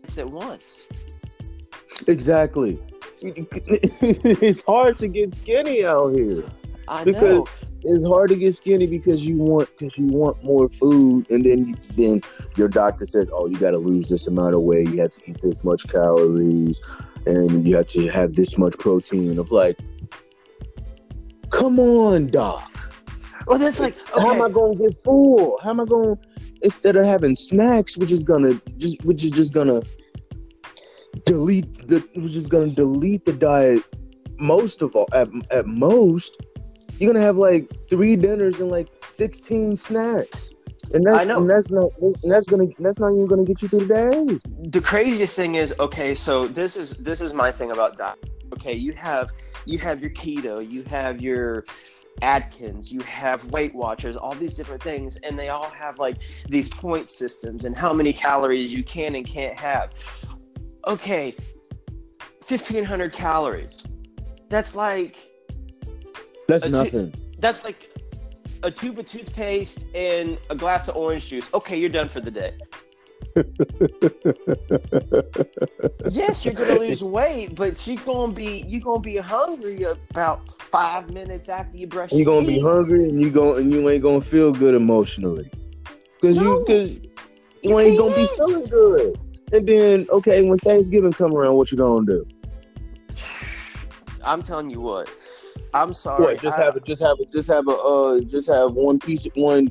it's 0.04 0.18
at 0.18 0.30
once. 0.30 0.88
Exactly. 2.08 2.82
it's 3.22 4.64
hard 4.66 4.98
to 4.98 5.08
get 5.08 5.34
skinny 5.34 5.86
out 5.86 6.14
here. 6.14 6.44
I 6.88 7.04
Because- 7.04 7.22
know. 7.22 7.48
It's 7.84 8.06
hard 8.06 8.30
to 8.30 8.36
get 8.36 8.54
skinny 8.54 8.86
because 8.86 9.26
you 9.26 9.38
want 9.38 9.68
because 9.76 9.98
you 9.98 10.06
want 10.06 10.44
more 10.44 10.70
food, 10.70 11.28
and 11.32 11.44
then 11.44 11.70
you, 11.70 11.76
then 11.98 12.22
your 12.56 12.68
doctor 12.68 13.08
says, 13.08 13.32
"Oh, 13.34 13.48
you 13.48 13.58
got 13.58 13.72
to 13.72 13.80
lose 13.80 14.08
this 14.08 14.28
amount 14.28 14.54
of 14.54 14.62
weight. 14.62 14.88
You 14.90 15.02
have 15.02 15.10
to 15.10 15.22
eat 15.32 15.42
this 15.42 15.64
much 15.64 15.88
calories, 15.88 16.80
and 17.26 17.66
you 17.66 17.76
have 17.78 17.88
to 17.88 18.08
have 18.10 18.36
this 18.36 18.56
much 18.60 18.78
protein." 18.78 19.40
Of 19.40 19.52
like, 19.52 19.80
come 21.50 21.80
on, 21.80 22.28
doc. 22.28 22.71
Well, 23.48 23.58
that's 23.58 23.80
like 23.80 23.96
okay. 24.12 24.22
How 24.22 24.34
am 24.34 24.42
I 24.42 24.50
gonna 24.50 24.76
get 24.76 24.94
full? 25.04 25.60
How 25.62 25.72
am 25.72 25.80
I 25.80 25.86
gonna 25.86 26.16
instead 26.62 26.96
of 26.96 27.06
having 27.06 27.36
snacks, 27.36 27.98
which 27.98 28.12
is 28.12 28.24
gonna 28.24 28.62
just 28.78 29.04
which 29.04 29.24
is 29.24 29.32
just 29.32 29.54
gonna 29.54 29.82
delete 31.26 31.88
the 31.88 32.00
which 32.16 32.36
is 32.36 32.48
gonna 32.48 32.70
delete 32.72 33.26
the 33.26 33.34
diet 33.34 33.84
most 34.40 34.82
of 34.82 34.96
all 34.96 35.08
at, 35.14 35.30
at 35.52 35.66
most 35.68 36.38
you're 36.98 37.12
gonna 37.12 37.24
have 37.24 37.38
like 37.38 37.70
three 37.90 38.16
dinners 38.16 38.60
and 38.60 38.72
like 38.72 38.88
16 39.02 39.76
snacks 39.76 40.54
and 40.94 41.06
that's 41.06 41.24
I 41.24 41.28
know. 41.28 41.40
and 41.40 41.50
that's 41.50 41.72
not 41.72 41.92
and 42.00 42.32
that's 42.32 42.48
gonna 42.48 42.68
that's 42.80 43.00
not 43.00 43.12
even 43.12 43.28
gonna 43.28 43.46
get 43.46 43.62
you 43.62 43.68
through 43.68 43.86
the 43.86 43.94
day 43.94 44.40
the 44.70 44.82
craziest 44.82 45.36
thing 45.36 45.56
is 45.56 45.74
okay 45.80 46.16
so 46.16 46.48
this 46.48 46.76
is 46.76 46.98
this 46.98 47.22
is 47.22 47.34
my 47.34 47.52
thing 47.52 47.72
about 47.72 47.98
diet 47.98 48.18
okay 48.54 48.74
you 48.74 48.94
have 48.94 49.30
you 49.66 49.78
have 49.78 50.02
your 50.02 50.12
keto 50.12 50.68
you 50.68 50.84
have 50.84 51.22
your 51.22 51.66
Atkins, 52.22 52.92
you 52.92 53.02
have 53.02 53.46
Weight 53.46 53.74
Watchers, 53.74 54.16
all 54.16 54.34
these 54.34 54.54
different 54.54 54.84
things, 54.84 55.18
and 55.24 55.38
they 55.38 55.50
all 55.50 55.70
have 55.70 56.00
like 56.00 56.18
these 56.48 56.70
point 56.70 57.08
systems 57.08 57.66
and 57.66 57.76
how 57.76 57.94
many 57.94 58.14
calories 58.14 58.72
you 58.72 58.84
can 58.84 59.16
and 59.16 59.26
can't 59.26 59.60
have. 59.60 59.94
Okay, 60.88 61.36
1500 62.48 63.14
calories. 63.14 63.84
That's 64.50 64.76
like 64.76 65.18
that's 66.48 66.68
nothing 66.68 67.14
that's 67.40 67.64
like 67.64 67.90
a 68.64 68.72
tube 68.72 69.00
of 69.00 69.08
toothpaste 69.08 69.86
and 69.96 70.38
a 70.50 70.56
glass 70.56 70.88
of 70.88 70.96
orange 70.96 71.28
juice. 71.28 71.50
Okay, 71.54 71.78
you're 71.78 71.90
done 71.90 72.08
for 72.08 72.22
the 72.22 72.32
day. 72.32 72.58
Yes, 76.10 76.46
you're 76.46 76.54
gonna 76.54 76.80
lose 76.80 77.04
weight, 77.04 77.56
but 77.56 77.86
you're 77.88 78.04
gonna 78.04 78.34
be 78.34 78.64
you 78.68 78.80
gonna 78.80 79.00
be 79.00 79.18
hungry 79.18 79.84
about 79.84 80.48
five 80.52 81.10
minutes 81.12 81.50
after 81.50 81.78
you 81.78 81.88
brush. 81.88 82.12
you're 82.12 82.22
your 82.22 82.34
gonna 82.36 82.48
be 82.48 82.60
hungry 82.60 83.04
and 83.10 83.20
you 83.20 83.30
go 83.30 83.56
and 83.56 83.72
you 83.72 83.90
ain't 83.90 84.04
gonna 84.04 84.22
feel 84.22 84.52
good 84.52 84.76
emotionally 84.76 85.50
because 86.20 86.38
No. 86.38 86.44
you 86.44 86.60
because 86.66 86.94
you, 86.94 87.10
You 87.64 87.80
ain't 87.80 87.98
gonna 87.98 88.16
be 88.16 88.28
feeling 88.28 88.66
good 88.68 89.20
and 89.54 89.68
then 89.68 90.08
okay 90.12 90.42
when 90.42 90.58
thanksgiving 90.60 91.14
come 91.14 91.34
around 91.34 91.56
what 91.56 91.72
you 91.72 91.78
gonna 91.78 92.06
do 92.06 92.26
I'm 94.24 94.44
telling 94.44 94.70
you 94.70 94.80
what. 94.82 95.10
I'm 95.74 95.94
sorry. 95.94 96.22
What? 96.24 96.42
Just 96.42 96.58
I- 96.58 96.64
have 96.66 96.76
a 96.76 96.80
just 96.82 97.02
have 97.02 97.18
a 97.20 97.26
just 97.34 97.50
have 97.50 97.68
a 97.68 97.72
uh 97.72 98.20
just 98.22 98.48
have 98.50 98.74
one 98.74 99.00
piece 99.00 99.26
of 99.26 99.32
one 99.36 99.70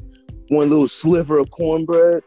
one 0.48 0.68
little 0.68 0.88
sliver 0.88 1.38
of 1.38 1.50
cornbread. 1.50 2.22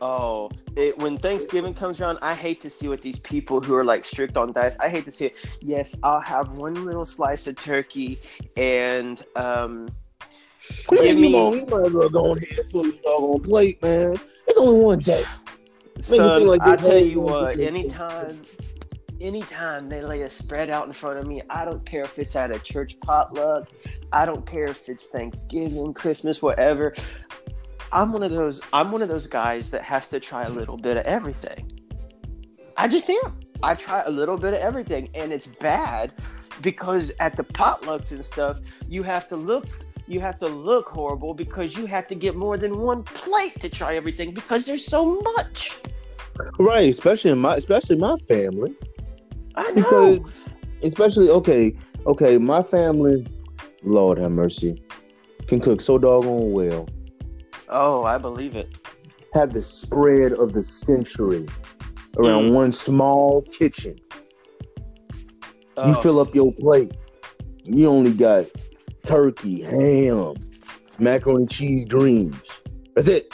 Oh, 0.00 0.50
it, 0.76 0.98
when 0.98 1.18
Thanksgiving 1.18 1.72
comes 1.72 2.00
around, 2.00 2.18
I 2.20 2.34
hate 2.34 2.60
to 2.62 2.70
see 2.70 2.88
what 2.88 3.00
these 3.00 3.18
people 3.18 3.60
who 3.60 3.74
are 3.74 3.84
like 3.84 4.04
strict 4.04 4.36
on 4.36 4.52
diets. 4.52 4.76
I 4.80 4.88
hate 4.88 5.04
to 5.06 5.12
see 5.12 5.26
it. 5.26 5.36
Yes, 5.60 5.94
I'll 6.02 6.20
have 6.20 6.50
one 6.50 6.84
little 6.84 7.04
slice 7.04 7.46
of 7.46 7.56
turkey 7.56 8.18
and 8.56 9.24
um. 9.36 9.88
Give 10.90 11.16
me- 11.16 11.32
know, 11.32 11.54
you 11.54 11.66
might 11.66 11.86
as 11.86 11.92
well 11.92 12.08
go 12.08 12.34
ahead 12.34 12.48
and 12.58 12.66
fill 12.70 12.86
your 12.86 12.94
doggone 13.02 13.42
plate, 13.42 13.82
man. 13.82 14.18
It's 14.46 14.58
only 14.58 14.80
one 14.80 14.98
day. 14.98 15.22
Son, 16.00 16.46
like 16.46 16.62
I 16.62 16.76
tell 16.76 16.98
you 16.98 17.20
what, 17.20 17.58
anytime, 17.58 18.42
anytime 19.20 19.88
they 19.88 20.02
lay 20.02 20.22
a 20.22 20.30
spread 20.30 20.70
out 20.70 20.86
in 20.86 20.92
front 20.92 21.18
of 21.18 21.26
me, 21.26 21.42
I 21.48 21.64
don't 21.64 21.84
care 21.86 22.02
if 22.02 22.18
it's 22.18 22.34
at 22.36 22.50
a 22.50 22.58
church 22.58 22.98
potluck, 23.00 23.68
I 24.12 24.26
don't 24.26 24.44
care 24.44 24.64
if 24.64 24.88
it's 24.88 25.06
Thanksgiving, 25.06 25.94
Christmas, 25.94 26.42
whatever. 26.42 26.94
I'm 27.92 28.12
one 28.12 28.22
of 28.22 28.32
those. 28.32 28.60
I'm 28.72 28.90
one 28.90 29.02
of 29.02 29.08
those 29.08 29.26
guys 29.26 29.70
that 29.70 29.82
has 29.82 30.08
to 30.08 30.20
try 30.20 30.44
a 30.44 30.50
little 30.50 30.76
bit 30.76 30.96
of 30.96 31.04
everything. 31.06 31.70
I 32.76 32.88
just 32.88 33.08
am. 33.08 33.38
I 33.62 33.74
try 33.74 34.02
a 34.02 34.10
little 34.10 34.36
bit 34.36 34.52
of 34.54 34.60
everything, 34.60 35.08
and 35.14 35.32
it's 35.32 35.46
bad 35.46 36.12
because 36.60 37.12
at 37.20 37.36
the 37.36 37.44
potlucks 37.44 38.12
and 38.12 38.24
stuff, 38.24 38.58
you 38.88 39.02
have 39.02 39.28
to 39.28 39.36
look. 39.36 39.66
You 40.06 40.20
have 40.20 40.38
to 40.38 40.46
look 40.46 40.88
horrible 40.88 41.32
because 41.32 41.76
you 41.76 41.86
have 41.86 42.06
to 42.08 42.14
get 42.14 42.36
more 42.36 42.58
than 42.58 42.78
one 42.78 43.04
plate 43.04 43.58
to 43.60 43.70
try 43.70 43.96
everything 43.96 44.32
because 44.32 44.66
there's 44.66 44.84
so 44.84 45.18
much. 45.20 45.78
Right, 46.58 46.90
especially 46.90 47.30
in 47.30 47.38
my 47.38 47.56
especially 47.56 47.96
my 47.96 48.16
family. 48.16 48.74
I 49.54 49.70
know. 49.70 49.74
Because 49.74 50.20
especially 50.82 51.30
okay, 51.30 51.76
okay, 52.06 52.36
my 52.38 52.62
family, 52.62 53.26
Lord 53.82 54.18
have 54.18 54.32
mercy, 54.32 54.82
can 55.46 55.60
cook 55.60 55.80
so 55.80 55.96
doggone 55.96 56.52
well. 56.52 56.88
Oh, 57.68 58.04
I 58.04 58.18
believe 58.18 58.56
it. 58.56 58.74
Have 59.34 59.52
the 59.52 59.62
spread 59.62 60.32
of 60.32 60.52
the 60.52 60.62
century 60.62 61.46
around 62.18 62.50
Mm. 62.50 62.52
one 62.54 62.72
small 62.72 63.42
kitchen. 63.50 63.96
Oh, 65.76 65.88
You 65.88 65.94
fill 66.02 66.20
up 66.20 66.34
your 66.34 66.52
plate. 66.52 66.92
You 67.64 67.88
only 67.88 68.12
got 68.12 68.46
turkey, 69.04 69.62
ham, 69.62 70.34
macaroni 70.98 71.42
and 71.42 71.50
cheese, 71.50 71.84
greens. 71.86 72.60
That's 72.94 73.08
it. 73.08 73.32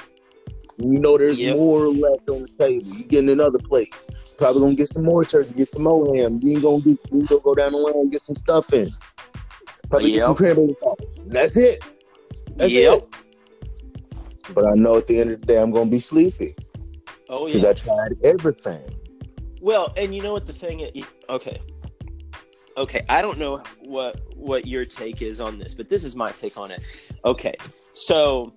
You 0.79 0.99
know 0.99 1.19
there's 1.19 1.39
Yep. 1.39 1.57
more 1.59 1.89
left 1.89 2.29
on 2.31 2.43
the 2.43 2.49
table. 2.59 2.87
You 2.87 3.05
getting 3.05 3.29
another 3.29 3.59
plate. 3.59 3.95
Probably 4.39 4.61
gonna 4.63 4.75
get 4.75 4.89
some 4.89 5.05
more 5.05 5.23
turkey, 5.25 5.53
get 5.53 5.69
some 5.69 5.83
more 5.83 6.17
ham. 6.17 6.41
You 6.43 6.53
ain't 6.53 6.63
gonna 6.63 6.81
get, 6.81 6.99
you 7.13 7.27
gonna 7.27 7.41
go 7.43 7.55
down 7.55 7.73
the 7.73 7.79
line 7.79 7.95
and 7.97 8.11
get 8.11 8.23
some 8.23 8.35
stuff 8.37 8.73
in. 8.73 8.91
Probably 9.91 10.13
get 10.13 10.23
some 10.23 10.37
cranberry 10.37 10.75
sauce. 10.83 11.23
That's 11.27 11.57
it. 11.59 11.85
That's 12.57 12.73
Yep. 12.73 12.95
it. 12.99 13.05
But 14.55 14.67
I 14.67 14.75
know 14.75 14.97
at 14.97 15.07
the 15.07 15.21
end 15.21 15.31
of 15.31 15.41
the 15.41 15.47
day 15.47 15.61
I'm 15.61 15.71
gonna 15.71 15.91
be 15.91 16.01
sleepy 16.01 16.55
oh 17.29 17.47
because 17.47 17.65
yeah. 17.65 17.71
I 17.71 17.73
tried 17.73 18.17
everything. 18.25 18.83
Well, 19.61 19.93
and 19.97 20.15
you 20.15 20.23
know 20.23 20.33
what 20.33 20.47
the 20.47 20.53
thing 20.53 20.81
is? 20.81 21.05
Okay. 21.29 21.61
Okay, 22.77 23.03
I 23.09 23.21
don't 23.21 23.39
know 23.39 23.63
what 23.81 24.21
what 24.35 24.67
your 24.67 24.85
take 24.85 25.23
is 25.23 25.41
on 25.41 25.59
this, 25.59 25.75
but 25.75 25.89
this 25.89 26.03
is 26.05 26.17
my 26.17 26.33
take 26.33 26.57
on 26.57 26.71
it. 26.71 26.83
Okay. 27.25 27.55
So 27.93 28.55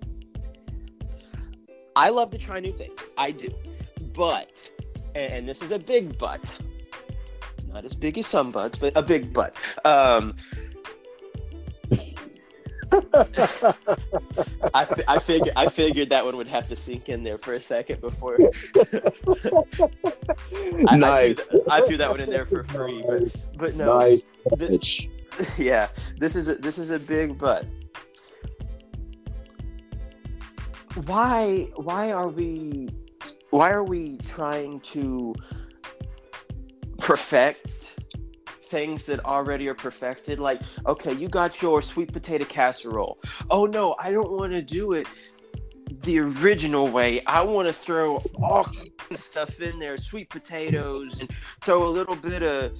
I 1.96 2.08
love 2.08 2.30
to 2.30 2.38
try 2.38 2.60
new 2.60 2.72
things. 2.72 3.08
I 3.18 3.30
do. 3.30 3.48
But 4.14 4.70
and 5.14 5.48
this 5.48 5.62
is 5.62 5.72
a 5.72 5.78
big 5.78 6.18
but. 6.18 6.58
Not 7.68 7.84
as 7.84 7.94
big 7.94 8.16
as 8.18 8.26
some 8.26 8.50
buts, 8.52 8.78
but 8.78 8.92
a 8.96 9.02
big 9.02 9.32
but. 9.32 9.56
Um 9.84 10.36
I, 14.74 14.84
fi- 14.84 15.04
I 15.08 15.18
figured 15.18 15.52
I 15.56 15.68
figured 15.68 16.10
that 16.10 16.24
one 16.24 16.36
would 16.36 16.46
have 16.48 16.68
to 16.68 16.76
sink 16.76 17.08
in 17.08 17.22
there 17.22 17.38
for 17.38 17.54
a 17.54 17.60
second 17.60 18.00
before 18.00 18.36
I, 20.88 20.96
nice. 20.96 21.40
I, 21.40 21.42
threw 21.44 21.60
that, 21.60 21.70
I 21.70 21.86
threw 21.86 21.96
that 21.98 22.10
one 22.10 22.20
in 22.20 22.30
there 22.30 22.46
for 22.46 22.64
free, 22.64 23.02
but 23.06 23.22
but 23.56 23.74
no, 23.76 23.98
Nice. 23.98 24.26
th- 24.58 24.70
touch. 24.70 25.08
yeah, 25.58 25.88
this 26.18 26.36
is 26.36 26.48
a, 26.48 26.54
this 26.56 26.78
is 26.78 26.90
a 26.90 26.98
big 26.98 27.38
but. 27.38 27.64
Why 31.06 31.70
why 31.74 32.12
are 32.12 32.28
we 32.28 32.88
why 33.50 33.70
are 33.72 33.82
we 33.84 34.16
trying 34.18 34.80
to 34.80 35.34
perfect 36.98 37.93
things 38.74 39.06
that 39.06 39.24
already 39.24 39.68
are 39.68 39.78
perfected? 39.88 40.36
Like, 40.40 40.60
okay, 40.84 41.12
you 41.12 41.28
got 41.28 41.62
your 41.62 41.80
sweet 41.80 42.12
potato 42.12 42.44
casserole. 42.44 43.14
Oh 43.48 43.66
no, 43.66 43.94
I 44.06 44.10
don't 44.10 44.32
want 44.32 44.52
to 44.52 44.62
do 44.62 44.94
it 44.94 45.06
the 46.02 46.18
original 46.18 46.88
way. 46.88 47.10
I 47.24 47.40
want 47.44 47.68
to 47.68 47.74
throw 47.86 48.20
all 48.42 48.64
kinds 48.64 48.90
of 49.10 49.16
stuff 49.16 49.60
in 49.60 49.78
there, 49.78 49.96
sweet 49.96 50.28
potatoes, 50.28 51.20
and 51.20 51.30
throw 51.62 51.86
a 51.86 51.92
little 51.98 52.16
bit 52.16 52.42
of 52.42 52.72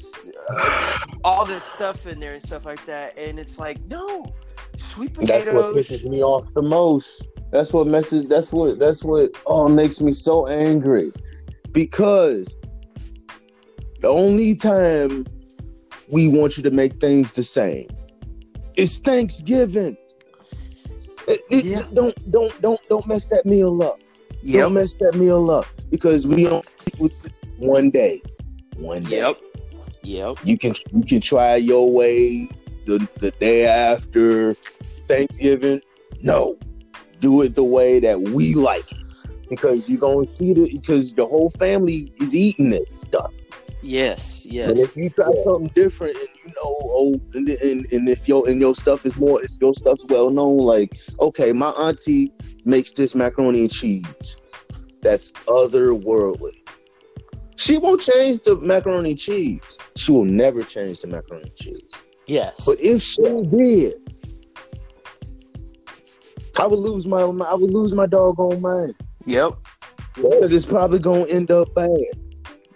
uh, 0.51 0.99
all 1.23 1.45
this 1.45 1.63
stuff 1.63 2.07
in 2.07 2.19
there 2.19 2.35
and 2.35 2.43
stuff 2.43 2.65
like 2.65 2.85
that. 2.87 3.17
And 3.17 3.39
it's 3.39 3.57
like, 3.59 3.79
no, 3.85 4.35
sweet 4.79 5.15
potatoes. 5.15 5.45
That's 5.45 5.55
what 5.55 5.77
pisses 5.77 6.05
me 6.11 6.25
off 6.25 6.53
the 6.55 6.63
most. 6.63 7.23
That's 7.53 7.73
what 7.73 7.87
messes. 7.87 8.27
That's 8.27 8.51
what. 8.53 8.81
That's 8.81 9.05
what. 9.05 9.31
Oh, 9.47 9.69
makes 9.69 10.01
me 10.01 10.13
so 10.13 10.49
angry, 10.49 11.13
because 11.71 12.57
the 14.01 14.09
only 14.09 14.57
time 14.57 15.25
we 16.09 16.29
want 16.29 16.57
you 16.57 16.63
to 16.63 16.71
make 16.71 17.01
things 17.01 17.33
the 17.33 17.43
same 17.43 17.89
is 18.77 18.99
Thanksgiving. 18.99 19.97
It- 21.29 21.41
it- 21.51 21.65
Yeah. 21.65 21.83
Don't 21.93 22.31
don't 22.31 22.61
don't 22.61 22.81
don't 22.89 23.07
mess 23.07 23.27
that 23.27 23.47
meal 23.47 23.83
up. 23.83 24.01
Yep. 24.43 24.63
Don't 24.63 24.75
mess 24.75 24.97
that 24.97 25.15
meal 25.17 25.51
up 25.51 25.67
because 25.91 26.27
we 26.27 26.45
don't 26.45 26.67
with 26.99 27.15
one 27.59 27.91
day. 27.91 28.21
One 28.77 29.05
day. 29.05 29.19
Yep. 29.19 29.37
Yep. 30.03 30.39
You 30.45 30.59
can 30.59 30.75
you 30.93 31.03
can 31.05 31.21
try 31.21 31.57
your 31.57 31.93
way 31.93 32.49
the 32.85 33.09
the 33.21 33.31
day 33.33 33.67
after 33.67 34.55
Thanksgiving. 35.09 35.81
No, 36.21 36.57
do 37.21 37.43
it 37.43 37.55
the 37.55 37.65
way 37.65 38.01
that 38.01 38.21
we 38.21 38.55
like 38.55 38.91
it 38.91 38.99
because 39.49 39.89
you're 39.89 39.99
gonna 40.01 40.27
see 40.27 40.53
the 40.53 40.69
because 40.73 41.15
the 41.15 41.25
whole 41.25 41.49
family 41.51 42.13
is 42.21 42.35
eating 42.35 42.71
this 42.71 42.85
stuff. 42.97 43.35
Yes. 43.85 44.47
Yes. 44.47 44.71
And 44.71 44.79
if 44.79 44.97
you 44.97 45.11
try 45.11 45.31
something 45.45 45.69
different, 45.75 46.17
and 46.17 46.29
you 46.43 46.49
know, 46.49 46.55
oh, 46.65 47.21
and, 47.35 47.49
and, 47.51 47.93
and 47.93 48.09
if 48.09 48.27
your 48.27 48.49
and 48.49 48.59
your 48.59 48.75
stuff 48.75 49.05
is 49.05 49.15
more, 49.17 49.43
if 49.45 49.51
your 49.61 49.75
stuff's 49.75 50.07
well 50.09 50.31
known, 50.31 50.57
like 50.57 50.99
okay, 51.21 51.53
my 51.53 51.69
auntie 51.71 52.33
makes 52.65 52.93
this 52.93 53.15
macaroni 53.15 53.61
and 53.61 53.71
cheese. 53.71 54.37
That's 55.03 55.33
otherworldly. 55.47 56.67
She 57.57 57.77
won't 57.77 58.01
change 58.01 58.41
the 58.41 58.57
macaroni 58.57 59.11
and 59.11 59.19
cheese. 59.19 59.61
She 59.97 60.13
will 60.13 60.25
never 60.25 60.63
change 60.63 61.01
the 61.01 61.09
macaroni 61.09 61.45
and 61.45 61.57
cheese. 61.57 61.91
Yes. 62.27 62.65
But 62.65 62.81
if 62.81 63.03
she 63.03 63.23
did, 63.23 63.95
I 66.59 66.67
would 66.67 66.79
lose 66.79 67.07
my, 67.07 67.27
my 67.31 67.45
I 67.45 67.55
would 67.55 67.71
lose 67.71 67.93
my 67.93 68.07
doggone 68.07 68.63
mind 68.63 68.95
Yep. 69.27 69.59
because 70.15 70.53
it's 70.55 70.65
probably 70.65 71.01
gonna 71.01 71.27
end 71.27 71.51
up 71.51 71.75
bad. 71.75 71.91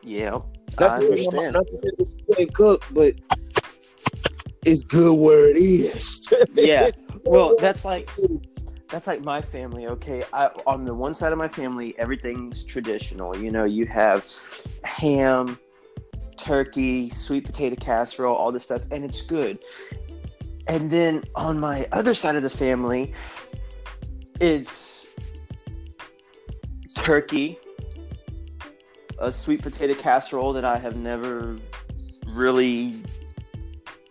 Yep. 0.03 0.43
Not 0.81 0.91
I 0.93 0.95
understand. 0.97 1.53
Not 1.55 1.67
to 1.67 1.73
say 1.73 1.91
that 1.99 2.15
you 2.29 2.35
can't 2.35 2.55
cook, 2.55 2.85
but 2.91 3.15
it's 4.65 4.85
good 4.85 5.15
where 5.15 5.49
it 5.51 5.57
is. 5.57 6.29
Yeah. 6.55 6.91
Well, 7.25 7.55
that's 7.61 7.85
like 7.85 8.11
that's 8.89 9.07
like 9.07 9.23
my 9.23 9.41
family. 9.41 9.87
Okay, 9.87 10.23
I, 10.33 10.51
on 10.67 10.85
the 10.85 10.95
one 10.95 11.15
side 11.15 11.33
of 11.33 11.39
my 11.39 11.49
family, 11.49 11.99
everything's 11.99 12.65
traditional. 12.65 13.37
You 13.37 13.51
know, 13.51 13.65
you 13.65 13.87
have 13.87 14.27
ham, 14.85 15.59
turkey, 16.37 17.11
sweet 17.11 17.45
potato 17.45 17.77
casserole, 17.77 18.35
all 18.35 18.53
this 18.53 18.65
stuff, 18.65 18.83
and 18.91 19.05
it's 19.05 19.23
good. 19.23 19.59
And 20.67 20.91
then 20.91 21.25
on 21.35 21.59
my 21.59 21.89
other 21.93 22.15
side 22.15 22.37
of 22.37 22.43
the 22.43 22.51
family, 22.51 23.13
it's 24.41 25.07
turkey, 26.95 27.59
a 29.19 29.33
sweet 29.33 29.63
potato 29.63 29.95
casserole 29.95 30.53
that 30.53 30.65
I 30.65 30.79
have 30.79 30.97
never 30.97 31.57
really 32.27 33.03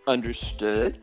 understood. 0.06 1.00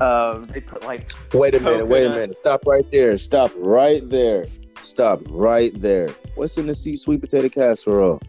Um, 0.00 0.44
they 0.46 0.60
put 0.60 0.82
like 0.82 1.10
Wait 1.34 1.54
a 1.54 1.60
minute. 1.60 1.86
Wait 1.86 2.06
a 2.06 2.10
minute. 2.10 2.36
Stop 2.36 2.66
right 2.66 2.90
there. 2.90 3.18
Stop 3.18 3.52
right 3.56 4.08
there. 4.08 4.46
Stop 4.82 5.20
right 5.28 5.78
there. 5.80 6.08
What's 6.36 6.56
in 6.56 6.66
the 6.66 6.74
sweet 6.74 7.20
potato 7.20 7.48
casserole? 7.48 8.20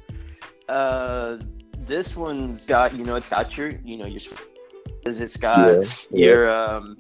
Uh, 0.68 1.38
this 1.86 2.16
one's 2.16 2.66
got 2.66 2.94
you 2.94 3.04
know 3.04 3.16
it's 3.16 3.30
got 3.30 3.58
your 3.58 3.72
you 3.84 3.98
know 3.98 4.06
your 4.06 4.20
it's 5.06 5.38
got 5.38 5.86
yeah. 6.12 6.26
your 6.26 6.54
um 6.54 6.98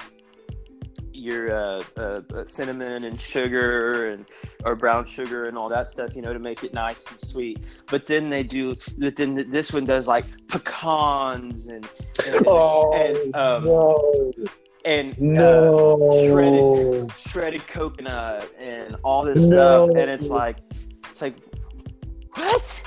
your 1.21 1.53
uh, 1.53 1.83
uh, 1.97 2.21
uh, 2.33 2.43
cinnamon 2.45 3.03
and 3.03 3.19
sugar 3.19 4.09
and 4.09 4.25
or 4.65 4.75
brown 4.75 5.05
sugar 5.05 5.45
and 5.45 5.57
all 5.57 5.69
that 5.69 5.87
stuff 5.87 6.15
you 6.15 6.21
know 6.21 6.33
to 6.33 6.39
make 6.39 6.63
it 6.63 6.73
nice 6.73 7.09
and 7.09 7.19
sweet. 7.19 7.65
But 7.89 8.07
then 8.07 8.29
they 8.29 8.43
do 8.43 8.75
but 8.97 9.15
then 9.15 9.49
this 9.51 9.71
one 9.71 9.85
does 9.85 10.07
like 10.07 10.25
pecans 10.47 11.67
and 11.67 11.87
and, 12.25 12.47
Oh 12.47 12.91
and 12.93 13.35
um 13.35 13.65
no! 13.65 14.31
and 14.83 15.13
uh, 15.13 15.15
No! 15.19 16.11
shredded 16.27 17.11
shredded 17.17 17.67
coconut 17.67 18.51
and 18.59 18.95
all 19.03 19.23
this 19.23 19.45
stuff 19.45 19.89
and 19.89 20.09
it's 20.09 20.27
like 20.27 20.57
it's 21.09 21.21
like 21.21 21.35
what 22.33 22.81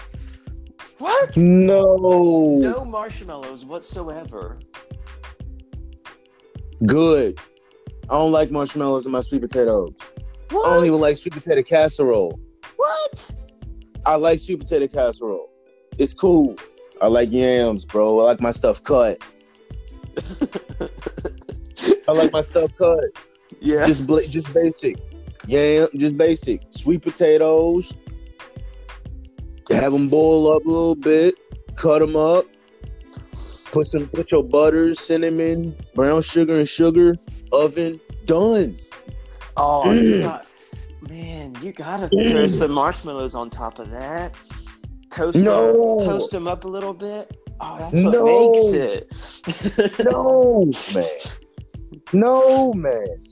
what 0.99 1.37
No! 1.37 2.59
no 2.61 2.85
marshmallows 2.85 3.65
whatsoever 3.65 4.59
Good. 6.87 7.39
I 8.09 8.15
don't 8.15 8.33
like 8.33 8.51
marshmallows 8.51 9.07
in 9.07 9.13
my 9.13 9.21
sweet 9.21 9.41
potatoes. 9.43 9.93
what 10.51 10.67
I 10.67 10.75
don't 10.75 10.87
even 10.87 11.01
like 11.01 11.17
sweet 11.17 11.35
potato 11.35 11.63
casserole. 11.63 12.39
what 12.77 13.31
I 14.07 14.17
like 14.17 14.39
sweet 14.39 14.61
potato 14.61 14.87
casserole. 14.89 15.51
It's 15.99 16.13
cool. 16.15 16.57
I 17.01 17.09
like 17.09 17.33
yams, 17.33 17.85
bro. 17.85 18.21
I 18.21 18.25
like 18.25 18.41
my 18.41 18.51
stuff 18.51 18.83
cut. 18.83 19.19
I 22.07 22.13
like 22.13 22.33
my 22.33 22.41
stuff 22.43 22.71
cut. 22.77 23.01
yeah 23.61 23.87
Just 23.87 24.07
bla- 24.07 24.27
just 24.27 24.53
basic. 24.53 24.99
Yam, 25.47 25.89
just 25.97 26.17
basic. 26.17 26.63
Sweet 26.71 27.03
potatoes. 27.03 27.93
Have 29.71 29.93
them 29.93 30.09
boil 30.09 30.53
up 30.53 30.65
a 30.65 30.69
little 30.69 30.95
bit. 30.95 31.35
Cut 31.77 31.99
them 32.01 32.17
up. 32.17 32.47
Put 33.73 33.87
some 33.87 34.07
put 34.09 34.31
your 34.31 34.43
butter, 34.45 34.95
cinnamon, 34.95 35.75
brown 35.95 36.23
sugar, 36.23 36.59
and 36.59 36.69
sugar. 36.69 37.17
Oven 37.55 38.01
done. 38.25 38.77
oh 39.57 39.93
you 39.93 40.01
Mm. 40.03 40.23
got, 40.23 40.47
man 41.09 41.55
you 41.63 41.73
gotta 41.73 42.09
throw 42.09 42.47
some 42.47 42.73
marshmallows 42.73 43.35
on 43.35 43.51
top 43.51 43.79
of 43.79 43.91
that 43.91 44.35
toast 45.11 45.37
No. 45.39 45.97
them, 45.99 46.07
toast 46.07 46.31
them 46.31 46.47
up 46.49 46.65
a 46.65 46.69
little 46.69 46.95
bit 46.95 47.37
oh 47.61 47.77
that's 47.79 47.95
No. 47.95 48.25
makes 48.25 48.73
it 48.73 50.05
No 50.05 50.71
man. 50.95 51.07
No 52.13 52.73
man. 52.73 53.23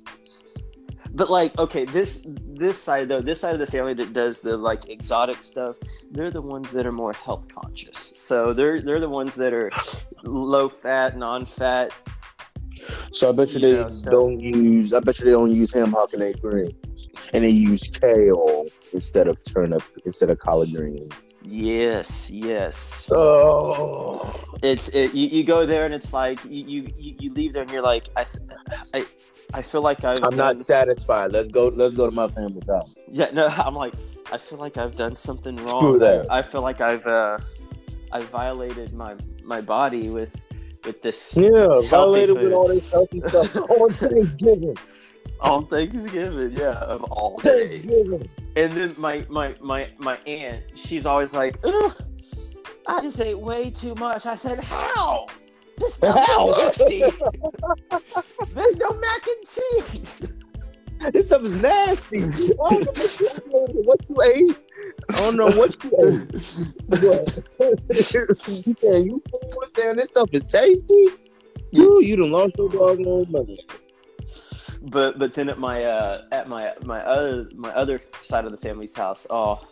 But 1.15 1.29
like, 1.31 1.57
okay, 1.59 1.85
this 1.85 2.23
this 2.27 2.79
side 2.81 3.09
though, 3.09 3.21
this 3.21 3.41
side 3.41 3.53
of 3.55 3.61
the 3.61 3.67
family 3.67 3.93
that 3.95 4.13
does 4.15 4.41
the 4.41 4.57
like 4.57 4.89
exotic 4.89 5.43
stuff, 5.43 5.77
they're 6.11 6.31
the 6.31 6.41
ones 6.41 6.73
that 6.73 6.87
are 6.87 6.93
more 6.93 7.13
health 7.13 7.45
conscious. 7.49 8.13
So 8.17 8.53
they're 8.55 8.81
they're 8.81 9.01
the 9.01 9.11
ones 9.11 9.35
that 9.37 9.53
are 9.53 9.71
low 10.23 10.69
fat, 10.71 11.19
non 11.19 11.45
fat. 11.45 11.93
So 13.13 13.29
I 13.29 13.33
bet 13.33 13.53
you 13.55 13.61
they 13.61 13.91
stuff. 13.91 14.11
don't 14.11 14.41
use. 14.41 14.93
I 14.93 15.01
bet 15.01 15.19
you 15.19 15.25
they 15.27 15.31
don't 15.33 15.51
use 15.51 15.73
ham 15.73 15.93
hock 15.93 16.13
and 16.13 16.23
egg 16.23 16.41
greens, 16.41 16.77
and 17.33 17.45
they 17.45 17.51
use 17.51 17.87
kale 17.89 18.67
instead 18.93 19.29
of 19.29 19.43
turnip 19.45 19.83
instead 20.05 20.31
of 20.31 20.39
collard 20.39 20.73
greens. 20.73 21.39
Yes, 21.43 22.29
yes. 22.31 23.09
Oh, 23.13 24.35
It's 24.63 24.89
it. 24.89 25.15
You, 25.15 25.27
you 25.29 25.45
go 25.45 25.67
there 25.67 25.85
and 25.85 25.95
it's 25.95 26.13
like 26.13 26.39
you, 26.45 26.65
you 26.65 26.93
you 26.99 27.33
leave 27.33 27.53
there 27.53 27.63
and 27.63 27.71
you're 27.71 27.83
like 27.83 28.09
I 28.17 28.27
I 28.95 29.07
I 29.55 29.63
feel 29.63 29.83
like 29.83 30.05
I've 30.05 30.19
I'm 30.23 30.37
not 30.37 30.55
done- 30.55 30.57
satisfied. 30.57 31.33
Let's 31.33 31.51
go. 31.51 31.69
Let's 31.69 31.95
go 31.95 32.07
to 32.09 32.15
my 32.15 32.29
family's 32.29 32.69
house. 32.69 32.95
Yeah, 33.11 33.31
no, 33.33 33.47
I'm 33.67 33.75
like 33.75 33.95
I 34.33 34.39
feel 34.39 34.59
like 34.59 34.77
I've 34.77 34.97
done 34.97 35.15
something 35.17 35.57
wrong. 35.57 35.81
Screw 35.81 35.99
that. 35.99 36.31
I 36.31 36.43
feel 36.43 36.63
like 36.63 36.81
I've 36.81 37.07
uh 37.07 37.39
I 38.13 38.21
violated 38.23 38.93
my 38.93 39.15
my 39.45 39.61
body 39.61 40.11
with 40.11 40.35
with 40.85 41.03
this 41.03 41.37
Yeah, 41.37 41.81
violated 41.89 42.37
food. 42.37 42.45
with 42.45 42.53
all 42.53 42.69
this 42.69 42.91
healthy 42.91 43.21
stuff 43.29 43.57
on 43.71 43.91
Thanksgiving. 43.91 44.77
on 45.41 45.67
Thanksgiving, 45.67 46.53
yeah, 46.53 46.73
of 46.79 47.03
all 47.05 47.39
days. 47.39 47.85
And 48.57 48.73
then 48.73 48.95
my 48.99 49.25
my 49.29 49.55
my 49.61 49.89
my 49.99 50.17
aunt, 50.27 50.63
she's 50.75 51.07
always 51.07 51.35
like, 51.35 51.59
I 52.87 53.01
just 53.01 53.21
ate 53.21 53.39
way 53.39 53.71
too 53.71 53.95
much. 53.95 54.27
I 54.27 54.37
said, 54.37 54.59
How? 54.61 55.27
This 55.79 55.95
stuff 55.95 56.27
How? 56.27 56.51
is 56.53 56.79
nasty. 56.81 57.01
There's 58.55 58.77
no 58.77 58.93
mac 58.99 59.27
and 59.27 59.49
cheese. 59.49 60.33
This 61.13 61.27
stuff 61.29 61.43
is 61.43 61.63
nasty. 61.63 62.23
I 62.23 62.29
don't 62.29 62.87
know 63.47 63.67
what 63.85 64.01
you 64.09 64.23
ate. 64.23 64.57
I 65.09 65.17
don't 65.17 65.37
know 65.37 65.51
what 65.51 65.77
you 65.83 65.91
ate. 66.05 67.33
Yeah, 68.83 68.97
you 68.97 69.23
fool 69.53 69.63
saying 69.69 69.97
this 69.97 70.11
stuff 70.11 70.29
is 70.33 70.47
tasty. 70.47 71.09
You, 71.73 72.03
you 72.03 72.17
done 72.17 72.31
lost 72.31 72.57
your 72.59 72.69
doggone 72.69 73.27
money. 73.31 73.59
but 74.83 75.19
but 75.19 75.33
then 75.35 75.49
at 75.49 75.59
my 75.59 75.85
uh 75.85 76.23
at 76.33 76.49
my 76.49 76.73
my 76.85 77.01
other 77.05 77.49
my 77.55 77.71
other 77.75 78.01
side 78.23 78.45
of 78.45 78.51
the 78.51 78.59
family's 78.59 78.95
house, 78.95 79.27
oh 79.31 79.67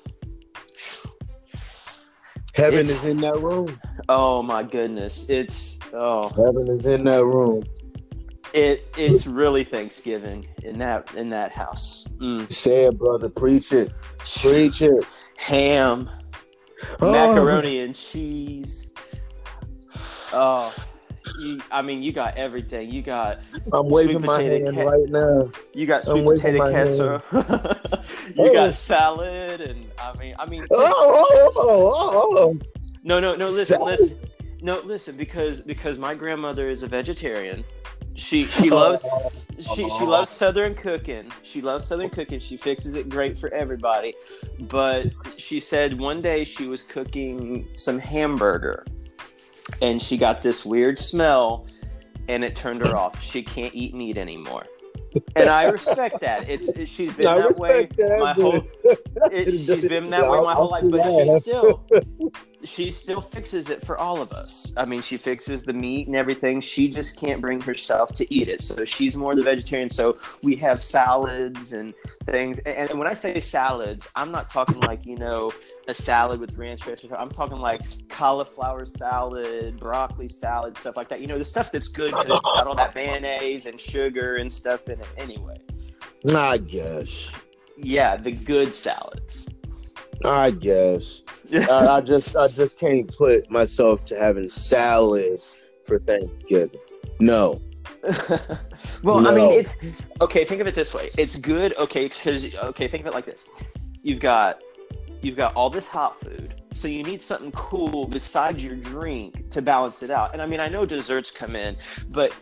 Heaven 2.54 2.80
It's- 2.80 2.98
is 2.98 3.04
in 3.04 3.18
that 3.18 3.38
room. 3.40 3.78
oh 4.08 4.42
my 4.42 4.62
goodness. 4.62 5.28
It's 5.28 5.78
oh 5.92 6.28
Heaven 6.30 6.68
is 6.68 6.86
in 6.86 7.04
that 7.04 7.24
room. 7.24 7.62
it 8.52 8.86
it's 8.96 9.26
really 9.26 9.64
Thanksgiving 9.64 10.46
in 10.62 10.78
that 10.78 11.14
in 11.14 11.30
that 11.30 11.52
house. 11.52 12.04
Mm. 12.18 12.50
Say 12.52 12.86
it, 12.86 12.98
brother. 12.98 13.28
Preach 13.28 13.72
it. 13.72 13.90
Preach 14.40 14.82
it. 14.82 15.04
Ham, 15.36 16.08
Oh. 17.00 17.10
macaroni 17.10 17.80
and 17.80 17.94
cheese. 17.94 18.89
Oh, 20.32 20.74
you, 21.40 21.60
I 21.70 21.82
mean, 21.82 22.02
you 22.02 22.12
got 22.12 22.36
everything. 22.36 22.90
You 22.90 23.02
got 23.02 23.40
I'm 23.72 23.88
waving 23.88 24.22
my 24.22 24.42
potato 24.42 24.64
hand 24.64 24.76
ca- 24.76 24.84
right 24.84 25.08
now. 25.08 25.50
you 25.74 25.86
got 25.86 26.06
I'm 26.08 26.22
sweet 26.24 26.36
potato 26.36 26.70
casserole. 26.70 27.22
you 28.36 28.50
Oh. 28.50 28.52
got 28.52 28.74
salad, 28.74 29.60
and 29.60 29.88
I 29.98 30.16
mean, 30.18 30.34
I 30.38 30.46
mean, 30.46 30.66
Oh, 30.70 30.76
oh, 30.78 31.52
oh, 31.56 31.92
oh, 32.12 32.36
oh. 32.38 32.58
no, 33.02 33.20
no, 33.20 33.32
no. 33.32 33.44
Listen, 33.44 33.78
Salad? 33.78 34.00
listen. 34.00 34.18
No, 34.62 34.80
listen, 34.80 35.16
because 35.16 35.60
because 35.60 35.98
my 35.98 36.14
grandmother 36.14 36.68
is 36.68 36.82
a 36.82 36.86
vegetarian. 36.86 37.64
She 38.14 38.46
she 38.46 38.70
oh. 38.70 38.76
loves 38.76 39.04
she 39.58 39.74
she 39.74 39.82
oh. 39.90 40.04
loves 40.04 40.28
southern 40.30 40.74
cooking. 40.74 41.30
She 41.42 41.60
loves 41.60 41.86
southern 41.86 42.10
cooking. 42.10 42.40
She 42.40 42.56
fixes 42.56 42.94
it 42.94 43.08
great 43.08 43.38
for 43.38 43.52
everybody. 43.54 44.14
But 44.60 45.06
she 45.38 45.60
said 45.60 45.98
one 45.98 46.20
day 46.20 46.44
she 46.44 46.66
was 46.66 46.82
cooking 46.82 47.68
some 47.72 47.98
hamburger 47.98 48.84
and 49.82 50.00
she 50.00 50.16
got 50.16 50.42
this 50.42 50.64
weird 50.64 50.98
smell 50.98 51.66
and 52.28 52.44
it 52.44 52.54
turned 52.54 52.84
her 52.84 52.96
off. 52.96 53.22
She 53.22 53.42
can't 53.42 53.74
eat 53.74 53.94
meat 53.94 54.16
anymore. 54.16 54.66
And 55.34 55.48
I 55.48 55.64
respect 55.64 56.20
that. 56.20 56.48
It's 56.48 56.68
it, 56.68 56.88
she's 56.88 57.12
been 57.12 57.26
I 57.26 57.38
that 57.40 57.56
way 57.56 57.88
that, 57.96 58.18
my 58.20 58.34
but- 58.34 58.42
whole 58.42 58.60
it, 59.32 59.50
she's 59.50 59.84
been 59.84 60.10
that 60.10 60.28
way 60.28 60.40
my 60.40 60.54
whole 60.54 60.70
life, 60.70 60.84
but 60.90 61.02
she 61.04 61.38
still 61.38 61.86
she 62.64 62.90
still 62.90 63.20
fixes 63.20 63.70
it 63.70 63.84
for 63.84 63.96
all 63.96 64.20
of 64.20 64.32
us. 64.32 64.72
I 64.76 64.84
mean, 64.84 65.02
she 65.02 65.16
fixes 65.16 65.62
the 65.62 65.72
meat 65.72 66.06
and 66.06 66.16
everything. 66.16 66.60
She 66.60 66.88
just 66.88 67.18
can't 67.18 67.40
bring 67.40 67.60
herself 67.60 68.12
to 68.14 68.34
eat 68.34 68.48
it. 68.48 68.60
So 68.60 68.84
she's 68.84 69.16
more 69.16 69.34
the 69.34 69.42
vegetarian. 69.42 69.88
So 69.88 70.18
we 70.42 70.56
have 70.56 70.82
salads 70.82 71.72
and 71.72 71.94
things. 72.24 72.58
And, 72.60 72.90
and 72.90 72.98
when 72.98 73.08
I 73.08 73.14
say 73.14 73.40
salads, 73.40 74.08
I'm 74.14 74.30
not 74.30 74.50
talking 74.50 74.80
like, 74.80 75.06
you 75.06 75.16
know, 75.16 75.52
a 75.88 75.94
salad 75.94 76.40
with 76.40 76.56
ranch 76.56 76.80
dressing. 76.80 77.12
I'm 77.12 77.30
talking 77.30 77.58
like 77.58 77.80
cauliflower 78.08 78.84
salad, 78.84 79.78
broccoli 79.78 80.28
salad, 80.28 80.76
stuff 80.76 80.96
like 80.96 81.08
that. 81.08 81.20
You 81.20 81.26
know, 81.26 81.38
the 81.38 81.44
stuff 81.44 81.72
that's 81.72 81.88
good 81.88 82.10
because 82.10 82.26
it's 82.26 82.40
got 82.40 82.66
all 82.66 82.74
that 82.74 82.94
mayonnaise 82.94 83.66
and 83.66 83.80
sugar 83.80 84.36
and 84.36 84.52
stuff 84.52 84.88
in 84.88 85.00
it 85.00 85.08
anyway. 85.16 85.56
I 86.34 86.58
guess. 86.58 87.32
Yeah, 87.82 88.16
the 88.16 88.32
good 88.32 88.74
salads. 88.74 89.48
I 90.24 90.50
guess. 90.50 91.22
I, 91.52 91.96
I 91.96 92.00
just 92.02 92.36
I 92.36 92.48
just 92.48 92.78
can't 92.78 93.14
put 93.16 93.50
myself 93.50 94.06
to 94.06 94.18
having 94.18 94.48
salad 94.48 95.40
for 95.84 95.98
Thanksgiving. 95.98 96.80
No. 97.18 97.60
well, 99.02 99.26
I 99.26 99.34
mean, 99.34 99.50
it's 99.52 99.76
okay. 100.20 100.44
Think 100.44 100.60
of 100.60 100.66
it 100.66 100.74
this 100.74 100.94
way: 100.94 101.10
it's 101.18 101.36
good. 101.36 101.76
Okay, 101.76 102.08
because 102.08 102.54
okay, 102.54 102.88
think 102.88 103.02
of 103.02 103.06
it 103.08 103.14
like 103.14 103.26
this: 103.26 103.46
you've 104.02 104.20
got 104.20 104.62
you've 105.22 105.36
got 105.36 105.54
all 105.54 105.70
this 105.70 105.86
hot 105.86 106.18
food, 106.20 106.62
so 106.72 106.88
you 106.88 107.02
need 107.02 107.22
something 107.22 107.52
cool 107.52 108.06
besides 108.06 108.64
your 108.64 108.76
drink 108.76 109.50
to 109.50 109.60
balance 109.60 110.02
it 110.02 110.10
out. 110.10 110.32
And 110.32 110.40
I 110.40 110.46
mean, 110.46 110.60
I 110.60 110.68
know 110.68 110.86
desserts 110.86 111.30
come 111.30 111.56
in, 111.56 111.76
but 112.08 112.32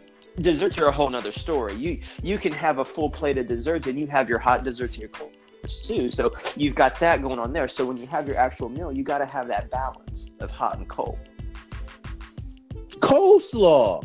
desserts 0.40 0.78
are 0.78 0.86
a 0.86 0.92
whole 0.92 1.10
nother 1.10 1.32
story. 1.32 1.74
You 1.74 2.00
you 2.22 2.38
can 2.38 2.52
have 2.52 2.78
a 2.78 2.84
full 2.84 3.10
plate 3.10 3.38
of 3.38 3.46
desserts, 3.46 3.86
and 3.86 3.98
you 3.98 4.06
have 4.06 4.28
your 4.28 4.38
hot 4.38 4.64
desserts 4.64 4.94
and 4.94 5.02
your 5.02 5.10
cold 5.10 5.32
desserts 5.62 5.86
too. 5.86 6.08
So 6.10 6.34
you've 6.56 6.74
got 6.74 6.98
that 7.00 7.22
going 7.22 7.38
on 7.38 7.52
there. 7.52 7.68
So 7.68 7.84
when 7.84 7.96
you 7.96 8.06
have 8.06 8.26
your 8.26 8.36
actual 8.36 8.68
meal, 8.68 8.92
you 8.92 9.02
got 9.02 9.18
to 9.18 9.26
have 9.26 9.48
that 9.48 9.70
balance 9.70 10.30
of 10.40 10.50
hot 10.50 10.78
and 10.78 10.88
cold. 10.88 11.18
Coleslaw. 13.00 14.04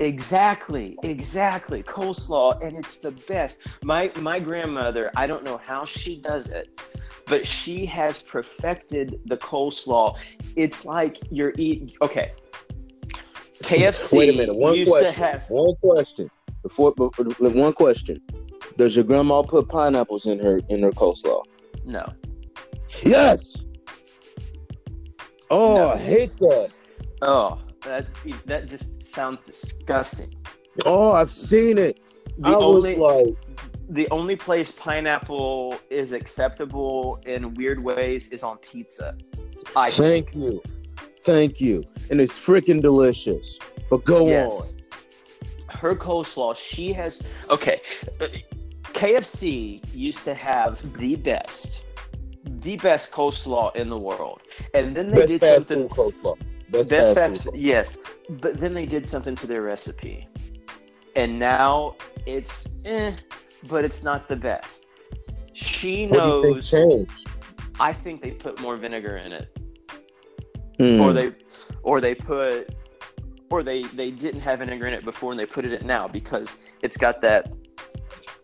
Exactly, 0.00 0.96
exactly. 1.02 1.82
Coleslaw, 1.82 2.60
and 2.62 2.76
it's 2.76 2.96
the 2.96 3.12
best. 3.12 3.58
My 3.84 4.10
my 4.16 4.38
grandmother, 4.40 5.10
I 5.16 5.26
don't 5.26 5.44
know 5.44 5.58
how 5.58 5.84
she 5.84 6.20
does 6.20 6.48
it, 6.50 6.80
but 7.26 7.46
she 7.46 7.86
has 7.86 8.22
perfected 8.22 9.20
the 9.26 9.36
coleslaw. 9.36 10.16
It's 10.56 10.84
like 10.84 11.18
you're 11.30 11.52
eating. 11.56 11.90
Okay, 12.00 12.32
KFC 13.62 14.16
Wait 14.18 14.28
a 14.34 14.36
minute. 14.36 14.54
One 14.54 14.84
question. 14.84 15.14
have. 15.14 15.44
One 15.48 15.74
question. 15.76 16.30
Before, 16.62 16.92
before 16.94 17.24
one 17.50 17.72
question. 17.72 18.20
Does 18.76 18.96
your 18.96 19.04
grandma 19.04 19.42
put 19.42 19.68
pineapples 19.68 20.26
in 20.26 20.38
her 20.38 20.60
in 20.68 20.82
her 20.82 20.92
coleslaw? 20.92 21.42
No, 21.84 22.06
Yes. 23.04 23.64
Oh, 25.50 25.76
No. 25.76 25.90
I 25.90 25.98
hate 25.98 26.36
that. 26.38 26.72
oh, 27.22 27.58
that 27.82 28.06
that 28.46 28.68
just 28.68 29.02
sounds 29.02 29.42
disgusting. 29.42 30.34
Oh, 30.86 31.12
I've 31.12 31.30
seen 31.30 31.76
it. 31.78 31.98
The 32.38 32.48
I 32.50 32.56
was 32.56 32.96
like, 32.96 33.34
the 33.90 34.08
only 34.10 34.36
place 34.36 34.70
pineapple 34.70 35.78
is 35.90 36.12
acceptable 36.12 37.20
in 37.26 37.52
weird 37.54 37.82
ways 37.82 38.30
is 38.30 38.42
on 38.42 38.56
pizza. 38.58 39.16
I 39.76 39.90
thank 39.90 40.34
you, 40.34 40.62
thank 41.24 41.60
you, 41.60 41.84
and 42.10 42.20
it's 42.20 42.38
freaking 42.38 42.80
delicious. 42.82 43.58
But 43.90 44.04
go 44.04 44.26
yes. 44.26 44.74
Her 45.68 45.94
coleslaw, 45.96 46.56
she 46.56 46.92
has 46.92 47.22
okay. 47.50 47.80
uh, 48.20 48.28
KFC 48.84 49.80
used 49.94 50.22
to 50.24 50.34
have 50.34 50.80
the 50.98 51.16
best, 51.16 51.82
the 52.44 52.76
best 52.76 53.10
coleslaw 53.10 53.74
in 53.74 53.88
the 53.88 53.98
world, 53.98 54.42
and 54.74 54.94
then 54.94 55.10
they 55.10 55.20
Best 55.20 55.32
did 55.32 55.40
fast 55.40 55.68
something. 55.68 55.88
food 55.88 56.14
coleslaw. 56.22 56.38
Best, 56.70 56.90
Best 56.90 57.14
fast, 57.14 57.36
fast, 57.36 57.42
food. 57.44 57.54
yes, 57.56 57.98
but 58.30 58.58
then 58.58 58.72
they 58.74 58.86
did 58.86 59.06
something 59.06 59.34
to 59.36 59.46
their 59.46 59.62
recipe, 59.62 60.28
and 61.16 61.38
now 61.38 61.96
it's 62.26 62.68
eh, 62.84 63.12
but 63.68 63.84
it's 63.84 64.02
not 64.02 64.28
the 64.28 64.36
best. 64.36 64.86
She 65.52 66.06
What 66.06 66.18
do 66.20 66.26
you 66.26 66.42
think 66.42 66.54
knows. 66.56 66.70
changed? 66.70 67.26
I 67.80 67.92
think 67.92 68.22
they 68.22 68.30
put 68.30 68.60
more 68.60 68.76
vinegar 68.76 69.16
in 69.18 69.32
it, 69.32 69.54
Hmm. 70.82 71.00
or 71.00 71.12
they, 71.12 71.32
or 71.82 72.00
they 72.00 72.14
put, 72.14 72.74
or 73.50 73.62
they 73.62 73.82
they 73.84 74.10
didn't 74.10 74.40
have 74.40 74.58
vinegar 74.58 74.86
in 74.86 74.94
it 74.94 75.04
before 75.04 75.30
and 75.30 75.38
they 75.38 75.46
put 75.46 75.64
it 75.64 75.80
in 75.80 75.86
now 75.86 76.08
because 76.08 76.76
it's 76.82 76.96
got 76.96 77.20
that 77.20 77.52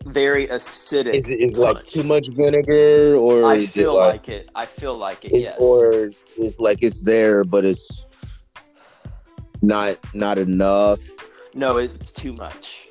very 0.05 0.47
acidic. 0.47 1.13
Is 1.13 1.29
it 1.29 1.39
is 1.41 1.57
like 1.57 1.85
too 1.85 2.03
much 2.03 2.27
vinegar, 2.29 3.15
or 3.15 3.43
I 3.45 3.57
is 3.57 3.73
feel 3.73 3.95
it 3.95 3.99
like, 3.99 4.13
like 4.13 4.29
it. 4.29 4.49
I 4.55 4.65
feel 4.65 4.97
like 4.97 5.25
it. 5.25 5.33
Yes. 5.33 5.57
or 5.59 6.11
it's 6.37 6.59
like 6.59 6.79
it's 6.81 7.01
there, 7.01 7.43
but 7.43 7.65
it's 7.65 8.05
not 9.61 9.97
not 10.13 10.37
enough? 10.37 10.99
no, 11.53 11.77
it's 11.77 12.11
too 12.11 12.33
much. 12.33 12.87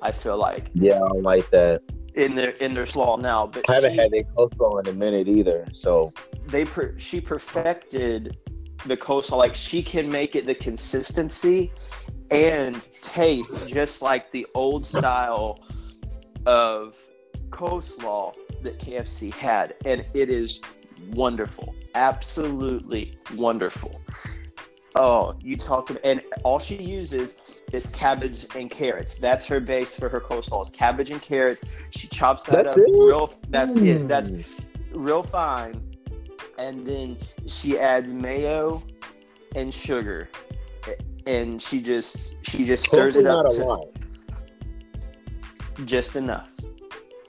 I 0.00 0.12
feel 0.12 0.36
like 0.36 0.70
Yeah, 0.74 0.96
I 0.96 1.08
don't 1.08 1.22
like 1.22 1.50
that. 1.50 1.82
In 2.16 2.34
their 2.34 2.50
in 2.50 2.74
their 2.74 2.86
slaw 2.86 3.16
now, 3.16 3.46
but 3.46 3.68
I 3.68 3.74
haven't 3.74 3.92
she- 3.92 3.98
had 4.00 4.12
a 4.14 4.24
coleslaw 4.24 4.80
in 4.80 4.88
a 4.88 4.92
minute 4.92 5.28
either. 5.28 5.66
So 5.72 6.12
they 6.46 6.64
per, 6.64 6.96
she 6.98 7.20
perfected 7.20 8.38
the 8.86 8.96
coleslaw. 8.96 9.36
Like 9.36 9.54
she 9.54 9.82
can 9.82 10.10
make 10.10 10.34
it 10.34 10.46
the 10.46 10.54
consistency 10.54 11.72
and 12.30 12.80
taste 13.02 13.68
just 13.68 14.02
like 14.02 14.32
the 14.32 14.46
old 14.54 14.86
style 14.86 15.62
of 16.46 16.96
coleslaw 17.50 18.34
that 18.62 18.78
KFC 18.78 19.32
had, 19.32 19.74
and 19.84 20.04
it 20.14 20.30
is 20.30 20.60
wonderful, 21.10 21.74
absolutely 21.94 23.16
wonderful. 23.36 24.00
Oh, 24.98 25.34
you 25.42 25.56
talk 25.56 25.90
and 26.04 26.22
all 26.42 26.58
she 26.58 26.76
uses 26.76 27.36
is 27.72 27.86
cabbage 27.88 28.46
and 28.54 28.70
carrots. 28.70 29.16
That's 29.16 29.44
her 29.44 29.60
base 29.60 29.94
for 29.94 30.08
her 30.08 30.20
coleslaw. 30.20 30.72
Cabbage 30.72 31.10
and 31.10 31.20
carrots. 31.20 31.88
She 31.90 32.08
chops 32.08 32.44
that 32.46 32.56
That's 32.56 32.72
up 32.72 32.78
it? 32.78 32.90
real. 32.92 33.34
That's 33.50 33.76
it. 33.76 34.08
That's 34.08 34.30
Mm. 34.30 34.44
real 34.94 35.22
fine, 35.22 35.82
and 36.58 36.86
then 36.86 37.18
she 37.46 37.78
adds 37.78 38.12
mayo 38.12 38.82
and 39.54 39.72
sugar, 39.72 40.30
and 41.26 41.60
she 41.60 41.82
just 41.82 42.34
she 42.46 42.64
just 42.64 42.84
stirs 42.86 43.16
hopefully 43.16 43.60
it 43.60 43.66
up 43.68 43.92
to- 45.74 45.84
just 45.84 46.16
enough, 46.16 46.52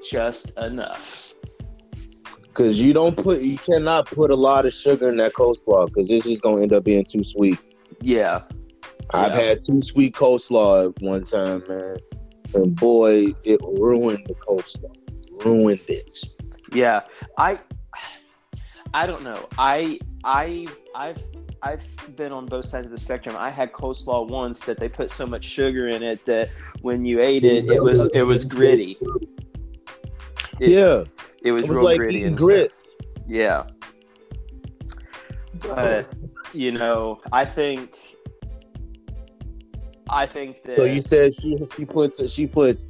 just 0.10 0.58
enough. 0.58 1.27
Because 2.58 2.82
you 2.82 2.92
don't 2.92 3.16
put, 3.16 3.42
you 3.42 3.56
cannot 3.60 4.08
put 4.08 4.32
a 4.32 4.36
lot 4.36 4.66
of 4.66 4.74
sugar 4.74 5.10
in 5.10 5.18
that 5.18 5.34
coleslaw 5.34 5.86
because 5.86 6.08
this 6.08 6.26
is 6.26 6.42
gonna 6.42 6.64
end 6.64 6.74
up 6.74 6.84
being 6.84 7.06
too 7.06 7.24
sweet. 7.24 7.60
Yeah, 8.02 8.42
I've 9.14 9.34
Yeah. 9.34 9.40
had 9.42 9.60
too 9.62 9.80
sweet 9.84 10.16
coleslaw 10.16 10.88
at 10.90 11.00
one 11.04 11.24
time, 11.24 11.62
man, 11.70 11.98
and 12.56 12.76
boy, 12.76 13.28
it 13.44 13.60
ruined 13.62 14.26
the 14.28 14.34
coleslaw. 14.36 14.92
Ruined 15.46 15.82
it. 15.88 16.18
yeah. 16.74 17.02
I 17.38 17.60
I 18.92 19.06
don't 19.06 19.24
know. 19.24 19.48
I 19.60 20.00
I 20.24 20.66
I've 20.96 21.24
I've 21.62 21.84
been 22.16 22.32
on 22.32 22.48
both 22.48 22.66
sides 22.66 22.88
of 22.88 22.92
the 22.92 22.98
spectrum. 22.98 23.36
I 23.38 23.52
had 23.52 23.72
coleslaw 23.72 24.28
once 24.30 24.62
that 24.62 24.80
they 24.80 24.90
put 24.90 25.12
so 25.12 25.28
much 25.28 25.44
sugar 25.44 25.90
in 25.90 26.02
it 26.02 26.26
that 26.26 26.50
when 26.82 27.06
you 27.06 27.20
ate 27.22 27.44
it, 27.46 27.70
it 27.70 27.84
was 27.84 28.00
it 28.16 28.24
was 28.24 28.44
gritty. 28.46 28.98
It- 30.60 30.70
yeah, 30.72 31.04
It 31.42 31.52
was, 31.52 31.64
it 31.64 31.70
was 31.70 31.78
real 31.78 31.86
like 31.86 31.98
gritty 31.98 32.24
and 32.24 32.38
grit. 32.38 32.72
stuff. 32.72 32.84
Yeah. 33.28 33.68
But 35.60 36.08
you 36.54 36.72
know, 36.72 37.22
I 37.32 37.46
think 37.46 37.98
I 40.10 40.26
think 40.26 40.64
that 40.64 40.76
So 40.76 40.84
you 40.84 41.02
said 41.02 41.34
she 41.36 41.58
she 41.76 41.86
puts 41.86 42.30
she 42.32 42.48
puts 42.48 42.86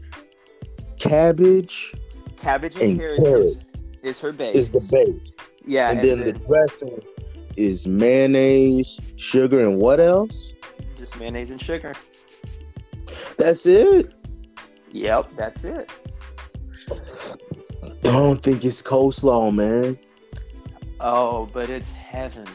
cabbage 1.00 1.94
cabbage 2.38 2.76
and, 2.76 2.84
and 2.84 3.00
carrots, 3.00 3.28
is, 3.28 3.58
is 4.04 4.20
her 4.20 4.32
base. 4.32 4.56
is 4.56 4.72
the 4.72 4.96
base, 4.96 5.32
yeah, 5.66 5.92
and, 5.92 6.02
then, 6.02 6.24
the 6.24 6.34
dressing 6.34 7.02
is 7.56 7.88
mayonnaise, 7.88 9.00
sugar, 9.16 9.66
and 9.66 9.78
what 9.78 10.00
else? 10.00 10.54
Just 10.96 11.20
mayonnaise 11.20 11.52
and 11.52 11.62
sugar. 11.62 11.94
That's 13.38 13.66
it. 13.66 14.14
Yep, 14.92 15.32
that's 15.36 15.66
it. 15.66 15.90
I 18.04 18.08
don't 18.12 18.42
think 18.42 18.64
it's 18.66 18.82
coleslaw, 18.82 19.54
man. 19.54 19.98
Oh, 21.00 21.48
but 21.54 21.70
it's 21.70 21.92
heaven. 21.92 22.48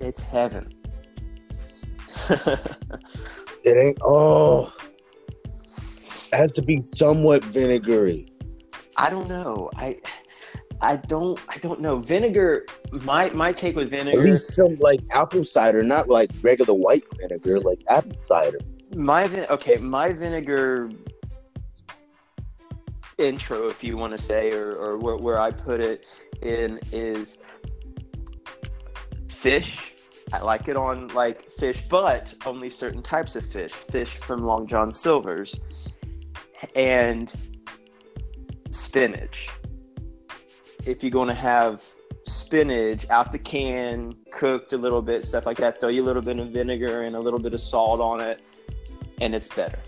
It's 0.00 0.22
heaven. 0.22 0.72
It 3.64 3.76
ain't. 3.78 3.98
Oh, 4.02 4.72
it 6.32 6.36
has 6.36 6.52
to 6.54 6.62
be 6.62 6.82
somewhat 6.82 7.44
vinegary. 7.44 8.26
I 8.96 9.08
don't 9.08 9.28
know. 9.28 9.70
I 9.76 10.00
I 10.80 10.96
don't 10.96 11.38
I 11.48 11.58
don't 11.58 11.80
know. 11.80 11.98
Vinegar 11.98 12.66
my 12.90 13.30
my 13.30 13.52
take 13.52 13.76
with 13.76 13.90
vinegar 13.90 14.18
At 14.18 14.26
least 14.26 14.54
some 14.54 14.76
like 14.80 15.00
apple 15.12 15.44
cider, 15.44 15.84
not 15.84 16.08
like 16.08 16.30
regular 16.42 16.74
white 16.74 17.04
vinegar, 17.20 17.60
like 17.60 17.80
apple 17.88 18.16
cider. 18.22 18.58
my 18.96 19.28
vin- 19.28 19.46
okay, 19.48 19.76
my 19.76 20.12
vinegar 20.12 20.90
intro 23.22 23.68
if 23.68 23.84
you 23.84 23.96
want 23.96 24.12
to 24.12 24.18
say 24.18 24.52
or 24.52 24.74
or 24.74 24.98
where, 24.98 25.16
where 25.16 25.40
I 25.40 25.50
put 25.50 25.80
it 25.80 26.06
in 26.42 26.80
is 26.92 27.38
fish. 29.28 29.94
I 30.32 30.40
like 30.40 30.68
it 30.68 30.76
on 30.76 31.08
like 31.08 31.50
fish, 31.52 31.82
but 31.88 32.34
only 32.46 32.70
certain 32.70 33.02
types 33.02 33.36
of 33.36 33.44
fish. 33.44 33.72
Fish 33.72 34.14
from 34.18 34.44
Long 34.44 34.66
John 34.66 34.92
Silver's 34.92 35.60
and 36.74 37.30
spinach. 38.70 39.48
If 40.86 41.02
you're 41.02 41.10
going 41.10 41.28
to 41.28 41.34
have 41.34 41.84
spinach 42.26 43.08
out 43.10 43.32
the 43.32 43.38
can, 43.38 44.14
cooked 44.32 44.72
a 44.72 44.78
little 44.78 45.02
bit, 45.02 45.24
stuff 45.24 45.46
like 45.46 45.58
that, 45.58 45.80
throw 45.80 45.88
you 45.88 46.02
a 46.02 46.06
little 46.06 46.22
bit 46.22 46.38
of 46.38 46.48
vinegar 46.48 47.02
and 47.02 47.16
a 47.16 47.20
little 47.20 47.38
bit 47.38 47.54
of 47.54 47.60
salt 47.60 48.00
on 48.00 48.20
it, 48.20 48.42
and 49.20 49.34
it's 49.34 49.48
better. 49.48 49.78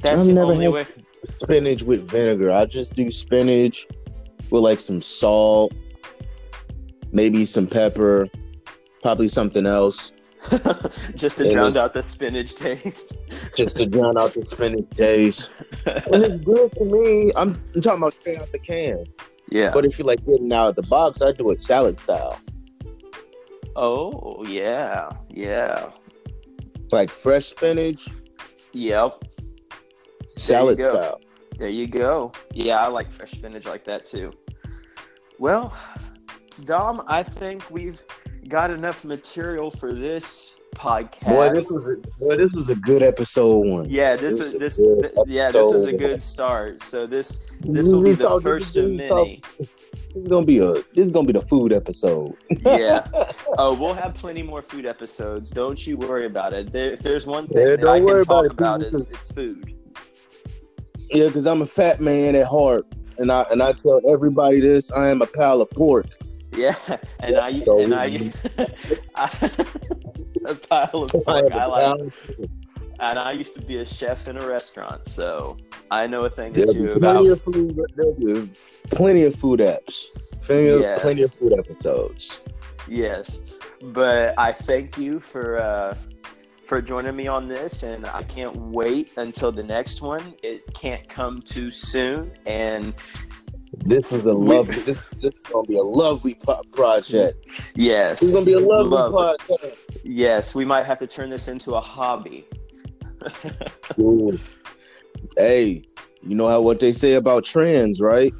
That's 0.00 0.22
I've 0.22 0.26
the 0.26 0.40
only 0.40 0.64
had 0.64 0.72
way. 0.72 0.86
Spinach 1.24 1.82
with 1.82 2.08
vinegar. 2.10 2.50
I 2.52 2.64
just 2.64 2.94
do 2.94 3.10
spinach 3.10 3.86
with 4.50 4.62
like 4.62 4.80
some 4.80 5.02
salt, 5.02 5.72
maybe 7.12 7.44
some 7.44 7.66
pepper, 7.66 8.28
probably 9.02 9.28
something 9.28 9.66
else, 9.66 10.12
just 11.14 11.38
to 11.38 11.44
It 11.48 11.52
drown 11.52 11.64
was- 11.66 11.76
out 11.76 11.92
the 11.94 12.02
spinach 12.02 12.54
taste. 12.54 13.14
just 13.56 13.76
to 13.78 13.86
drown 13.86 14.16
out 14.16 14.34
the 14.34 14.44
spinach 14.44 14.88
taste. 14.90 15.50
And 15.86 16.22
it's 16.24 16.36
good 16.36 16.70
for 16.76 16.84
me. 16.84 17.30
I'm, 17.36 17.56
I'm 17.74 17.80
talking 17.82 17.98
about 18.02 18.12
straight 18.14 18.38
out 18.40 18.50
the 18.52 18.58
can. 18.58 19.04
yeah. 19.50 19.70
But 19.72 19.84
if 19.86 19.98
you 19.98 20.04
like 20.04 20.24
getting 20.26 20.52
out 20.52 20.68
of 20.70 20.76
the 20.76 20.82
box, 20.82 21.22
I 21.22 21.32
do 21.32 21.50
it 21.50 21.60
salad 21.60 21.98
style, 21.98 22.38
oh 23.76 24.44
yeah, 24.46 25.10
yeah, 25.30 25.90
like 26.92 27.10
fresh 27.10 27.46
spinach, 27.46 28.08
yep. 28.72 29.22
Salad 30.38 30.78
go. 30.78 30.90
style. 30.90 31.20
There 31.58 31.68
you 31.68 31.86
go. 31.86 32.32
Yeah, 32.52 32.78
I 32.80 32.88
like 32.88 33.10
fresh 33.10 33.32
spinach 33.32 33.66
like 33.66 33.84
that 33.84 34.06
too. 34.06 34.32
Well, 35.38 35.76
Dom, 36.64 37.02
I 37.06 37.22
think 37.22 37.70
we've 37.70 38.02
got 38.48 38.70
enough 38.70 39.04
material 39.04 39.70
for 39.70 39.92
this 39.92 40.54
podcast. 40.74 41.28
Boy, 41.28 41.52
this 41.52 41.70
was 41.70 41.88
a 41.88 41.96
boy, 42.18 42.36
this 42.36 42.52
was 42.52 42.70
a 42.70 42.76
good 42.76 43.02
episode 43.02 43.66
one. 43.66 43.90
yeah, 43.90 44.16
this 44.16 44.38
this 44.38 44.38
was 44.38 44.52
was 44.54 44.60
this 44.60 44.78
a 44.78 44.82
good 44.82 45.02
th- 45.14 45.26
yeah, 45.26 45.50
this 45.50 45.72
was 45.72 45.84
a 45.84 45.92
good 45.92 46.22
start. 46.22 46.80
So 46.82 47.06
this 47.06 47.56
this 47.60 47.92
will 47.92 48.02
be 48.02 48.12
the 48.12 48.24
talked- 48.24 48.42
first 48.42 48.76
of 48.76 48.84
we 48.90 48.98
talked- 49.08 49.14
many. 49.28 49.42
This 50.14 50.24
is 50.24 50.28
gonna 50.28 50.46
be 50.46 50.58
a 50.58 50.72
this 50.72 50.84
is 51.06 51.10
gonna 51.10 51.26
be 51.26 51.32
the 51.32 51.42
food 51.42 51.72
episode. 51.72 52.34
Yeah. 52.64 53.06
Oh, 53.60 53.74
we'll 53.74 53.94
have 53.94 54.14
plenty 54.14 54.42
more 54.44 54.62
food 54.62 54.86
episodes. 54.86 55.50
Don't 55.50 55.84
you 55.84 55.96
worry 55.96 56.26
about 56.26 56.52
it. 56.52 56.70
There, 56.72 56.92
if 56.92 57.00
there's 57.00 57.26
one 57.26 57.48
thing 57.48 57.66
Yeah, 57.66 57.76
that 57.76 57.88
I 57.88 57.98
can 57.98 58.06
talk 58.22 58.44
about 58.46 58.52
about, 58.52 58.82
it, 58.82 58.94
is 58.94 59.08
it's 59.08 59.32
food. 59.32 59.74
Yeah, 61.10 61.26
because 61.26 61.46
I'm 61.46 61.62
a 61.62 61.66
fat 61.66 62.00
man 62.00 62.34
at 62.34 62.46
heart, 62.46 62.86
and 63.18 63.30
I 63.32 63.42
and 63.50 63.62
I 63.62 63.72
tell 63.72 64.00
everybody 64.08 64.60
this: 64.60 64.90
I 64.92 65.08
am 65.10 65.22
a 65.22 65.26
pile 65.26 65.60
of 65.60 65.70
pork. 65.70 66.06
Yeah, 66.52 66.74
and 67.22 67.36
I 67.36 67.60
So- 67.60 67.80
and 67.80 67.94
I, 67.94 68.32
I 69.14 69.50
a 70.46 70.54
pile 70.54 71.02
of 71.04 71.10
pork. 71.10 71.52
I 71.52 71.66
like, 71.66 72.00
of 72.00 72.12
and 73.00 73.18
I 73.18 73.32
used 73.32 73.54
to 73.54 73.60
be 73.62 73.78
a 73.78 73.86
chef 73.86 74.28
in 74.28 74.36
a 74.36 74.46
restaurant, 74.46 75.08
so 75.08 75.56
I 75.90 76.06
know 76.06 76.24
a 76.24 76.30
thing 76.30 76.50
or 76.58 76.66
two 76.72 76.72
plenty 76.72 76.96
about. 76.96 77.26
of 77.26 77.42
food. 77.42 77.80
There'll 77.96 78.48
plenty 78.90 79.24
of 79.24 79.34
food 79.36 79.60
apps. 79.60 80.04
Plenty 80.42 80.68
of, 80.70 80.80
Yes. 80.80 81.00
plenty 81.02 81.22
of 81.22 81.34
food 81.34 81.52
episodes. 81.58 82.40
Yes, 82.88 83.40
but 83.82 84.34
I 84.38 84.52
thank 84.52 84.96
you 84.98 85.20
for 85.20 85.58
uh, 85.60 85.94
for 86.68 86.82
joining 86.82 87.16
me 87.16 87.26
on 87.26 87.48
this, 87.48 87.82
and 87.82 88.04
I 88.04 88.22
can't 88.24 88.54
wait 88.54 89.16
until 89.16 89.50
the 89.50 89.62
next 89.62 90.02
one. 90.02 90.34
It 90.42 90.62
can't 90.74 91.08
come 91.08 91.40
too 91.40 91.70
soon, 91.70 92.32
and 92.44 92.92
This 93.86 94.10
was 94.12 94.26
a 94.26 94.32
lovely. 94.34 94.80
This 94.80 95.10
this 95.12 95.38
is 95.38 95.46
gonna 95.46 95.66
be 95.66 95.78
a 95.78 95.82
lovely 95.82 96.34
po- 96.34 96.62
project. 96.70 97.72
yes, 97.74 98.22
is 98.22 98.34
gonna 98.34 98.44
be 98.44 98.52
a 98.52 98.60
lovely 98.60 98.90
love 98.90 99.36
it. 99.48 99.78
Yes, 100.04 100.54
we 100.54 100.66
might 100.66 100.84
have 100.84 100.98
to 100.98 101.06
turn 101.06 101.30
this 101.30 101.48
into 101.48 101.74
a 101.74 101.80
hobby. 101.80 102.46
Hey, 105.36 105.82
you 106.22 106.36
know 106.36 106.48
how 106.48 106.60
what 106.60 106.78
they 106.78 106.92
say 106.92 107.14
about 107.14 107.44
trends, 107.44 108.00
right? 108.00 108.32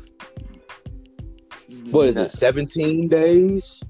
What 1.91 2.07
is 2.07 2.17
it? 2.17 2.31
Seventeen 2.31 3.09
days. 3.09 3.83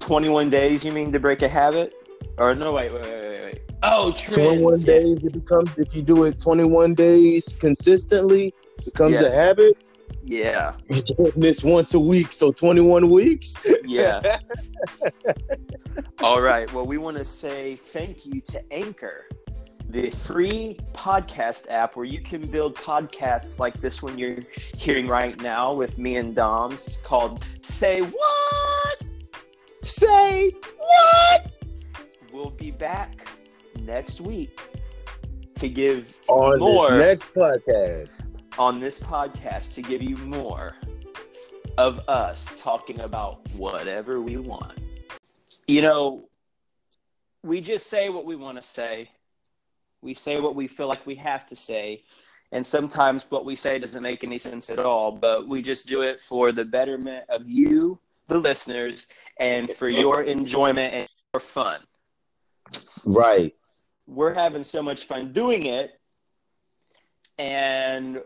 21 0.00 0.50
days, 0.50 0.84
you 0.84 0.92
mean 0.92 1.12
to 1.12 1.20
break 1.20 1.42
a 1.42 1.48
habit? 1.48 1.94
Or 2.42 2.56
no, 2.56 2.72
wait, 2.72 2.92
wait, 2.92 3.02
wait, 3.04 3.12
wait. 3.12 3.44
wait. 3.44 3.60
Oh, 3.84 4.10
trends. 4.10 4.34
21 4.34 4.80
yeah. 4.80 4.86
days 4.86 5.18
it 5.22 5.32
becomes 5.32 5.70
if 5.78 5.94
you 5.94 6.02
do 6.02 6.24
it 6.24 6.40
21 6.40 6.94
days 6.94 7.54
consistently 7.58 8.52
becomes 8.84 9.20
Yeah. 9.20 9.28
a 9.28 9.30
habit 9.30 9.78
Yeah, 10.24 10.74
you're 10.88 11.02
doing 11.02 11.32
this 11.36 11.62
once 11.62 11.94
a 11.94 12.00
week 12.00 12.32
so 12.32 12.50
21 12.50 13.08
weeks 13.08 13.56
yeah. 13.84 14.38
All 16.20 16.40
right. 16.40 16.72
Well, 16.72 16.86
we 16.86 16.98
want 16.98 17.16
to 17.16 17.24
say 17.24 17.76
thank 17.76 18.24
you 18.26 18.40
to 18.42 18.72
Anchor, 18.72 19.26
the 19.88 20.10
free 20.10 20.78
podcast 20.92 21.66
app 21.68 21.96
where 21.96 22.06
you 22.06 22.20
can 22.22 22.44
build 22.48 22.74
podcasts 22.76 23.58
like 23.60 23.80
this 23.80 24.02
one 24.02 24.18
you're 24.18 24.38
hearing 24.76 25.06
right 25.06 25.40
now 25.40 25.72
with 25.74 25.96
me 25.98 26.16
and 26.16 26.34
Dom's 26.34 26.98
called 27.04 27.44
Say 27.60 28.00
What? 28.00 28.98
say 29.84 30.52
what 30.76 31.41
We'll 32.32 32.50
be 32.50 32.70
back 32.70 33.28
next 33.80 34.20
week 34.20 34.58
to 35.56 35.68
give 35.68 36.16
on 36.28 36.58
More. 36.58 36.90
this 36.90 36.98
next 36.98 37.34
podcast 37.34 38.10
on 38.58 38.80
this 38.80 38.98
podcast 38.98 39.74
to 39.74 39.82
give 39.82 40.02
you 40.02 40.16
more 40.18 40.76
of 41.78 42.00
us 42.08 42.54
talking 42.56 43.00
about 43.00 43.40
whatever 43.54 44.20
we 44.20 44.36
want. 44.36 44.78
You 45.66 45.82
know, 45.82 46.28
we 47.42 47.60
just 47.60 47.88
say 47.88 48.08
what 48.08 48.24
we 48.24 48.36
want 48.36 48.60
to 48.60 48.66
say. 48.66 49.10
We 50.02 50.14
say 50.14 50.40
what 50.40 50.54
we 50.54 50.66
feel 50.68 50.88
like 50.88 51.06
we 51.06 51.14
have 51.16 51.46
to 51.46 51.56
say. 51.56 52.04
And 52.50 52.66
sometimes 52.66 53.24
what 53.30 53.44
we 53.44 53.56
say 53.56 53.78
doesn't 53.78 54.02
make 54.02 54.24
any 54.24 54.38
sense 54.38 54.68
at 54.68 54.78
all, 54.78 55.12
but 55.12 55.48
we 55.48 55.62
just 55.62 55.86
do 55.86 56.02
it 56.02 56.20
for 56.20 56.52
the 56.52 56.64
betterment 56.64 57.24
of 57.30 57.48
you, 57.48 57.98
the 58.26 58.38
listeners, 58.38 59.06
and 59.38 59.70
for 59.70 59.88
your 59.88 60.22
enjoyment 60.22 60.92
and 60.92 61.08
your 61.32 61.40
fun. 61.40 61.80
Right 63.04 63.54
We're 64.06 64.34
having 64.34 64.64
so 64.64 64.82
much 64.82 65.04
fun 65.04 65.32
doing 65.32 65.66
it 65.66 65.98
and 67.38 68.22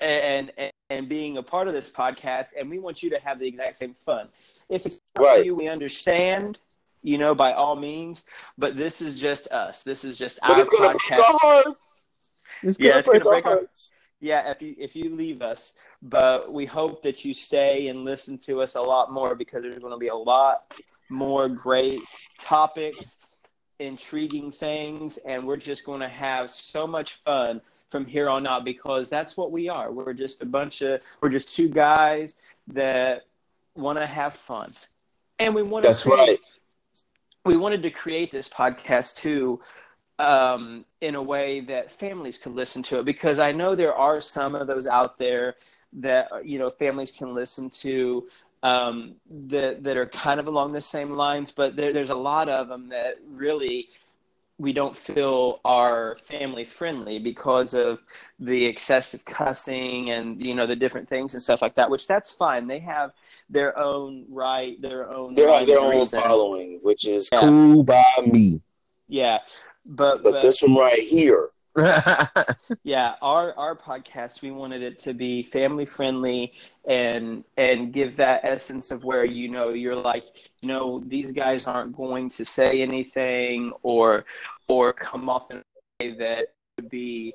and 0.00 0.52
and, 0.90 1.08
being 1.08 1.38
a 1.38 1.42
part 1.42 1.66
of 1.66 1.74
this 1.74 1.90
podcast 1.90 2.48
and 2.58 2.70
we 2.70 2.78
want 2.78 3.02
you 3.02 3.10
to 3.10 3.18
have 3.18 3.38
the 3.40 3.46
exact 3.46 3.76
same 3.78 3.94
fun. 3.94 4.28
If 4.68 4.86
it's 4.86 5.00
not 5.16 5.24
for 5.24 5.42
you, 5.42 5.54
we 5.56 5.66
understand, 5.68 6.58
you 7.02 7.18
know, 7.18 7.34
by 7.34 7.52
all 7.52 7.74
means, 7.74 8.24
but 8.56 8.76
this 8.76 9.00
is 9.00 9.18
just 9.18 9.48
us. 9.48 9.82
This 9.82 10.04
is 10.04 10.16
just 10.16 10.38
but 10.46 10.50
our 10.50 10.58
it's 10.58 10.68
gonna 10.68 10.90
break 10.92 11.02
podcast. 11.02 11.18
our 11.18 11.38
hearts 11.38 12.00
it's 12.62 12.78
Yeah, 12.78 12.90
gonna 12.90 13.00
it's 13.00 13.08
gonna 13.08 13.24
break 13.24 13.44
our 13.46 13.56
break 13.56 13.62
our- 13.62 13.68
yeah 14.20 14.50
if 14.50 14.62
you 14.62 14.74
if 14.78 14.94
you 14.94 15.14
leave 15.14 15.42
us 15.42 15.74
but 16.02 16.52
we 16.52 16.64
hope 16.64 17.02
that 17.02 17.24
you 17.24 17.34
stay 17.34 17.88
and 17.88 18.04
listen 18.04 18.38
to 18.38 18.62
us 18.62 18.74
a 18.76 18.80
lot 18.80 19.12
more 19.12 19.34
because 19.34 19.62
there's 19.62 19.78
going 19.80 19.92
to 19.92 19.98
be 19.98 20.08
a 20.08 20.14
lot 20.14 20.74
more 21.10 21.48
great 21.48 22.00
topics 22.40 23.18
intriguing 23.78 24.52
things 24.52 25.16
and 25.18 25.46
we're 25.46 25.56
just 25.56 25.84
going 25.84 26.00
to 26.00 26.08
have 26.08 26.50
so 26.50 26.86
much 26.86 27.14
fun 27.14 27.60
from 27.88 28.04
here 28.04 28.28
on 28.28 28.46
out 28.46 28.64
because 28.64 29.08
that's 29.08 29.36
what 29.36 29.52
we 29.52 29.68
are. 29.68 29.92
We're 29.92 30.14
just 30.14 30.42
a 30.42 30.46
bunch 30.46 30.82
of 30.82 31.00
we're 31.20 31.28
just 31.28 31.54
two 31.54 31.68
guys 31.68 32.36
that 32.68 33.22
want 33.74 33.98
to 33.98 34.06
have 34.06 34.34
fun. 34.34 34.72
And 35.38 35.54
we 35.54 35.62
want 35.62 35.84
that's 35.84 36.06
right. 36.06 36.38
we 37.44 37.56
wanted 37.56 37.82
to 37.82 37.90
create 37.90 38.32
this 38.32 38.48
podcast 38.48 39.16
too 39.16 39.60
um, 40.18 40.84
in 41.00 41.14
a 41.14 41.22
way 41.22 41.60
that 41.60 41.92
families 41.92 42.38
could 42.38 42.54
listen 42.54 42.82
to 42.84 43.00
it 43.00 43.04
because 43.04 43.38
I 43.38 43.52
know 43.52 43.74
there 43.74 43.94
are 43.94 44.20
some 44.20 44.54
of 44.54 44.66
those 44.66 44.86
out 44.86 45.18
there 45.18 45.56
that 45.94 46.28
you 46.44 46.58
know 46.58 46.70
families 46.70 47.12
can 47.12 47.34
listen 47.34 47.70
to 47.70 48.26
um, 48.64 49.14
that 49.50 49.84
that 49.84 49.96
are 49.96 50.06
kind 50.06 50.40
of 50.40 50.46
along 50.48 50.72
the 50.72 50.80
same 50.80 51.10
lines, 51.10 51.52
but 51.52 51.76
there, 51.76 51.92
there's 51.92 52.10
a 52.10 52.14
lot 52.14 52.48
of 52.48 52.68
them 52.68 52.88
that 52.88 53.18
really 53.28 53.90
we 54.58 54.72
don't 54.72 54.96
feel 54.96 55.60
are 55.64 56.16
family 56.24 56.64
friendly 56.64 57.18
because 57.18 57.74
of 57.74 57.98
the 58.38 58.64
excessive 58.64 59.24
cussing 59.24 60.10
and 60.10 60.40
you 60.44 60.54
know 60.54 60.66
the 60.66 60.74
different 60.74 61.06
things 61.08 61.34
and 61.34 61.42
stuff 61.42 61.60
like 61.60 61.74
that. 61.74 61.90
Which 61.90 62.06
that's 62.08 62.30
fine. 62.30 62.66
They 62.66 62.78
have 62.78 63.12
their 63.50 63.78
own 63.78 64.24
right, 64.30 64.80
their 64.80 65.10
own 65.12 65.34
They 65.34 65.42
have 65.42 65.66
their 65.66 65.80
own 65.80 66.00
reason. 66.00 66.22
following, 66.22 66.78
which 66.82 67.06
is 67.06 67.28
Yeah. 67.30 67.40
cool 67.40 67.84
by 67.84 68.04
me. 68.24 68.60
Yeah, 69.08 69.40
but 69.84 70.22
But 70.22 70.32
but 70.32 70.40
this 70.42 70.62
one 70.62 70.74
right 70.76 70.98
here, 70.98 71.50
yeah 72.84 73.16
our 73.20 73.52
our 73.58 73.74
podcast 73.74 74.42
we 74.42 74.52
wanted 74.52 74.80
it 74.80 74.96
to 74.96 75.12
be 75.12 75.42
family 75.42 75.84
friendly 75.84 76.52
and 76.86 77.42
and 77.56 77.92
give 77.92 78.16
that 78.16 78.40
essence 78.44 78.92
of 78.92 79.02
where 79.02 79.24
you 79.24 79.48
know 79.48 79.70
you're 79.70 79.96
like 79.96 80.24
you 80.60 80.68
know 80.68 81.02
these 81.08 81.32
guys 81.32 81.66
aren't 81.66 81.96
going 81.96 82.28
to 82.28 82.44
say 82.44 82.80
anything 82.80 83.72
or 83.82 84.24
or 84.68 84.92
come 84.92 85.28
off 85.28 85.50
in 85.50 85.56
a 85.56 85.62
way 86.04 86.12
that 86.12 86.54
would 86.76 86.88
be 86.88 87.34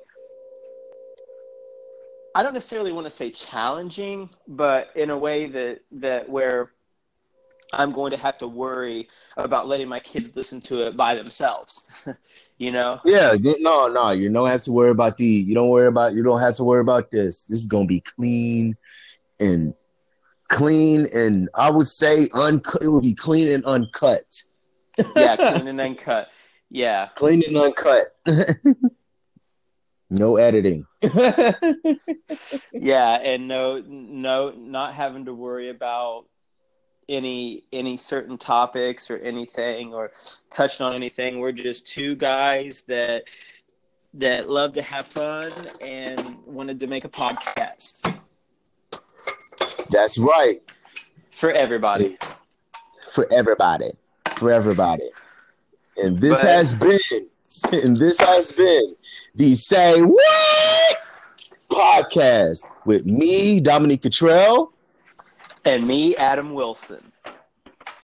i 2.34 2.42
don't 2.42 2.54
necessarily 2.54 2.92
want 2.92 3.06
to 3.06 3.10
say 3.10 3.30
challenging 3.30 4.30
but 4.48 4.88
in 4.96 5.10
a 5.10 5.18
way 5.18 5.48
that 5.48 5.80
that 5.92 6.26
where 6.26 6.70
i'm 7.74 7.92
going 7.92 8.10
to 8.10 8.16
have 8.16 8.38
to 8.38 8.48
worry 8.48 9.06
about 9.36 9.68
letting 9.68 9.86
my 9.86 10.00
kids 10.00 10.30
listen 10.34 10.62
to 10.62 10.80
it 10.80 10.96
by 10.96 11.14
themselves 11.14 11.90
you 12.60 12.72
know 12.72 13.00
yeah, 13.04 13.34
no, 13.60 13.88
no, 13.88 14.10
you 14.12 14.30
don't 14.32 14.48
have 14.48 14.62
to 14.64 14.72
worry 14.72 14.90
about 14.90 15.16
the. 15.16 15.24
You 15.24 15.54
don't 15.54 15.70
worry 15.70 15.88
about. 15.88 16.14
You 16.14 16.22
don't 16.22 16.40
have 16.40 16.54
to 16.56 16.64
worry 16.64 16.80
about 16.80 17.10
this. 17.10 17.46
This 17.46 17.60
is 17.60 17.66
gonna 17.66 17.86
be 17.86 18.00
clean 18.00 18.76
and 19.40 19.74
clean, 20.48 21.06
and 21.14 21.48
I 21.54 21.70
would 21.70 21.86
say 21.86 22.28
uncut. 22.34 22.82
It 22.82 22.88
would 22.88 23.02
be 23.02 23.14
clean 23.14 23.48
and 23.48 23.64
uncut. 23.64 24.42
yeah 25.16 25.36
clean 25.56 25.68
and 25.68 25.80
uncut 25.80 26.28
yeah 26.70 27.08
clean 27.16 27.42
and 27.46 27.56
uncut. 27.56 28.14
no 30.10 30.36
editing. 30.36 30.86
yeah 32.72 33.14
and 33.14 33.48
no 33.48 33.82
no 33.86 34.50
not 34.50 34.94
having 34.94 35.24
to 35.26 35.34
worry 35.34 35.70
about 35.70 36.26
any 37.10 37.64
any 37.72 37.96
certain 37.96 38.38
topics 38.38 39.10
or 39.10 39.18
anything 39.18 39.92
or 39.92 40.12
touching 40.50 40.86
on 40.86 40.94
anything 40.94 41.40
we're 41.40 41.52
just 41.52 41.86
two 41.86 42.14
guys 42.14 42.82
that 42.82 43.24
that 44.14 44.48
love 44.48 44.72
to 44.72 44.80
have 44.82 45.04
fun 45.06 45.50
and 45.80 46.38
wanted 46.46 46.78
to 46.80 46.86
make 46.86 47.04
a 47.04 47.08
podcast 47.08 48.14
That's 49.90 50.16
right. 50.18 50.60
for 51.32 51.50
everybody 51.50 52.16
For 53.12 53.26
everybody. 53.32 53.90
For 54.36 54.52
everybody. 54.52 55.08
And 55.96 56.20
this 56.20 56.42
But- 56.42 56.48
has 56.48 56.74
been, 56.74 57.26
and 57.72 57.96
this 57.96 58.18
has 58.20 58.52
been 58.52 58.94
the 59.34 59.54
Say 59.56 60.00
What 60.00 60.96
podcast 61.70 62.64
with 62.84 63.04
me, 63.04 63.58
Dominique 63.60 64.02
Cottrell. 64.02 64.72
And 65.70 65.86
me 65.86 66.16
adam 66.16 66.52
wilson 66.52 67.09